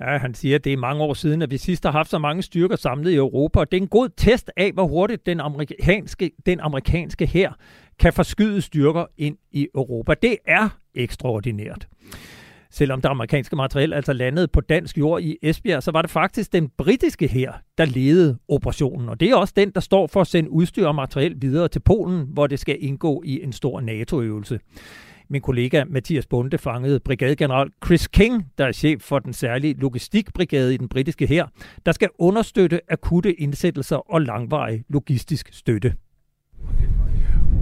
Ja, 0.00 0.18
han 0.18 0.34
siger, 0.34 0.54
at 0.54 0.64
det 0.64 0.72
er 0.72 0.76
mange 0.76 1.02
år 1.02 1.14
siden, 1.14 1.42
at 1.42 1.50
vi 1.50 1.58
sidst 1.58 1.84
har 1.84 1.92
haft 1.92 2.10
så 2.10 2.18
mange 2.18 2.42
styrker 2.42 2.76
samlet 2.76 3.10
i 3.10 3.14
Europa, 3.14 3.60
og 3.60 3.70
det 3.70 3.76
er 3.76 3.82
en 3.82 3.88
god 3.88 4.08
test 4.16 4.50
af, 4.56 4.72
hvor 4.72 4.86
hurtigt 4.86 5.26
den 5.26 5.40
amerikanske, 5.40 6.30
den 6.46 6.60
amerikanske 6.60 7.26
her 7.26 7.52
kan 7.98 8.12
forskyde 8.12 8.62
styrker 8.62 9.04
ind 9.18 9.36
i 9.52 9.68
Europa. 9.74 10.14
Det 10.22 10.36
er 10.46 10.68
ekstraordinært. 10.94 11.88
Selvom 12.74 13.00
det 13.00 13.08
amerikanske 13.08 13.56
materiel 13.56 13.92
altså 13.92 14.12
landede 14.12 14.48
på 14.48 14.60
dansk 14.60 14.98
jord 14.98 15.22
i 15.22 15.36
Esbjerg, 15.42 15.82
så 15.82 15.90
var 15.90 16.02
det 16.02 16.10
faktisk 16.10 16.52
den 16.52 16.68
britiske 16.78 17.26
her, 17.26 17.52
der 17.78 17.84
ledede 17.84 18.38
operationen. 18.48 19.08
Og 19.08 19.20
det 19.20 19.30
er 19.30 19.36
også 19.36 19.54
den, 19.56 19.70
der 19.70 19.80
står 19.80 20.06
for 20.06 20.20
at 20.20 20.26
sende 20.26 20.50
udstyr 20.50 20.86
og 20.86 20.94
materiel 20.94 21.34
videre 21.42 21.68
til 21.68 21.80
Polen, 21.80 22.26
hvor 22.28 22.46
det 22.46 22.58
skal 22.58 22.76
indgå 22.80 23.22
i 23.26 23.42
en 23.42 23.52
stor 23.52 23.80
NATO-øvelse. 23.80 24.58
Min 25.28 25.42
kollega 25.42 25.84
Mathias 25.84 26.26
Bunde 26.26 26.58
fangede 26.58 27.00
brigadegeneral 27.00 27.70
Chris 27.84 28.08
King, 28.08 28.44
der 28.58 28.66
er 28.66 28.72
chef 28.72 29.02
for 29.02 29.18
den 29.18 29.32
særlige 29.32 29.74
logistikbrigade 29.74 30.74
i 30.74 30.76
den 30.76 30.88
britiske 30.88 31.26
her, 31.26 31.46
der 31.86 31.92
skal 31.92 32.08
understøtte 32.18 32.80
akutte 32.88 33.40
indsættelser 33.40 34.12
og 34.12 34.20
langvarig 34.20 34.84
logistisk 34.88 35.48
støtte. 35.52 35.94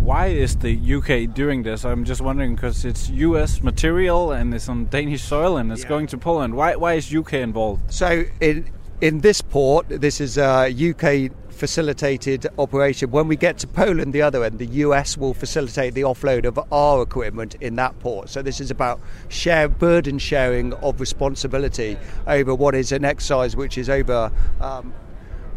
Why 0.03 0.26
is 0.26 0.57
the 0.57 0.94
UK 0.94 1.32
doing 1.32 1.62
this? 1.62 1.84
I'm 1.84 2.05
just 2.05 2.20
wondering 2.20 2.57
because 2.57 2.84
it's 2.84 3.09
US 3.11 3.62
material 3.62 4.32
and 4.32 4.53
it's 4.53 4.68
on 4.68 4.86
Danish 4.86 5.22
soil 5.22 5.57
and 5.57 5.70
it's 5.70 5.82
yeah. 5.82 5.88
going 5.88 6.09
to 6.09 6.18
Poland. 6.18 6.55
Why, 6.55 6.74
why 6.74 6.94
is 6.94 7.14
UK 7.14 7.34
involved? 7.34 7.92
So 7.92 8.24
in 8.40 8.68
in 9.00 9.18
this 9.18 9.40
port, 9.40 9.88
this 9.88 10.20
is 10.20 10.38
a 10.38 10.72
UK 10.72 11.32
facilitated 11.50 12.46
operation. 12.59 13.11
When 13.11 13.28
we 13.28 13.36
get 13.36 13.59
to 13.59 13.66
Poland, 13.66 14.12
the 14.12 14.22
other 14.22 14.44
end, 14.44 14.59
the 14.59 14.66
US 14.86 15.16
will 15.16 15.34
facilitate 15.34 15.94
the 15.94 16.03
offload 16.03 16.46
of 16.46 16.59
our 16.72 17.03
equipment 17.03 17.55
in 17.61 17.76
that 17.76 17.98
port. 18.00 18.28
So 18.28 18.42
this 18.42 18.61
is 18.61 18.70
about 18.70 19.00
share 19.28 19.68
burden 19.68 20.18
sharing 20.18 20.72
of 20.74 21.00
responsibility 21.00 21.96
over 22.26 22.55
what 22.55 22.74
is 22.74 22.90
an 22.90 23.05
exercise 23.05 23.55
which 23.55 23.78
is 23.78 23.88
over 23.88 24.32
um, 24.61 24.92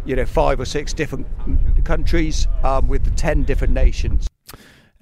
you 0.05 0.15
know 0.15 0.25
five 0.25 0.59
or 0.59 0.65
six 0.65 0.93
different 0.93 1.25
countries 1.83 2.47
um, 2.63 2.87
with 2.87 3.15
10 3.15 3.43
different 3.43 3.73
nations. 3.73 4.27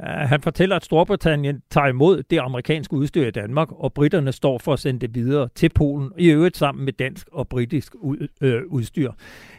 Øh, 0.04 0.30
han 0.30 0.42
fortæller, 0.42 0.76
at 0.76 0.84
Storbritannien 0.84 1.62
tager 1.70 1.88
imod 1.88 2.24
det 2.24 2.38
amerikanske 2.38 2.94
udstyr 2.94 3.28
i 3.28 3.32
Danmark, 3.32 3.72
og 3.72 3.94
britterne 3.94 4.32
står 4.32 4.58
for 4.58 4.74
at 4.74 4.80
sende 4.80 5.00
det 5.00 5.16
videre 5.16 5.50
til 5.56 5.70
Polen, 5.70 6.12
i 6.18 6.30
øvrigt 6.30 6.58
sammen 6.58 6.86
med 6.86 6.94
dansk 6.94 7.28
og 7.32 7.48
britisk 7.48 7.96
øh, 8.42 8.62
udstyr. 8.68 9.12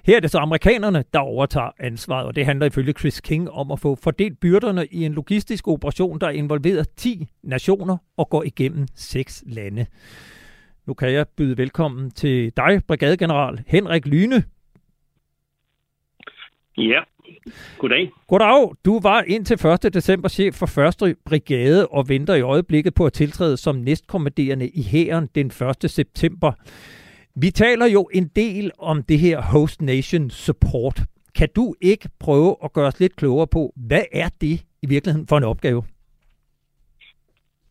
Her 0.04 0.16
er 0.16 0.20
det 0.20 0.30
så 0.30 0.38
amerikanerne, 0.38 1.04
der 1.12 1.18
overtager 1.18 1.70
ansvaret, 1.78 2.26
og 2.26 2.36
det 2.36 2.46
handler 2.46 2.66
ifølge 2.66 2.92
Chris 2.92 3.20
King 3.20 3.50
om 3.50 3.70
at 3.70 3.80
få 3.80 3.94
fordelt 3.94 4.40
byrderne 4.40 4.86
i 4.86 5.04
en 5.04 5.12
logistisk 5.12 5.68
operation, 5.68 6.18
der 6.20 6.28
involverer 6.28 6.84
10 6.96 7.26
nationer 7.42 7.96
og 8.16 8.28
går 8.28 8.42
igennem 8.42 8.86
seks 8.94 9.44
lande. 9.46 9.86
Nu 10.86 10.94
kan 10.94 11.12
jeg 11.12 11.26
byde 11.36 11.58
velkommen 11.58 12.10
til 12.10 12.52
dig, 12.56 12.82
brigadegeneral 12.86 13.62
Henrik 13.66 14.06
Lyne. 14.06 14.44
Ja, 16.76 17.00
Goddag. 17.78 18.10
Goddag. 18.26 18.70
Du 18.84 19.00
var 19.02 19.22
indtil 19.22 19.54
1. 19.84 19.94
december 19.94 20.28
chef 20.28 20.54
for 20.54 21.06
1. 21.08 21.16
brigade 21.26 21.86
og 21.86 22.08
venter 22.08 22.34
i 22.34 22.40
øjeblikket 22.40 22.94
på 22.94 23.06
at 23.06 23.12
tiltræde 23.12 23.56
som 23.56 23.76
næstkommanderende 23.76 24.68
i 24.68 24.82
hæren 24.82 25.28
den 25.34 25.46
1. 25.46 25.90
september. 25.90 26.52
Vi 27.36 27.50
taler 27.50 27.86
jo 27.86 28.08
en 28.14 28.30
del 28.36 28.70
om 28.78 29.02
det 29.02 29.18
her 29.18 29.42
Host 29.42 29.82
Nation 29.82 30.30
Support. 30.30 31.00
Kan 31.34 31.48
du 31.56 31.74
ikke 31.80 32.08
prøve 32.20 32.56
at 32.64 32.72
gøre 32.72 32.86
os 32.86 33.00
lidt 33.00 33.16
klogere 33.16 33.46
på, 33.46 33.72
hvad 33.76 34.04
er 34.12 34.28
det 34.40 34.60
i 34.82 34.86
virkeligheden 34.88 35.26
for 35.26 35.36
en 35.36 35.44
opgave? 35.44 35.82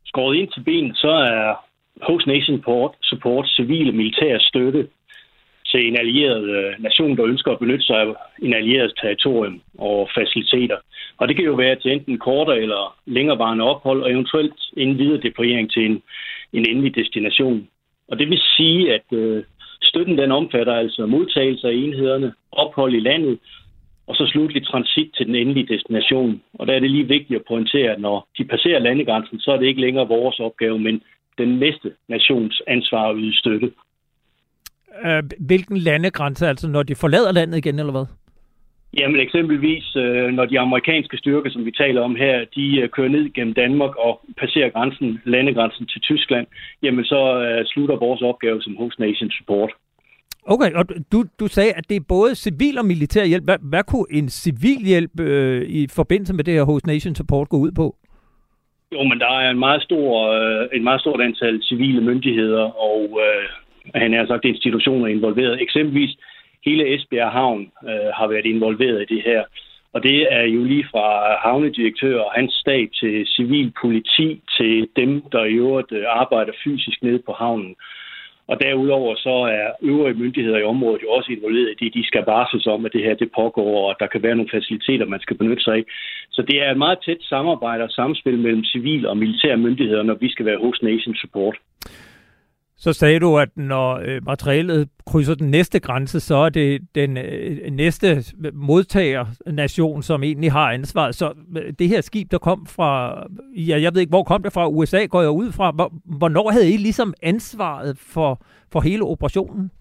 Skåret 0.05 0.37
ind 0.37 0.51
til 0.51 0.63
benet, 0.63 0.97
så 0.97 1.11
er 1.11 1.65
Host 2.01 2.27
Nation 2.27 2.57
Support, 2.57 2.91
support 3.01 3.47
civile 3.47 3.91
militære 3.91 4.39
støtte 4.39 4.87
til 5.73 5.87
en 5.87 5.97
allieret 5.97 6.45
øh, 6.57 6.83
nation, 6.83 7.17
der 7.17 7.25
ønsker 7.25 7.51
at 7.51 7.59
benytte 7.59 7.85
sig 7.85 7.97
af 8.01 8.13
en 8.41 8.53
allieret 8.53 8.93
territorium 9.01 9.61
og 9.77 10.09
faciliteter. 10.17 10.77
Og 11.17 11.27
det 11.27 11.35
kan 11.35 11.45
jo 11.45 11.53
være 11.53 11.75
til 11.75 11.91
enten 11.91 12.17
kortere 12.17 12.61
eller 12.61 12.97
længerevarende 13.05 13.63
ophold, 13.63 14.03
og 14.03 14.11
eventuelt 14.11 14.53
en 14.77 14.97
videre 14.97 15.21
deployering 15.21 15.71
til 15.71 15.85
en, 15.85 16.01
en 16.53 16.69
endelig 16.69 16.95
destination. 16.95 17.67
Og 18.07 18.19
det 18.19 18.29
vil 18.29 18.41
sige, 18.57 18.93
at 18.93 19.07
øh, 19.11 19.43
støtten 19.83 20.17
den 20.17 20.31
omfatter 20.31 20.73
altså 20.73 21.05
modtagelse 21.05 21.67
af 21.67 21.73
enhederne, 21.73 22.33
ophold 22.51 22.93
i 22.93 22.99
landet, 22.99 23.39
og 24.07 24.15
så 24.15 24.25
slutligt 24.25 24.65
transit 24.65 25.11
til 25.17 25.25
den 25.25 25.35
endelige 25.35 25.73
destination. 25.73 26.41
Og 26.53 26.67
der 26.67 26.73
er 26.73 26.79
det 26.79 26.91
lige 26.91 27.07
vigtigt 27.07 27.39
at 27.39 27.45
pointere, 27.47 27.91
at 27.91 28.01
når 28.01 28.27
de 28.37 28.43
passerer 28.43 28.79
landegrænsen, 28.79 29.39
så 29.39 29.51
er 29.51 29.57
det 29.57 29.65
ikke 29.65 29.81
længere 29.81 30.07
vores 30.07 30.39
opgave, 30.39 30.79
men 30.79 31.01
den 31.37 31.59
næste 31.59 31.91
nations 32.07 32.61
ansvar 32.67 33.09
at 33.09 33.15
yde 33.19 33.37
støtte. 33.37 33.71
Øh, 35.05 35.23
hvilken 35.39 35.77
landegrænse, 35.77 36.47
altså 36.47 36.67
når 36.67 36.83
de 36.83 36.95
forlader 36.95 37.31
landet 37.31 37.57
igen, 37.57 37.79
eller 37.79 37.91
hvad? 37.91 38.05
Jamen 38.97 39.19
eksempelvis, 39.19 39.95
øh, 39.95 40.31
når 40.31 40.45
de 40.45 40.59
amerikanske 40.59 41.17
styrker, 41.17 41.49
som 41.49 41.65
vi 41.65 41.71
taler 41.71 42.01
om 42.01 42.15
her, 42.15 42.45
de 42.55 42.79
øh, 42.81 42.89
kører 42.89 43.09
ned 43.09 43.33
gennem 43.33 43.53
Danmark 43.53 43.95
og 43.95 44.21
passerer 44.37 44.69
grænsen, 44.69 45.21
landegrænsen 45.25 45.85
til 45.85 46.01
Tyskland, 46.01 46.47
jamen 46.83 47.05
så 47.05 47.21
øh, 47.43 47.65
slutter 47.65 47.95
vores 47.95 48.21
opgave 48.21 48.61
som 48.61 48.75
host 48.77 48.99
nation 48.99 49.31
support. 49.31 49.71
Okay, 50.45 50.71
og 50.73 50.85
du, 51.11 51.23
du 51.39 51.47
sagde, 51.47 51.73
at 51.73 51.89
det 51.89 51.95
er 51.95 52.05
både 52.07 52.35
civil 52.35 52.77
og 52.77 52.85
militær 52.85 53.25
hjælp. 53.25 53.43
Hvad, 53.43 53.57
hvad 53.61 53.83
kunne 53.83 54.05
en 54.11 54.29
civil 54.29 54.85
hjælp 54.85 55.19
øh, 55.19 55.61
i 55.61 55.87
forbindelse 55.95 56.33
med 56.33 56.43
det 56.43 56.53
her 56.53 56.63
host 56.63 56.87
nation 56.87 57.15
support 57.15 57.49
gå 57.49 57.57
ud 57.57 57.71
på? 57.71 57.95
Jo, 58.93 59.03
men 59.03 59.19
der 59.19 59.31
er 59.39 59.49
en 59.49 59.59
meget 59.59 59.81
stor, 59.83 60.31
øh, 60.31 60.67
en 60.73 60.83
meget 60.83 61.01
stort 61.01 61.21
antal 61.21 61.63
civile 61.63 62.01
myndigheder 62.01 62.65
og 62.89 63.19
øh, 63.25 63.45
han 63.95 64.13
er 64.13 64.27
sagt 64.27 64.45
institutioner 64.45 65.07
involveret. 65.07 65.61
Eksempelvis 65.61 66.17
hele 66.65 66.95
Esbjerg 66.95 67.31
Havn 67.31 67.71
øh, 67.89 68.09
har 68.17 68.27
været 68.27 68.45
involveret 68.45 69.01
i 69.01 69.15
det 69.15 69.23
her. 69.25 69.43
Og 69.93 70.03
det 70.03 70.33
er 70.33 70.41
jo 70.41 70.63
lige 70.63 70.87
fra 70.91 71.37
havnedirektør 71.47 72.19
og 72.19 72.31
hans 72.31 72.53
stab 72.53 72.89
til 72.99 73.25
civil 73.27 73.73
politi 73.81 74.41
til 74.57 74.87
dem, 74.95 75.21
der 75.31 75.43
i 75.43 75.53
øvrigt 75.53 75.91
øh, 75.91 76.03
arbejder 76.07 76.53
fysisk 76.63 77.03
nede 77.03 77.19
på 77.25 77.31
havnen. 77.31 77.75
Og 78.47 78.61
derudover 78.61 79.15
så 79.15 79.35
er 79.59 79.67
øvrige 79.81 80.19
myndigheder 80.23 80.57
i 80.57 80.63
området 80.63 81.01
jo 81.03 81.09
også 81.09 81.31
involveret 81.31 81.69
i 81.71 81.85
det. 81.85 81.93
De 81.93 82.07
skal 82.07 82.23
varsles 82.27 82.67
om, 82.67 82.85
at 82.85 82.93
det 82.93 83.03
her 83.03 83.15
det 83.15 83.31
pågår, 83.35 83.89
og 83.89 83.95
der 83.99 84.07
kan 84.07 84.23
være 84.23 84.35
nogle 84.35 84.53
faciliteter, 84.53 85.05
man 85.05 85.19
skal 85.19 85.37
benytte 85.37 85.63
sig 85.63 85.73
af. 85.73 85.83
Så 86.31 86.41
det 86.41 86.57
er 86.63 86.71
et 86.71 86.77
meget 86.77 86.99
tæt 87.05 87.21
samarbejde 87.21 87.83
og 87.83 87.89
samspil 87.89 88.37
mellem 88.37 88.63
civil 88.63 89.05
og 89.07 89.17
militære 89.17 89.57
myndigheder, 89.57 90.03
når 90.03 90.13
vi 90.13 90.29
skal 90.31 90.45
være 90.45 90.57
host 90.57 90.83
nation 90.83 91.15
support. 91.15 91.57
Så 92.83 92.93
sagde 92.93 93.19
du, 93.19 93.37
at 93.37 93.49
når 93.55 94.01
øh, 94.05 94.25
materialet 94.25 94.89
krydser 95.07 95.35
den 95.35 95.51
næste 95.51 95.79
grænse, 95.79 96.19
så 96.19 96.35
er 96.35 96.49
det 96.49 96.81
den 96.95 97.17
øh, 97.17 97.71
næste 97.71 98.07
modtagernation, 98.53 100.03
som 100.03 100.23
egentlig 100.23 100.51
har 100.51 100.71
ansvaret. 100.71 101.15
Så 101.15 101.33
øh, 101.57 101.73
det 101.79 101.87
her 101.87 102.01
skib, 102.01 102.31
der 102.31 102.37
kom 102.37 102.65
fra, 102.75 103.23
ja, 103.55 103.81
jeg 103.81 103.93
ved 103.93 104.01
ikke, 104.01 104.09
hvor 104.09 104.23
kom 104.23 104.43
det 104.43 104.53
fra, 104.53 104.69
USA 104.69 105.05
går 105.05 105.21
jeg 105.21 105.29
ud 105.29 105.51
fra. 105.51 105.71
Hvor, 105.71 105.93
hvornår 106.17 106.51
havde 106.51 106.73
I 106.73 106.77
ligesom 106.77 107.13
ansvaret 107.21 107.97
for, 108.13 108.41
for 108.71 108.79
hele 108.81 109.03
operationen? 109.03 109.71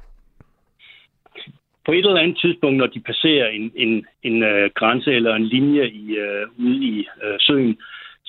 På 1.87 1.93
et 1.93 1.99
eller 2.07 2.21
andet 2.21 2.39
tidspunkt, 2.39 2.77
når 2.77 2.87
de 2.87 3.01
passerer 3.01 3.49
en, 3.49 3.73
en, 3.77 4.07
en 4.23 4.43
øh, 4.43 4.71
grænse 4.75 5.11
eller 5.13 5.35
en 5.35 5.45
linje 5.45 5.89
i, 5.89 6.17
øh, 6.17 6.47
ude 6.59 6.77
i 6.85 7.07
øh, 7.25 7.37
søen, 7.41 7.77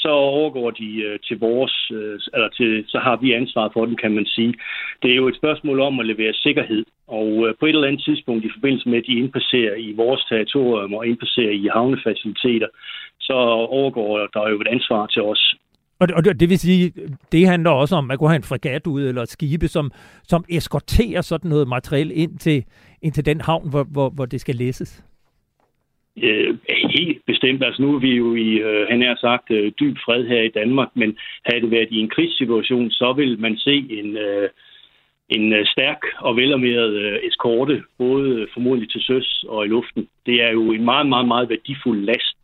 så 0.03 0.11
overgår 0.37 0.69
de 0.71 0.89
øh, 1.07 1.19
til 1.27 1.37
vores, 1.39 1.75
øh, 1.97 2.19
eller 2.35 2.49
til, 2.57 2.69
så 2.87 2.97
har 3.07 3.15
vi 3.23 3.39
ansvar 3.41 3.69
for 3.73 3.85
den, 3.85 3.95
kan 4.03 4.11
man 4.17 4.25
sige. 4.25 4.53
Det 5.01 5.11
er 5.11 5.15
jo 5.21 5.27
et 5.27 5.39
spørgsmål 5.41 5.79
om 5.87 5.99
at 5.99 6.05
levere 6.05 6.33
sikkerhed, 6.33 6.83
og 7.07 7.29
øh, 7.45 7.55
på 7.59 7.65
et 7.65 7.75
eller 7.75 7.87
andet 7.87 8.03
tidspunkt 8.03 8.45
i 8.45 8.55
forbindelse 8.55 8.89
med, 8.89 8.97
at 8.97 9.07
de 9.07 9.19
indpasserer 9.21 9.75
i 9.87 9.89
vores 10.01 10.21
territorium 10.29 10.93
og 10.93 11.07
indpasserer 11.07 11.53
i 11.61 11.69
havnefaciliteter, 11.73 12.69
så 13.19 13.37
overgår 13.77 14.11
der 14.33 14.49
jo 14.49 14.61
et 14.61 14.67
ansvar 14.75 15.05
til 15.07 15.21
os. 15.21 15.55
Og 15.99 16.07
det, 16.07 16.15
og 16.15 16.39
det 16.39 16.49
vil 16.49 16.59
sige, 16.59 16.93
det 17.31 17.47
handler 17.47 17.71
også 17.71 17.95
om, 17.95 18.05
at 18.05 18.07
man 18.07 18.17
kunne 18.17 18.29
have 18.29 18.43
en 18.43 18.51
fregat 18.51 18.87
ud 18.87 19.03
eller 19.03 19.21
et 19.21 19.29
skibe, 19.29 19.67
som, 19.67 19.91
som 20.23 20.45
eskorterer 20.49 21.21
sådan 21.21 21.49
noget 21.49 21.67
materiel 21.67 22.11
ind 22.13 22.37
til, 22.37 22.65
ind 23.01 23.13
til 23.13 23.25
den 23.25 23.41
havn, 23.41 23.69
hvor, 23.69 23.83
hvor, 23.83 24.09
hvor 24.09 24.25
det 24.25 24.41
skal 24.41 24.55
læses. 24.55 25.03
Øh, 26.21 26.57
helt 26.97 27.25
bestemt. 27.25 27.63
Altså 27.63 27.81
nu 27.81 27.95
er 27.95 27.99
vi 27.99 28.15
jo 28.15 28.35
i, 28.35 28.49
øh, 28.67 28.87
han 28.89 29.01
har 29.01 29.17
sagt, 29.21 29.51
øh, 29.51 29.71
dyb 29.79 29.97
fred 30.05 30.27
her 30.27 30.41
i 30.41 30.55
Danmark, 30.59 30.89
men 30.95 31.17
havde 31.45 31.61
det 31.61 31.71
været 31.71 31.87
i 31.91 31.99
en 31.99 32.09
krigssituation, 32.09 32.91
så 32.91 33.13
vil 33.13 33.39
man 33.39 33.57
se 33.57 33.75
en, 33.89 34.17
øh, 34.17 34.49
en 35.29 35.53
øh, 35.53 35.65
stærk 35.65 36.01
og 36.19 36.35
velarmeret 36.35 36.93
øh, 36.93 37.19
eskorte, 37.23 37.83
både 37.97 38.29
øh, 38.29 38.47
formodentlig 38.53 38.91
til 38.91 39.01
søs 39.01 39.45
og 39.47 39.65
i 39.65 39.67
luften. 39.67 40.07
Det 40.25 40.43
er 40.43 40.51
jo 40.51 40.71
en 40.71 40.85
meget, 40.85 41.07
meget, 41.07 41.27
meget 41.27 41.49
værdifuld 41.49 42.05
last, 42.05 42.37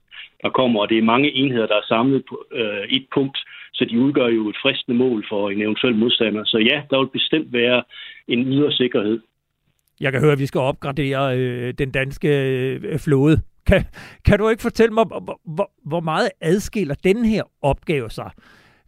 der 0.44 0.50
kommer, 0.50 0.82
og 0.82 0.90
det 0.90 0.98
er 0.98 1.12
mange 1.14 1.32
enheder, 1.32 1.68
der 1.68 1.76
er 1.76 1.88
samlet 1.88 2.24
på 2.30 2.46
øh, 2.52 2.84
et 2.90 3.06
punkt, 3.14 3.38
så 3.74 3.86
de 3.86 4.00
udgør 4.00 4.28
jo 4.28 4.50
et 4.50 4.58
fristende 4.62 4.98
mål 4.98 5.26
for 5.30 5.50
en 5.50 5.62
eventuel 5.62 5.96
modstander. 5.96 6.44
Så 6.46 6.58
ja, 6.58 6.82
der 6.90 7.00
vil 7.00 7.08
bestemt 7.08 7.54
være 7.54 7.84
en 8.28 8.40
ydre 8.48 8.72
sikkerhed. 8.72 9.20
Jeg 10.02 10.12
kan 10.12 10.22
høre, 10.22 10.32
at 10.32 10.40
vi 10.40 10.46
skal 10.46 10.62
opgradere 10.62 11.38
øh, 11.38 11.74
den 11.74 11.92
danske 11.92 12.28
øh, 12.28 13.00
flåde. 13.00 13.38
Kan, 13.70 13.82
kan 14.26 14.40
du 14.40 14.50
ikke 14.50 14.62
fortælle 14.62 14.94
mig, 14.94 15.06
hvor, 15.06 15.40
hvor, 15.56 15.72
hvor 15.86 16.00
meget 16.00 16.30
adskiller 16.42 16.96
den 17.04 17.26
her 17.26 17.44
opgave 17.62 18.10
sig 18.10 18.32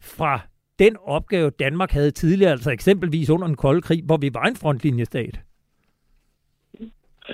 fra 0.01 0.39
den 0.79 0.97
opgave, 1.17 1.49
Danmark 1.49 1.91
havde 1.91 2.11
tidligere, 2.11 2.51
altså 2.51 2.71
eksempelvis 2.71 3.29
under 3.29 3.47
den 3.47 3.55
kolde 3.55 3.81
krig, 3.81 4.01
hvor 4.05 4.17
vi 4.17 4.29
var 4.33 4.43
en 4.43 4.55
frontlinjestat? 4.55 5.39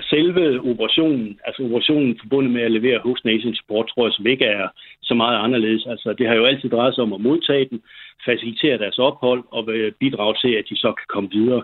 Selve 0.02 0.60
operationen, 0.70 1.40
altså 1.46 1.62
operationen 1.62 2.18
forbundet 2.22 2.52
med 2.52 2.62
at 2.62 2.70
levere 2.70 3.00
host 3.04 3.24
nation 3.24 3.54
support, 3.54 3.86
tror 3.88 4.06
jeg 4.06 4.12
som 4.12 4.26
ikke 4.26 4.44
er 4.44 4.68
så 5.02 5.14
meget 5.14 5.38
anderledes. 5.44 5.86
Altså, 5.86 6.14
det 6.18 6.26
har 6.28 6.34
jo 6.34 6.44
altid 6.44 6.68
drejet 6.70 6.94
sig 6.94 7.02
om 7.02 7.12
at 7.12 7.20
modtage 7.20 7.68
den, 7.70 7.80
facilitere 8.24 8.78
deres 8.78 8.98
ophold 8.98 9.42
og 9.50 9.62
øh, 9.68 9.92
bidrage 10.00 10.34
til, 10.42 10.52
at 10.54 10.64
de 10.70 10.76
så 10.76 10.88
kan 10.98 11.06
komme 11.08 11.30
videre. 11.30 11.62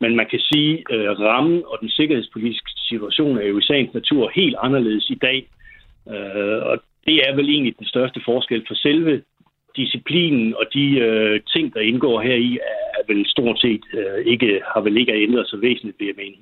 Men 0.00 0.16
man 0.16 0.26
kan 0.30 0.40
sige, 0.40 0.84
at 0.90 1.00
øh, 1.00 1.20
rammen 1.20 1.62
og 1.66 1.78
den 1.80 1.88
sikkerhedspolitiske 1.88 2.70
situation 2.88 3.38
er 3.38 3.46
jo 3.46 3.58
i 3.58 3.62
sagens 3.62 3.94
natur 3.94 4.30
helt 4.34 4.56
anderledes 4.62 5.10
i 5.10 5.14
dag. 5.14 5.48
Øh, 6.08 6.62
og 6.70 6.78
det 7.06 7.16
er 7.28 7.34
vel 7.36 7.48
egentlig 7.48 7.78
den 7.78 7.86
største 7.86 8.20
forskel 8.24 8.64
for 8.68 8.74
selve 8.74 9.22
disciplinen 9.76 10.54
og 10.54 10.64
de 10.74 10.98
øh, 10.98 11.40
ting, 11.54 11.74
der 11.74 11.80
indgår 11.80 12.20
her 12.20 12.34
i, 12.34 12.58
er 12.98 13.12
vel 13.12 13.26
stort 13.26 13.60
set 13.60 13.84
øh, 13.94 14.26
ikke, 14.26 14.60
har 14.74 14.80
vel 14.80 14.96
ikke 14.96 15.12
ændret 15.12 15.48
sig 15.48 15.60
væsentligt, 15.62 16.00
vil 16.00 16.06
jeg 16.06 16.14
mene. 16.16 16.36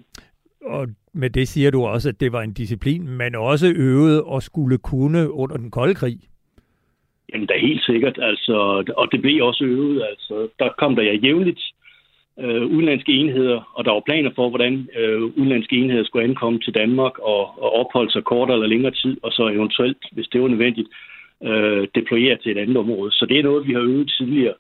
Og 0.61 0.89
med 1.13 1.31
det 1.31 1.49
siger 1.49 1.71
du 1.71 1.85
også, 1.87 2.09
at 2.09 2.21
det 2.21 2.33
var 2.33 2.43
en 2.43 2.53
disciplin, 2.53 3.09
men 3.09 3.35
også 3.35 3.73
øvet 3.77 4.23
og 4.23 4.43
skulle 4.43 4.79
kunne 4.79 5.33
under 5.33 5.57
den 5.57 5.71
kolde 5.71 5.95
krig. 5.95 6.19
Jamen, 7.33 7.47
da 7.47 7.55
helt 7.59 7.85
sikkert. 7.85 8.19
Altså, 8.23 8.55
og 8.97 9.09
det 9.13 9.23
blev 9.23 9.45
også 9.45 9.65
øvet. 9.65 10.03
Altså, 10.11 10.49
der 10.59 10.69
kom 10.79 10.97
der 10.97 11.03
jeg 11.03 11.25
jævnligt 11.25 11.61
øh, 12.41 12.65
udenlandske 12.75 13.13
enheder, 13.13 13.73
og 13.75 13.85
der 13.85 13.93
var 13.93 14.03
planer 14.07 14.31
for, 14.35 14.49
hvordan 14.49 14.89
øh, 14.99 15.23
udenlandske 15.23 15.77
enheder 15.77 16.05
skulle 16.05 16.25
ankomme 16.25 16.59
til 16.59 16.75
Danmark 16.75 17.19
og, 17.19 17.41
og 17.63 17.71
opholde 17.81 18.13
sig 18.13 18.25
kortere 18.25 18.57
eller 18.57 18.69
længere 18.69 18.95
tid, 19.03 19.17
og 19.23 19.33
så 19.33 19.49
eventuelt, 19.49 20.03
hvis 20.13 20.29
det 20.33 20.43
var 20.43 20.49
nødvendigt, 20.49 20.89
øh, 21.43 21.89
deployere 21.95 22.37
til 22.37 22.53
et 22.53 22.59
andet 22.59 22.77
område. 22.77 23.13
Så 23.13 23.27
det 23.27 23.39
er 23.39 23.43
noget, 23.43 23.69
vi 23.69 23.73
har 23.73 23.81
øvet 23.81 24.15
tidligere, 24.19 24.55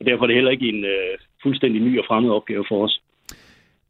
og 0.00 0.06
derfor 0.06 0.22
er 0.22 0.26
det 0.26 0.36
heller 0.36 0.50
ikke 0.50 0.68
en 0.68 0.84
øh, 0.84 1.18
fuldstændig 1.42 1.82
ny 1.82 1.98
og 1.98 2.04
fremmed 2.08 2.30
opgave 2.30 2.64
for 2.68 2.84
os. 2.84 3.00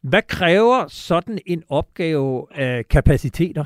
Hvad 0.02 0.22
kræver 0.28 0.84
sådan 0.88 1.38
en 1.46 1.62
opgave 1.70 2.46
af 2.54 2.88
kapaciteter? 2.88 3.64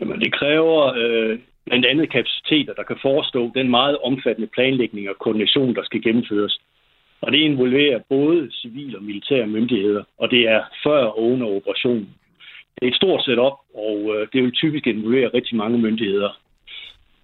Jamen, 0.00 0.20
det 0.20 0.32
kræver 0.32 0.92
øh, 0.96 1.38
blandt 1.66 1.86
andet 1.86 2.12
kapaciteter, 2.12 2.74
der 2.74 2.82
kan 2.82 2.96
forestå 3.02 3.50
den 3.54 3.70
meget 3.70 3.98
omfattende 3.98 4.48
planlægning 4.54 5.08
og 5.08 5.16
koordination, 5.18 5.74
der 5.74 5.84
skal 5.84 6.02
gennemføres. 6.02 6.60
Og 7.24 7.32
det 7.32 7.38
involverer 7.38 7.98
både 8.08 8.50
civile 8.52 8.98
og 8.98 9.02
militære 9.02 9.46
myndigheder, 9.46 10.04
og 10.18 10.30
det 10.30 10.48
er 10.48 10.62
før 10.84 11.04
og 11.04 11.22
under 11.22 11.46
operationen. 11.46 12.08
Det 12.74 12.82
er 12.82 12.88
et 12.88 12.96
stort 12.96 13.24
setup, 13.24 13.56
og 13.74 13.98
øh, 14.14 14.28
det 14.32 14.42
vil 14.42 14.52
typisk 14.52 14.86
involvere 14.86 15.30
rigtig 15.34 15.56
mange 15.56 15.78
myndigheder. 15.78 16.40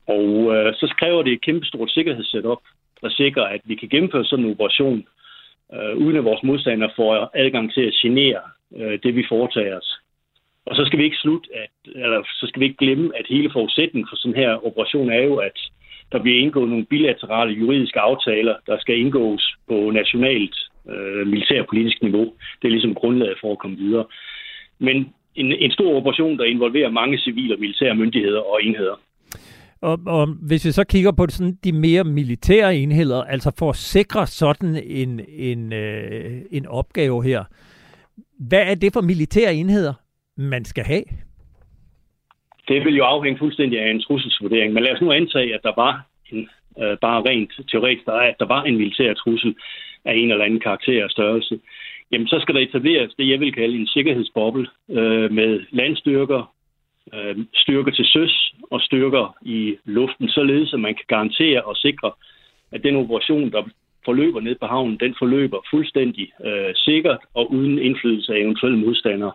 Og 0.06 0.56
øh, 0.56 0.74
så 0.74 0.94
kræver 0.98 1.22
det 1.22 1.32
et 1.32 1.40
kæmpestort 1.40 1.90
sikkerhedssetup, 1.90 2.62
der 3.00 3.10
sikrer, 3.10 3.44
at 3.44 3.60
vi 3.64 3.74
kan 3.74 3.88
gennemføre 3.88 4.24
sådan 4.24 4.44
en 4.44 4.50
operation, 4.50 5.04
øh, 5.74 5.96
uden 5.96 6.16
at 6.16 6.24
vores 6.24 6.42
modstandere 6.42 6.90
får 6.96 7.30
adgang 7.34 7.72
til 7.72 7.80
at 7.80 7.94
genere 8.02 8.40
øh, 8.76 8.98
det, 9.02 9.16
vi 9.16 9.24
foretager 9.28 9.76
os. 9.76 10.00
Og 10.66 10.76
så 10.76 10.84
skal 10.84 10.98
vi 10.98 11.04
ikke 11.04 11.22
slutte, 11.24 11.48
at, 11.54 11.70
eller 11.94 12.22
så 12.40 12.46
skal 12.46 12.60
vi 12.60 12.64
ikke 12.64 12.84
glemme, 12.84 13.10
at 13.18 13.26
hele 13.28 13.50
forudsætningen 13.52 14.08
for 14.10 14.16
sådan 14.16 14.36
her 14.42 14.66
operation 14.66 15.10
er 15.10 15.22
jo, 15.22 15.36
at 15.36 15.58
der 16.12 16.22
bliver 16.22 16.38
indgået 16.38 16.68
nogle 16.68 16.84
bilaterale 16.84 17.52
juridiske 17.52 18.00
aftaler, 18.00 18.54
der 18.66 18.76
skal 18.78 18.98
indgås 18.98 19.54
på 19.68 19.90
nationalt 19.90 20.56
øh, 20.88 21.26
militærpolitisk 21.26 22.02
niveau. 22.02 22.24
Det 22.62 22.68
er 22.68 22.76
ligesom 22.76 22.94
grundlaget 22.94 23.38
for 23.40 23.52
at 23.52 23.58
komme 23.58 23.76
videre. 23.76 24.04
Men 24.78 24.96
en, 25.34 25.52
en 25.52 25.70
stor 25.70 25.96
operation, 25.96 26.38
der 26.38 26.44
involverer 26.44 26.90
mange 26.90 27.18
civile 27.18 27.54
og 27.54 27.60
militære 27.60 27.94
myndigheder 27.94 28.40
og 28.40 28.64
enheder. 28.64 29.00
Og, 29.80 29.98
og 30.06 30.26
hvis 30.26 30.64
vi 30.64 30.70
så 30.72 30.84
kigger 30.84 31.12
på 31.12 31.26
sådan 31.28 31.58
de 31.64 31.72
mere 31.72 32.04
militære 32.04 32.76
enheder, 32.76 33.22
altså 33.22 33.52
for 33.58 33.70
at 33.70 33.76
sikre 33.76 34.26
sådan 34.26 34.82
en, 34.86 35.20
en, 35.28 35.72
øh, 35.72 36.42
en 36.50 36.66
opgave 36.66 37.24
her, 37.24 37.44
Hvad 38.48 38.62
er 38.62 38.74
det 38.74 38.92
for 38.92 39.00
militære 39.00 39.54
enheder, 39.54 39.92
man 40.36 40.64
skal 40.64 40.84
have? 40.84 41.04
Det 42.70 42.84
vil 42.84 42.96
jo 42.96 43.04
afhænge 43.04 43.38
fuldstændig 43.38 43.80
af 43.80 43.90
en 43.90 44.00
trusselsvurdering. 44.00 44.72
Men 44.72 44.82
lad 44.82 44.92
os 44.92 45.00
nu 45.00 45.12
antage, 45.12 45.54
at 45.54 45.62
der 45.62 45.72
var 45.76 46.06
en, 46.32 46.48
øh, 46.82 46.96
bare 47.00 47.22
rent 47.28 47.52
teoretisk, 47.70 48.06
der 48.06 48.12
er, 48.12 48.28
at 48.28 48.38
der 48.38 48.46
var 48.46 48.62
en 48.62 48.76
militær 48.76 49.14
trussel 49.14 49.54
af 50.04 50.14
en 50.14 50.30
eller 50.30 50.44
anden 50.44 50.60
karakter 50.60 51.04
og 51.04 51.10
størrelse. 51.10 51.60
Jamen, 52.12 52.28
så 52.28 52.38
skal 52.40 52.54
der 52.54 52.60
etableres 52.60 53.14
det, 53.18 53.28
jeg 53.28 53.40
vil 53.40 53.52
kalde 53.52 53.76
en 53.76 53.86
sikkerhedsboble 53.86 54.66
øh, 54.90 55.32
med 55.32 55.60
landstyrker, 55.70 56.52
øh, 57.14 57.36
styrker 57.54 57.92
til 57.92 58.04
søs 58.04 58.52
og 58.70 58.80
styrker 58.80 59.36
i 59.42 59.76
luften, 59.84 60.28
således 60.28 60.74
at 60.74 60.80
man 60.80 60.94
kan 60.94 61.04
garantere 61.08 61.62
og 61.62 61.76
sikre, 61.76 62.12
at 62.72 62.82
den 62.82 62.96
operation, 62.96 63.50
der 63.52 63.62
forløber 64.04 64.40
ned 64.40 64.56
på 64.60 64.66
havnen, 64.66 65.00
den 65.00 65.14
forløber 65.18 65.58
fuldstændig 65.70 66.32
øh, 66.44 66.74
sikkert 66.74 67.18
og 67.34 67.52
uden 67.52 67.78
indflydelse 67.78 68.34
af 68.34 68.38
eventuelle 68.38 68.78
modstandere. 68.78 69.32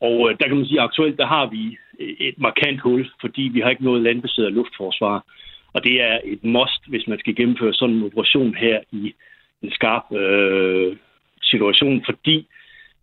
Og 0.00 0.30
øh, 0.30 0.38
der 0.40 0.46
kan 0.46 0.56
man 0.56 0.66
sige, 0.66 0.80
at 0.80 0.84
aktuelt 0.84 1.18
der 1.18 1.26
har 1.26 1.46
vi 1.46 1.76
et 2.00 2.38
markant 2.38 2.80
hul, 2.80 3.10
fordi 3.20 3.42
vi 3.42 3.60
har 3.60 3.70
ikke 3.70 3.84
noget 3.84 4.02
landbaseret 4.02 4.52
luftforsvar. 4.52 5.24
Og 5.72 5.84
det 5.84 6.02
er 6.02 6.18
et 6.24 6.44
must, 6.44 6.88
hvis 6.88 7.06
man 7.06 7.18
skal 7.18 7.34
gennemføre 7.34 7.74
sådan 7.74 7.94
en 7.94 8.04
operation 8.04 8.54
her 8.54 8.80
i 8.92 9.14
en 9.62 9.70
skarp 9.70 10.12
øh, 10.12 10.96
situation, 11.42 12.04
fordi 12.04 12.46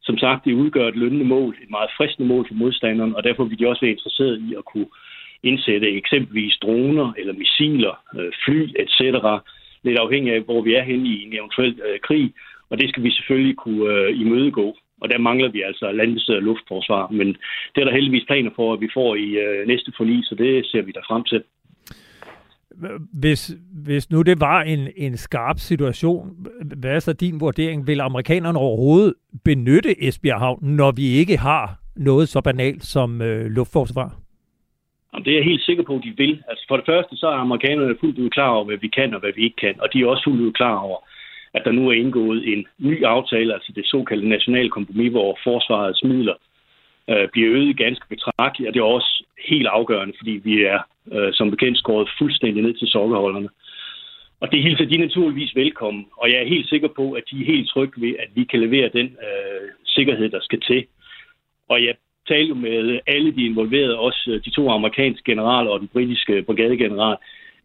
som 0.02 0.18
sagt, 0.18 0.46
det 0.46 0.54
udgør 0.54 0.88
et 0.88 0.96
lønnende 0.96 1.26
mål, 1.26 1.58
et 1.64 1.70
meget 1.70 1.90
fristende 1.98 2.28
mål 2.28 2.48
for 2.48 2.54
modstanderen, 2.54 3.16
og 3.16 3.24
derfor 3.24 3.44
vil 3.44 3.60
de 3.60 3.68
også 3.68 3.82
være 3.82 3.96
interesseret 3.98 4.42
i 4.48 4.56
at 4.58 4.66
kunne 4.66 4.90
indsætte 5.44 5.88
eksempelvis 6.02 6.58
droner 6.62 7.14
eller 7.18 7.34
missiler, 7.34 7.96
øh, 8.18 8.32
fly 8.46 8.60
etc., 8.82 9.00
lidt 9.84 10.00
afhængig 10.00 10.34
af, 10.34 10.42
hvor 10.42 10.62
vi 10.62 10.74
er 10.76 10.84
henne 10.84 11.08
i 11.10 11.24
en 11.26 11.34
eventuel 11.34 11.82
øh, 11.88 12.00
krig, 12.00 12.34
og 12.70 12.80
det 12.80 12.90
skal 12.90 13.04
vi 13.04 13.12
selvfølgelig 13.12 13.56
kunne 13.56 13.94
øh, 13.94 14.20
imødegå. 14.22 14.78
Og 15.02 15.10
der 15.10 15.18
mangler 15.18 15.50
vi 15.52 15.62
altså 15.62 15.92
landbaseret 15.92 16.44
luftforsvar, 16.44 17.08
men 17.12 17.28
det 17.76 17.82
er 17.82 17.86
der 17.86 17.94
heldigvis 17.94 18.26
planer 18.28 18.52
for, 18.56 18.74
at 18.74 18.82
vi 18.82 18.90
får 18.94 19.16
i 19.16 19.28
øh, 19.46 19.68
næste 19.68 19.92
forlig, 19.98 20.20
så 20.26 20.36
det 20.36 20.66
ser 20.66 20.82
vi 20.82 20.92
der 20.92 21.02
frem 21.08 21.24
til. 21.24 21.44
Hvis, 23.14 23.56
hvis 23.86 24.12
nu 24.12 24.22
det 24.22 24.40
var 24.40 24.62
en, 24.62 24.88
en 24.98 25.18
skarp 25.18 25.60
situation, 25.60 26.48
hvad 26.80 26.96
er 26.96 27.00
så 27.00 27.14
din 27.14 27.40
vurdering? 27.40 27.88
Vil 27.88 28.02
amerikanerne 28.02 28.60
overhovedet 28.60 29.14
benytte 29.46 30.04
Esbjerg 30.04 30.40
Havn, 30.40 30.60
når 30.62 30.92
vi 30.92 31.08
ikke 31.08 31.38
har 31.38 31.80
noget 31.96 32.30
så 32.30 32.42
banalt 32.42 32.84
som 32.84 33.22
øh, 33.22 33.46
luftforsvar? 33.46 34.16
Jamen, 35.14 35.26
det 35.26 35.32
er 35.32 35.38
jeg 35.38 35.46
helt 35.52 35.66
sikker 35.66 35.84
på, 35.84 35.96
at 35.96 36.04
de 36.04 36.14
vil. 36.18 36.44
Altså, 36.50 36.66
for 36.68 36.78
det 36.78 36.86
første, 36.86 37.18
så 37.18 37.28
er 37.28 37.44
amerikanerne 37.46 37.96
fuldt 38.00 38.20
ud 38.20 38.30
klar 38.30 38.50
over, 38.50 38.66
hvad 38.66 38.78
vi 38.78 38.88
kan 38.88 39.14
og 39.14 39.20
hvad 39.20 39.34
vi 39.36 39.44
ikke 39.44 39.56
kan. 39.56 39.82
Og 39.82 39.88
de 39.94 40.02
er 40.02 40.08
også 40.08 40.24
fuldt 40.24 40.42
ud 40.42 40.54
klar 40.54 40.78
over, 40.78 40.98
at 41.54 41.62
der 41.66 41.72
nu 41.72 41.90
er 41.90 41.94
indgået 41.94 42.54
en 42.54 42.66
ny 42.78 43.04
aftale, 43.04 43.54
altså 43.54 43.72
det 43.76 43.86
såkaldte 43.86 44.30
nationale 44.30 44.70
kompromis, 44.70 45.12
hvor 45.12 45.40
forsvarets 45.44 46.04
midler 46.04 46.34
øh, 47.10 47.28
bliver 47.34 47.52
øget 47.52 47.78
ganske 47.78 48.06
betragteligt, 48.10 48.68
og 48.68 48.74
det 48.74 48.80
er 48.80 48.96
også 48.98 49.24
helt 49.48 49.68
afgørende, 49.68 50.14
fordi 50.18 50.32
vi 50.32 50.64
er 50.64 50.80
øh, 51.12 51.34
som 51.34 51.52
bekendt 51.52 51.78
skåret 51.78 52.10
fuldstændig 52.20 52.64
ned 52.64 52.74
til 52.74 52.88
sokkerholderne. 52.88 53.50
Og 54.40 54.52
det 54.52 54.64
hilser 54.64 54.86
de 54.86 54.98
naturligvis 54.98 55.56
velkommen, 55.56 56.06
og 56.18 56.32
jeg 56.32 56.40
er 56.42 56.48
helt 56.48 56.70
sikker 56.70 56.88
på, 56.88 57.12
at 57.12 57.24
de 57.32 57.42
er 57.42 57.46
helt 57.46 57.70
trygge 57.70 58.02
ved, 58.02 58.16
at 58.20 58.30
vi 58.36 58.44
kan 58.44 58.60
levere 58.60 58.90
den 58.94 59.06
øh, 59.06 59.70
sikkerhed, 59.86 60.30
der 60.30 60.40
skal 60.42 60.62
til. 60.62 60.86
Og 61.70 61.84
jeg 61.84 61.96
talte 62.28 62.56
med 62.56 63.00
alle 63.08 63.32
de 63.32 63.46
involverede, 63.46 64.00
også 64.00 64.32
øh, 64.32 64.46
de 64.46 64.50
to 64.50 64.70
amerikanske 64.70 65.32
generaler 65.32 65.72
og 65.72 65.80
den 65.80 65.88
britiske 65.88 66.42
brigadegeneral. 66.42 67.18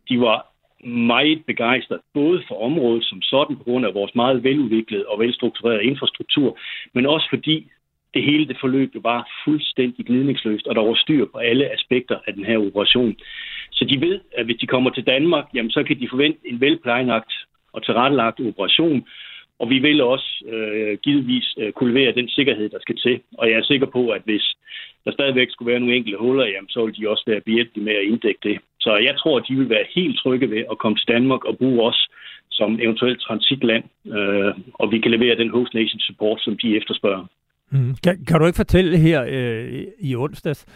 De 0.09 0.21
var 0.21 0.52
meget 0.83 1.45
begejstret, 1.47 2.01
både 2.15 2.43
for 2.49 2.65
området 2.65 3.05
som 3.05 3.23
sådan, 3.23 3.57
på 3.57 3.65
grund 3.65 3.87
af 3.87 3.95
vores 3.95 4.15
meget 4.15 4.45
veludviklede 4.45 5.07
og 5.07 5.21
velstrukturerede 5.21 5.85
infrastruktur, 5.85 6.59
men 6.95 7.07
også 7.07 7.27
fordi 7.31 7.67
det 8.15 8.23
hele 8.23 8.49
det 8.49 8.57
forløb 8.61 8.95
jo 8.95 9.01
bare 9.01 9.25
fuldstændig 9.45 10.07
glidningsløst, 10.07 10.67
og 10.67 10.75
der 10.75 10.83
var 10.83 10.95
styr 10.95 11.27
på 11.33 11.39
alle 11.39 11.73
aspekter 11.73 12.19
af 12.27 12.35
den 12.35 12.45
her 12.45 12.59
operation. 12.59 13.17
Så 13.73 13.85
de 13.85 14.01
ved, 14.01 14.21
at 14.37 14.45
hvis 14.45 14.61
de 14.61 14.67
kommer 14.67 14.91
til 14.91 15.07
Danmark, 15.07 15.45
jamen, 15.55 15.71
så 15.71 15.83
kan 15.83 16.01
de 16.01 16.09
forvente 16.09 16.39
en 16.45 16.61
velplejenagt 16.61 17.33
og 17.73 17.85
tilrettelagt 17.85 18.41
operation, 18.41 19.07
og 19.59 19.71
vi 19.71 19.79
vil 19.79 20.01
også 20.01 20.45
øh, 20.49 20.99
givetvis 20.99 21.55
øh, 21.59 21.73
kunne 21.73 21.93
levere 21.93 22.15
den 22.15 22.29
sikkerhed, 22.29 22.69
der 22.69 22.81
skal 22.81 22.97
til. 22.97 23.21
Og 23.39 23.51
jeg 23.51 23.57
er 23.59 23.63
sikker 23.63 23.87
på, 23.87 24.09
at 24.09 24.23
hvis 24.25 24.55
der 25.05 25.13
stadigvæk 25.13 25.51
skulle 25.51 25.71
være 25.71 25.81
nogle 25.81 25.97
enkelte 25.97 26.19
huller, 26.19 26.47
jamen, 26.47 26.69
så 26.69 26.85
vil 26.85 26.97
de 26.97 27.11
også 27.11 27.25
være 27.27 27.41
behjælpelige 27.41 27.85
med 27.85 27.95
at 27.95 28.05
inddække 28.05 28.41
det. 28.43 28.59
Så 28.85 28.91
jeg 29.09 29.15
tror, 29.19 29.39
at 29.39 29.45
de 29.49 29.55
vil 29.57 29.69
være 29.69 29.87
helt 29.95 30.17
trygge 30.23 30.51
ved 30.51 30.63
at 30.71 30.79
komme 30.79 30.97
til 30.99 31.09
Danmark 31.09 31.45
og 31.45 31.59
bruge 31.59 31.83
os 31.89 32.01
som 32.51 32.81
eventuelt 32.81 33.21
transitland, 33.21 33.85
øh, 34.17 34.55
og 34.75 34.93
vi 34.93 34.99
kan 34.99 35.11
levere 35.11 35.37
den 35.37 35.51
host 35.51 35.75
nation 35.75 36.01
support, 36.01 36.41
som 36.41 36.57
de 36.63 36.77
efterspørger. 36.77 37.27
Mm. 37.71 37.95
Kan, 38.05 38.25
kan 38.25 38.39
du 38.39 38.47
ikke 38.47 38.57
fortælle 38.57 38.99
her 38.99 39.25
øh, 39.29 39.85
i 40.01 40.17
onsdags, 40.17 40.67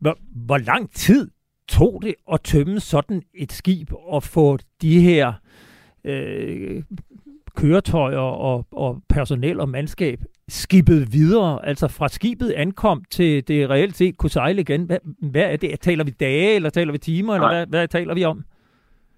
hvor, 0.00 0.18
hvor 0.46 0.58
lang 0.58 0.90
tid 0.90 1.30
tog 1.68 2.02
det 2.02 2.14
at 2.32 2.40
tømme 2.40 2.80
sådan 2.80 3.22
et 3.34 3.52
skib 3.52 3.88
og 3.92 4.22
få 4.22 4.58
de 4.82 5.00
her 5.00 5.32
øh, 6.04 6.82
køretøjer 7.60 8.18
og, 8.18 8.66
og 8.72 9.02
personel 9.08 9.60
og 9.60 9.68
mandskab 9.68 10.18
skibet 10.48 11.08
videre, 11.12 11.66
altså 11.66 11.88
fra 11.98 12.08
skibet 12.08 12.50
ankom 12.52 13.04
til 13.10 13.48
det 13.48 13.70
reelt 13.70 13.96
set 13.96 14.16
kunne 14.18 14.30
sejle 14.30 14.60
igen. 14.60 14.86
Hvad, 14.86 14.98
hvad 15.32 15.52
er 15.52 15.56
det? 15.56 15.80
Taler 15.80 16.04
vi 16.04 16.10
dage, 16.10 16.54
eller 16.54 16.70
taler 16.70 16.92
vi 16.92 16.98
timer, 16.98 17.34
eller 17.34 17.48
hvad, 17.48 17.66
hvad 17.66 17.88
taler 17.88 18.14
vi 18.14 18.24
om? 18.24 18.44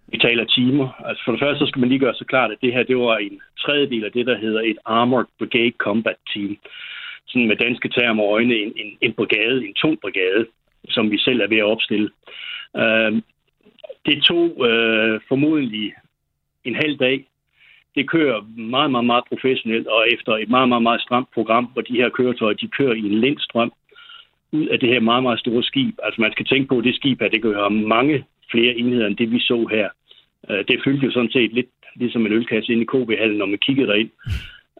Vi 0.09 0.19
taler 0.19 0.45
timer. 0.45 0.89
Altså 1.07 1.23
for 1.25 1.33
det 1.33 1.41
første 1.41 1.59
så 1.59 1.67
skal 1.67 1.81
man 1.81 1.89
lige 1.89 1.99
gøre 1.99 2.15
så 2.15 2.25
klart, 2.25 2.51
at 2.51 2.59
det 2.63 2.73
her 2.73 2.83
det 2.83 2.97
var 2.97 3.17
en 3.17 3.41
tredjedel 3.59 4.05
af 4.05 4.13
det, 4.13 4.27
der 4.27 4.39
hedder 4.39 4.61
et 4.61 4.79
Armored 4.85 5.27
Brigade 5.39 5.73
Combat 5.79 6.17
Team. 6.35 6.57
Sådan 7.27 7.49
med 7.49 7.57
danske 7.57 7.89
termer 7.89 8.25
øjne 8.25 8.55
en, 8.55 8.73
en, 8.77 8.99
en 9.01 9.13
brigade, 9.13 9.67
en 9.67 9.75
tung 9.75 10.01
brigade, 10.01 10.47
som 10.89 11.11
vi 11.11 11.19
selv 11.19 11.41
er 11.41 11.49
ved 11.49 11.57
at 11.59 11.71
opstille. 11.75 12.11
Uh, 12.75 13.13
det 14.07 14.23
tog 14.23 14.45
uh, 14.61 15.21
formodentlig 15.29 15.93
en 16.65 16.75
halv 16.75 16.97
dag 16.97 17.27
det 17.95 18.11
kører 18.11 18.41
meget, 18.57 18.91
meget, 18.91 19.07
meget 19.07 19.25
professionelt, 19.29 19.87
og 19.87 20.07
efter 20.15 20.33
et 20.33 20.51
meget, 20.51 20.69
meget, 20.69 20.83
meget 20.83 21.01
stramt 21.01 21.29
program, 21.35 21.65
hvor 21.73 21.83
de 21.83 21.97
her 21.97 22.09
køretøjer, 22.09 22.55
de 22.55 22.69
kører 22.69 22.95
i 22.95 22.99
en 22.99 23.21
lindstrøm 23.21 23.73
ud 24.53 24.67
af 24.67 24.81
det 24.81 24.89
her 24.89 25.01
meget, 25.01 25.23
meget 25.23 25.39
store 25.39 25.63
skib. 25.63 25.95
Altså 26.03 26.21
man 26.21 26.33
skal 26.33 26.47
tænke 26.47 26.69
på, 26.69 26.79
at 26.79 26.85
det 26.85 26.95
skib 26.95 27.21
her, 27.21 27.29
det 27.29 27.43
kører 27.43 27.69
mange 27.69 28.25
flere 28.51 28.75
enheder, 28.75 29.07
end 29.07 29.17
det 29.17 29.31
vi 29.31 29.41
så 29.41 29.69
her. 29.71 29.89
Øh, 30.51 30.65
det 30.69 30.81
fyldte 30.85 31.07
jo 31.07 31.13
sådan 31.13 31.31
set 31.31 31.53
lidt 31.53 31.71
ligesom 31.97 32.27
en 32.27 32.33
ølkasse 32.33 32.73
ind 32.73 32.83
i 32.83 32.91
KB-hallen, 32.93 33.39
når 33.39 33.47
man 33.47 33.59
kiggede 33.59 33.87
derind. 33.87 34.11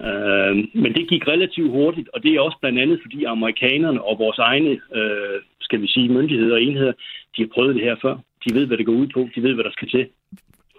Øh, 0.07 0.55
men 0.83 0.95
det 0.95 1.09
gik 1.09 1.29
relativt 1.29 1.71
hurtigt, 1.71 2.09
og 2.15 2.23
det 2.23 2.35
er 2.35 2.41
også 2.41 2.59
blandt 2.61 2.79
andet, 2.79 2.99
fordi 3.03 3.25
amerikanerne 3.25 4.05
og 4.05 4.19
vores 4.19 4.39
egne, 4.39 4.71
øh, 4.71 5.41
skal 5.61 5.83
vi 5.83 5.87
sige, 5.87 6.09
myndigheder 6.09 6.55
og 6.55 6.63
enheder, 6.63 6.93
de 7.37 7.43
har 7.43 7.49
prøvet 7.55 7.75
det 7.75 7.85
her 7.85 7.97
før. 8.03 8.17
De 8.45 8.55
ved, 8.55 8.67
hvad 8.67 8.79
det 8.79 8.87
går 8.87 8.93
ud 8.93 9.07
på. 9.15 9.29
De 9.35 9.43
ved, 9.43 9.55
hvad 9.55 9.65
der 9.65 9.71
skal 9.71 9.89
til 9.89 10.07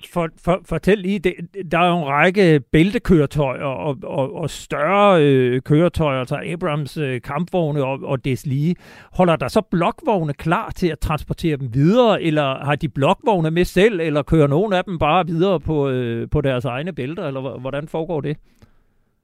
for, 0.08 0.30
for, 0.43 0.62
fortæl 0.66 0.97
lige, 0.97 1.20
det, 1.20 1.34
der 1.72 1.80
er 1.80 1.88
jo 1.88 1.97
en 1.97 2.06
række 2.06 2.60
bæltekøretøjer 2.60 3.64
og, 3.64 3.97
og, 4.04 4.36
og 4.36 4.49
større 4.49 5.24
øh, 5.24 5.62
køretøjer, 5.62 6.20
altså 6.20 6.39
Abrams 6.45 6.97
øh, 6.97 7.22
kampvogne 7.22 7.84
og, 7.84 7.99
og 8.04 8.26
des 8.26 8.45
lige. 8.45 8.76
Holder 9.14 9.36
der 9.36 9.47
så 9.47 9.62
blokvogne 9.62 10.34
klar 10.34 10.70
til 10.70 10.88
at 10.88 10.99
transportere 10.99 11.58
dem 11.58 11.74
videre, 11.74 12.22
eller 12.22 12.66
har 12.66 12.76
de 12.76 12.89
blokvogne 12.89 13.51
med 13.51 13.66
selv, 13.66 13.99
eller 13.99 14.24
kører 14.24 14.47
nogen 14.47 14.74
af 14.74 14.84
dem 14.84 14.99
bare 14.99 15.28
videre 15.28 15.60
på, 15.60 15.89
øh, 15.89 16.30
på 16.30 16.41
deres 16.41 16.66
egne 16.66 16.93
bælter, 16.93 17.28
eller 17.28 17.60
hvordan 17.60 17.88
foregår 17.88 18.22
det? 18.22 18.38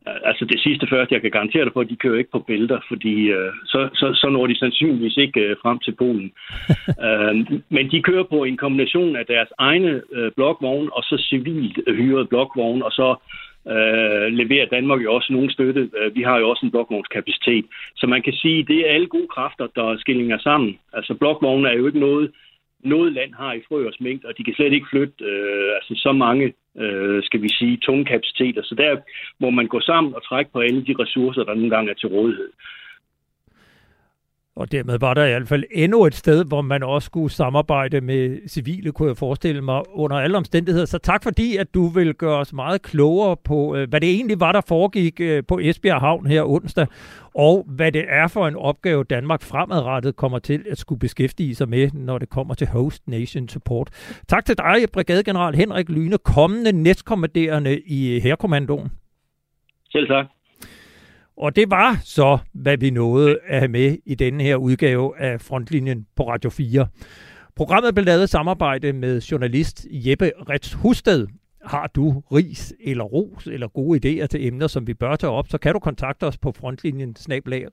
Altså 0.06 0.46
det 0.46 0.60
sidste 0.60 0.88
først, 0.90 1.12
jeg 1.12 1.22
kan 1.22 1.32
garantere 1.32 1.66
dig 1.66 1.74
for, 1.74 1.82
at 1.82 1.90
de 1.90 1.96
kører 1.96 2.18
ikke 2.18 2.32
på 2.32 2.40
bælter, 2.40 2.80
fordi 2.88 3.16
øh, 3.28 3.52
så, 3.66 3.90
så, 3.94 4.14
så 4.14 4.30
når 4.30 4.48
de 4.48 4.60
sandsynligvis 4.60 5.18
ikke 5.18 5.40
øh, 5.40 5.56
frem 5.62 5.80
til 5.80 5.96
Polen. 5.96 6.32
øh, 7.08 7.62
men 7.70 7.92
de 7.92 8.02
kører 8.02 8.24
på 8.24 8.44
en 8.44 8.58
kombination 8.58 9.16
af 9.16 9.26
deres 9.26 9.50
egne 9.58 10.02
øh, 10.14 10.32
blokvogne 10.32 10.94
og 10.94 11.04
så 11.04 11.26
civilt 11.30 11.80
hyret 11.88 12.30
blokvogne, 12.30 12.86
og 12.86 12.92
så 12.92 13.16
øh, 13.68 14.28
leverer 14.42 14.66
Danmark 14.66 15.04
jo 15.04 15.14
også 15.14 15.34
nogle 15.34 15.52
støtte. 15.52 15.90
Øh, 15.98 16.16
vi 16.16 16.22
har 16.22 16.38
jo 16.40 16.50
også 16.50 16.66
en 16.66 16.72
blokvognskapacitet. 16.72 17.66
Så 17.96 18.08
man 18.08 18.22
kan 18.22 18.34
sige, 18.34 18.60
at 18.60 18.68
det 18.68 18.80
er 18.80 18.94
alle 18.94 19.08
gode 19.08 19.28
kræfter, 19.28 19.68
der 19.76 19.98
skillinger 19.98 20.38
sammen. 20.38 20.80
Altså 20.94 21.14
blokvogne 21.14 21.70
er 21.70 21.78
jo 21.78 21.88
ikke 21.88 22.00
noget, 22.00 22.32
noget 22.84 23.14
land 23.14 23.34
har 23.34 23.54
i 23.54 23.62
frøers 23.68 24.00
mængde, 24.00 24.28
og 24.28 24.38
de 24.38 24.44
kan 24.44 24.54
slet 24.54 24.74
ikke 24.74 24.88
flytte 24.92 25.26
øh, 25.26 25.76
altså 25.76 25.94
så 25.96 26.12
mange, 26.12 26.54
øh, 26.80 27.24
skal 27.24 27.42
vi 27.42 27.50
sige, 27.50 27.78
tunge 27.78 28.06
kapaciteter. 28.06 28.64
Så 28.64 28.76
der 28.76 28.98
må 29.40 29.50
man 29.50 29.68
gå 29.68 29.80
sammen 29.80 30.16
og 30.16 30.24
trække 30.24 30.52
på 30.52 30.60
alle 30.60 30.86
de 30.86 30.96
ressourcer, 31.00 31.44
der 31.44 31.54
nogle 31.54 31.70
gange 31.70 31.92
er 31.92 31.96
til 31.96 32.10
rådighed. 32.10 32.52
Og 34.60 34.72
dermed 34.72 35.00
var 35.00 35.14
der 35.14 35.26
i 35.26 35.30
hvert 35.30 35.48
fald 35.48 35.64
endnu 35.72 36.06
et 36.06 36.16
sted, 36.16 36.46
hvor 36.46 36.62
man 36.62 36.84
også 36.84 37.06
skulle 37.06 37.32
samarbejde 37.32 38.02
med 38.02 38.48
civile, 38.48 38.92
kunne 38.92 39.08
jeg 39.10 39.18
forestille 39.18 39.62
mig, 39.62 39.82
under 39.90 40.18
alle 40.18 40.38
omstændigheder. 40.38 40.86
Så 40.86 40.98
tak 40.98 41.24
fordi, 41.24 41.58
at 41.58 41.74
du 41.74 41.88
vil 41.88 42.14
gøre 42.14 42.38
os 42.38 42.54
meget 42.54 42.82
klogere 42.82 43.38
på, 43.44 43.76
øh, 43.76 43.90
hvad 43.90 44.02
det 44.02 44.10
egentlig 44.10 44.40
var, 44.40 44.52
der 44.52 44.62
foregik 44.68 45.22
øh, 45.22 45.44
på 45.48 45.60
Esbjerg 45.60 46.00
Havn 46.00 46.28
her 46.28 46.44
onsdag, 46.44 46.88
og 47.36 47.66
hvad 47.68 47.92
det 47.92 48.06
er 48.08 48.28
for 48.28 48.48
en 48.48 48.56
opgave, 48.56 49.04
Danmark 49.04 49.42
fremadrettet 49.42 50.16
kommer 50.16 50.40
til 50.40 50.66
at 50.72 50.78
skulle 50.78 51.00
beskæftige 51.00 51.56
sig 51.56 51.70
med, 51.70 51.90
når 51.94 52.18
det 52.18 52.30
kommer 52.30 52.54
til 52.54 52.68
Host 52.68 53.08
Nation 53.08 53.50
Support. 53.50 53.90
Tak 54.28 54.46
til 54.46 54.58
dig, 54.58 54.76
Brigadegeneral 54.94 55.56
Henrik 55.56 55.90
Lyne, 55.90 56.18
kommende 56.18 56.72
næstkommanderende 56.72 57.80
i 57.80 58.20
Herkommandoen. 58.20 58.92
Selv 59.92 60.08
tak. 60.08 60.26
Og 61.40 61.56
det 61.56 61.70
var 61.70 62.02
så, 62.04 62.38
hvad 62.54 62.78
vi 62.78 62.90
nåede 62.90 63.40
at 63.48 63.60
have 63.60 63.72
med 63.72 63.98
i 64.06 64.16
denne 64.16 64.44
her 64.44 64.56
udgave 64.56 65.20
af 65.20 65.42
Frontlinjen 65.42 66.06
på 66.16 66.30
Radio 66.30 66.50
4. 66.50 66.88
Programmet 67.56 67.96
blev 67.96 68.06
lavet 68.06 68.24
i 68.24 68.28
samarbejde 68.28 68.94
med 68.94 69.22
journalist 69.22 69.86
Jeppe 69.92 70.32
Rets 70.50 70.74
Husted, 70.74 71.28
har 71.66 71.92
du 71.96 72.22
ris 72.34 72.74
eller 72.84 73.04
ros 73.04 73.48
eller 73.48 73.68
gode 73.68 74.00
idéer 74.00 74.28
til 74.28 74.48
emner, 74.48 74.68
som 74.68 74.88
vi 74.88 74.94
bør 74.94 75.16
tage 75.16 75.32
op, 75.32 75.48
så 75.48 75.58
kan 75.58 75.74
du 75.74 75.80
kontakte 75.80 76.24
os 76.24 76.38
på 76.38 76.52
frontlinjen 76.52 77.16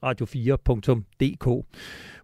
radio4.dk. 0.04 1.64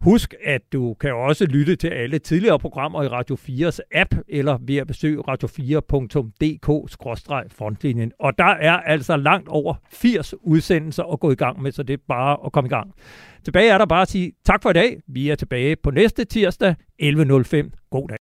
Husk, 0.00 0.34
at 0.44 0.62
du 0.72 0.94
kan 0.94 1.14
også 1.14 1.46
lytte 1.46 1.76
til 1.76 1.88
alle 1.88 2.18
tidligere 2.18 2.58
programmer 2.58 3.02
i 3.02 3.08
Radio 3.08 3.36
4's 3.36 3.78
app, 3.94 4.14
eller 4.28 4.58
ved 4.60 4.76
at 4.76 4.86
besøge 4.86 5.22
radio4.dk-frontlinjen. 5.28 8.12
Og 8.18 8.38
der 8.38 8.44
er 8.44 8.76
altså 8.76 9.16
langt 9.16 9.48
over 9.48 9.74
80 9.90 10.34
udsendelser 10.42 11.12
at 11.12 11.20
gå 11.20 11.30
i 11.30 11.34
gang 11.34 11.62
med, 11.62 11.72
så 11.72 11.82
det 11.82 11.94
er 11.94 12.02
bare 12.08 12.38
at 12.46 12.52
komme 12.52 12.68
i 12.68 12.70
gang. 12.70 12.94
Tilbage 13.44 13.70
er 13.70 13.78
der 13.78 13.86
bare 13.86 14.02
at 14.02 14.08
sige 14.08 14.32
tak 14.44 14.62
for 14.62 14.70
i 14.70 14.72
dag. 14.72 15.00
Vi 15.08 15.28
er 15.28 15.34
tilbage 15.34 15.76
på 15.76 15.90
næste 15.90 16.24
tirsdag 16.24 16.74
11.05. 17.02 17.70
God 17.90 18.08
dag. 18.08 18.18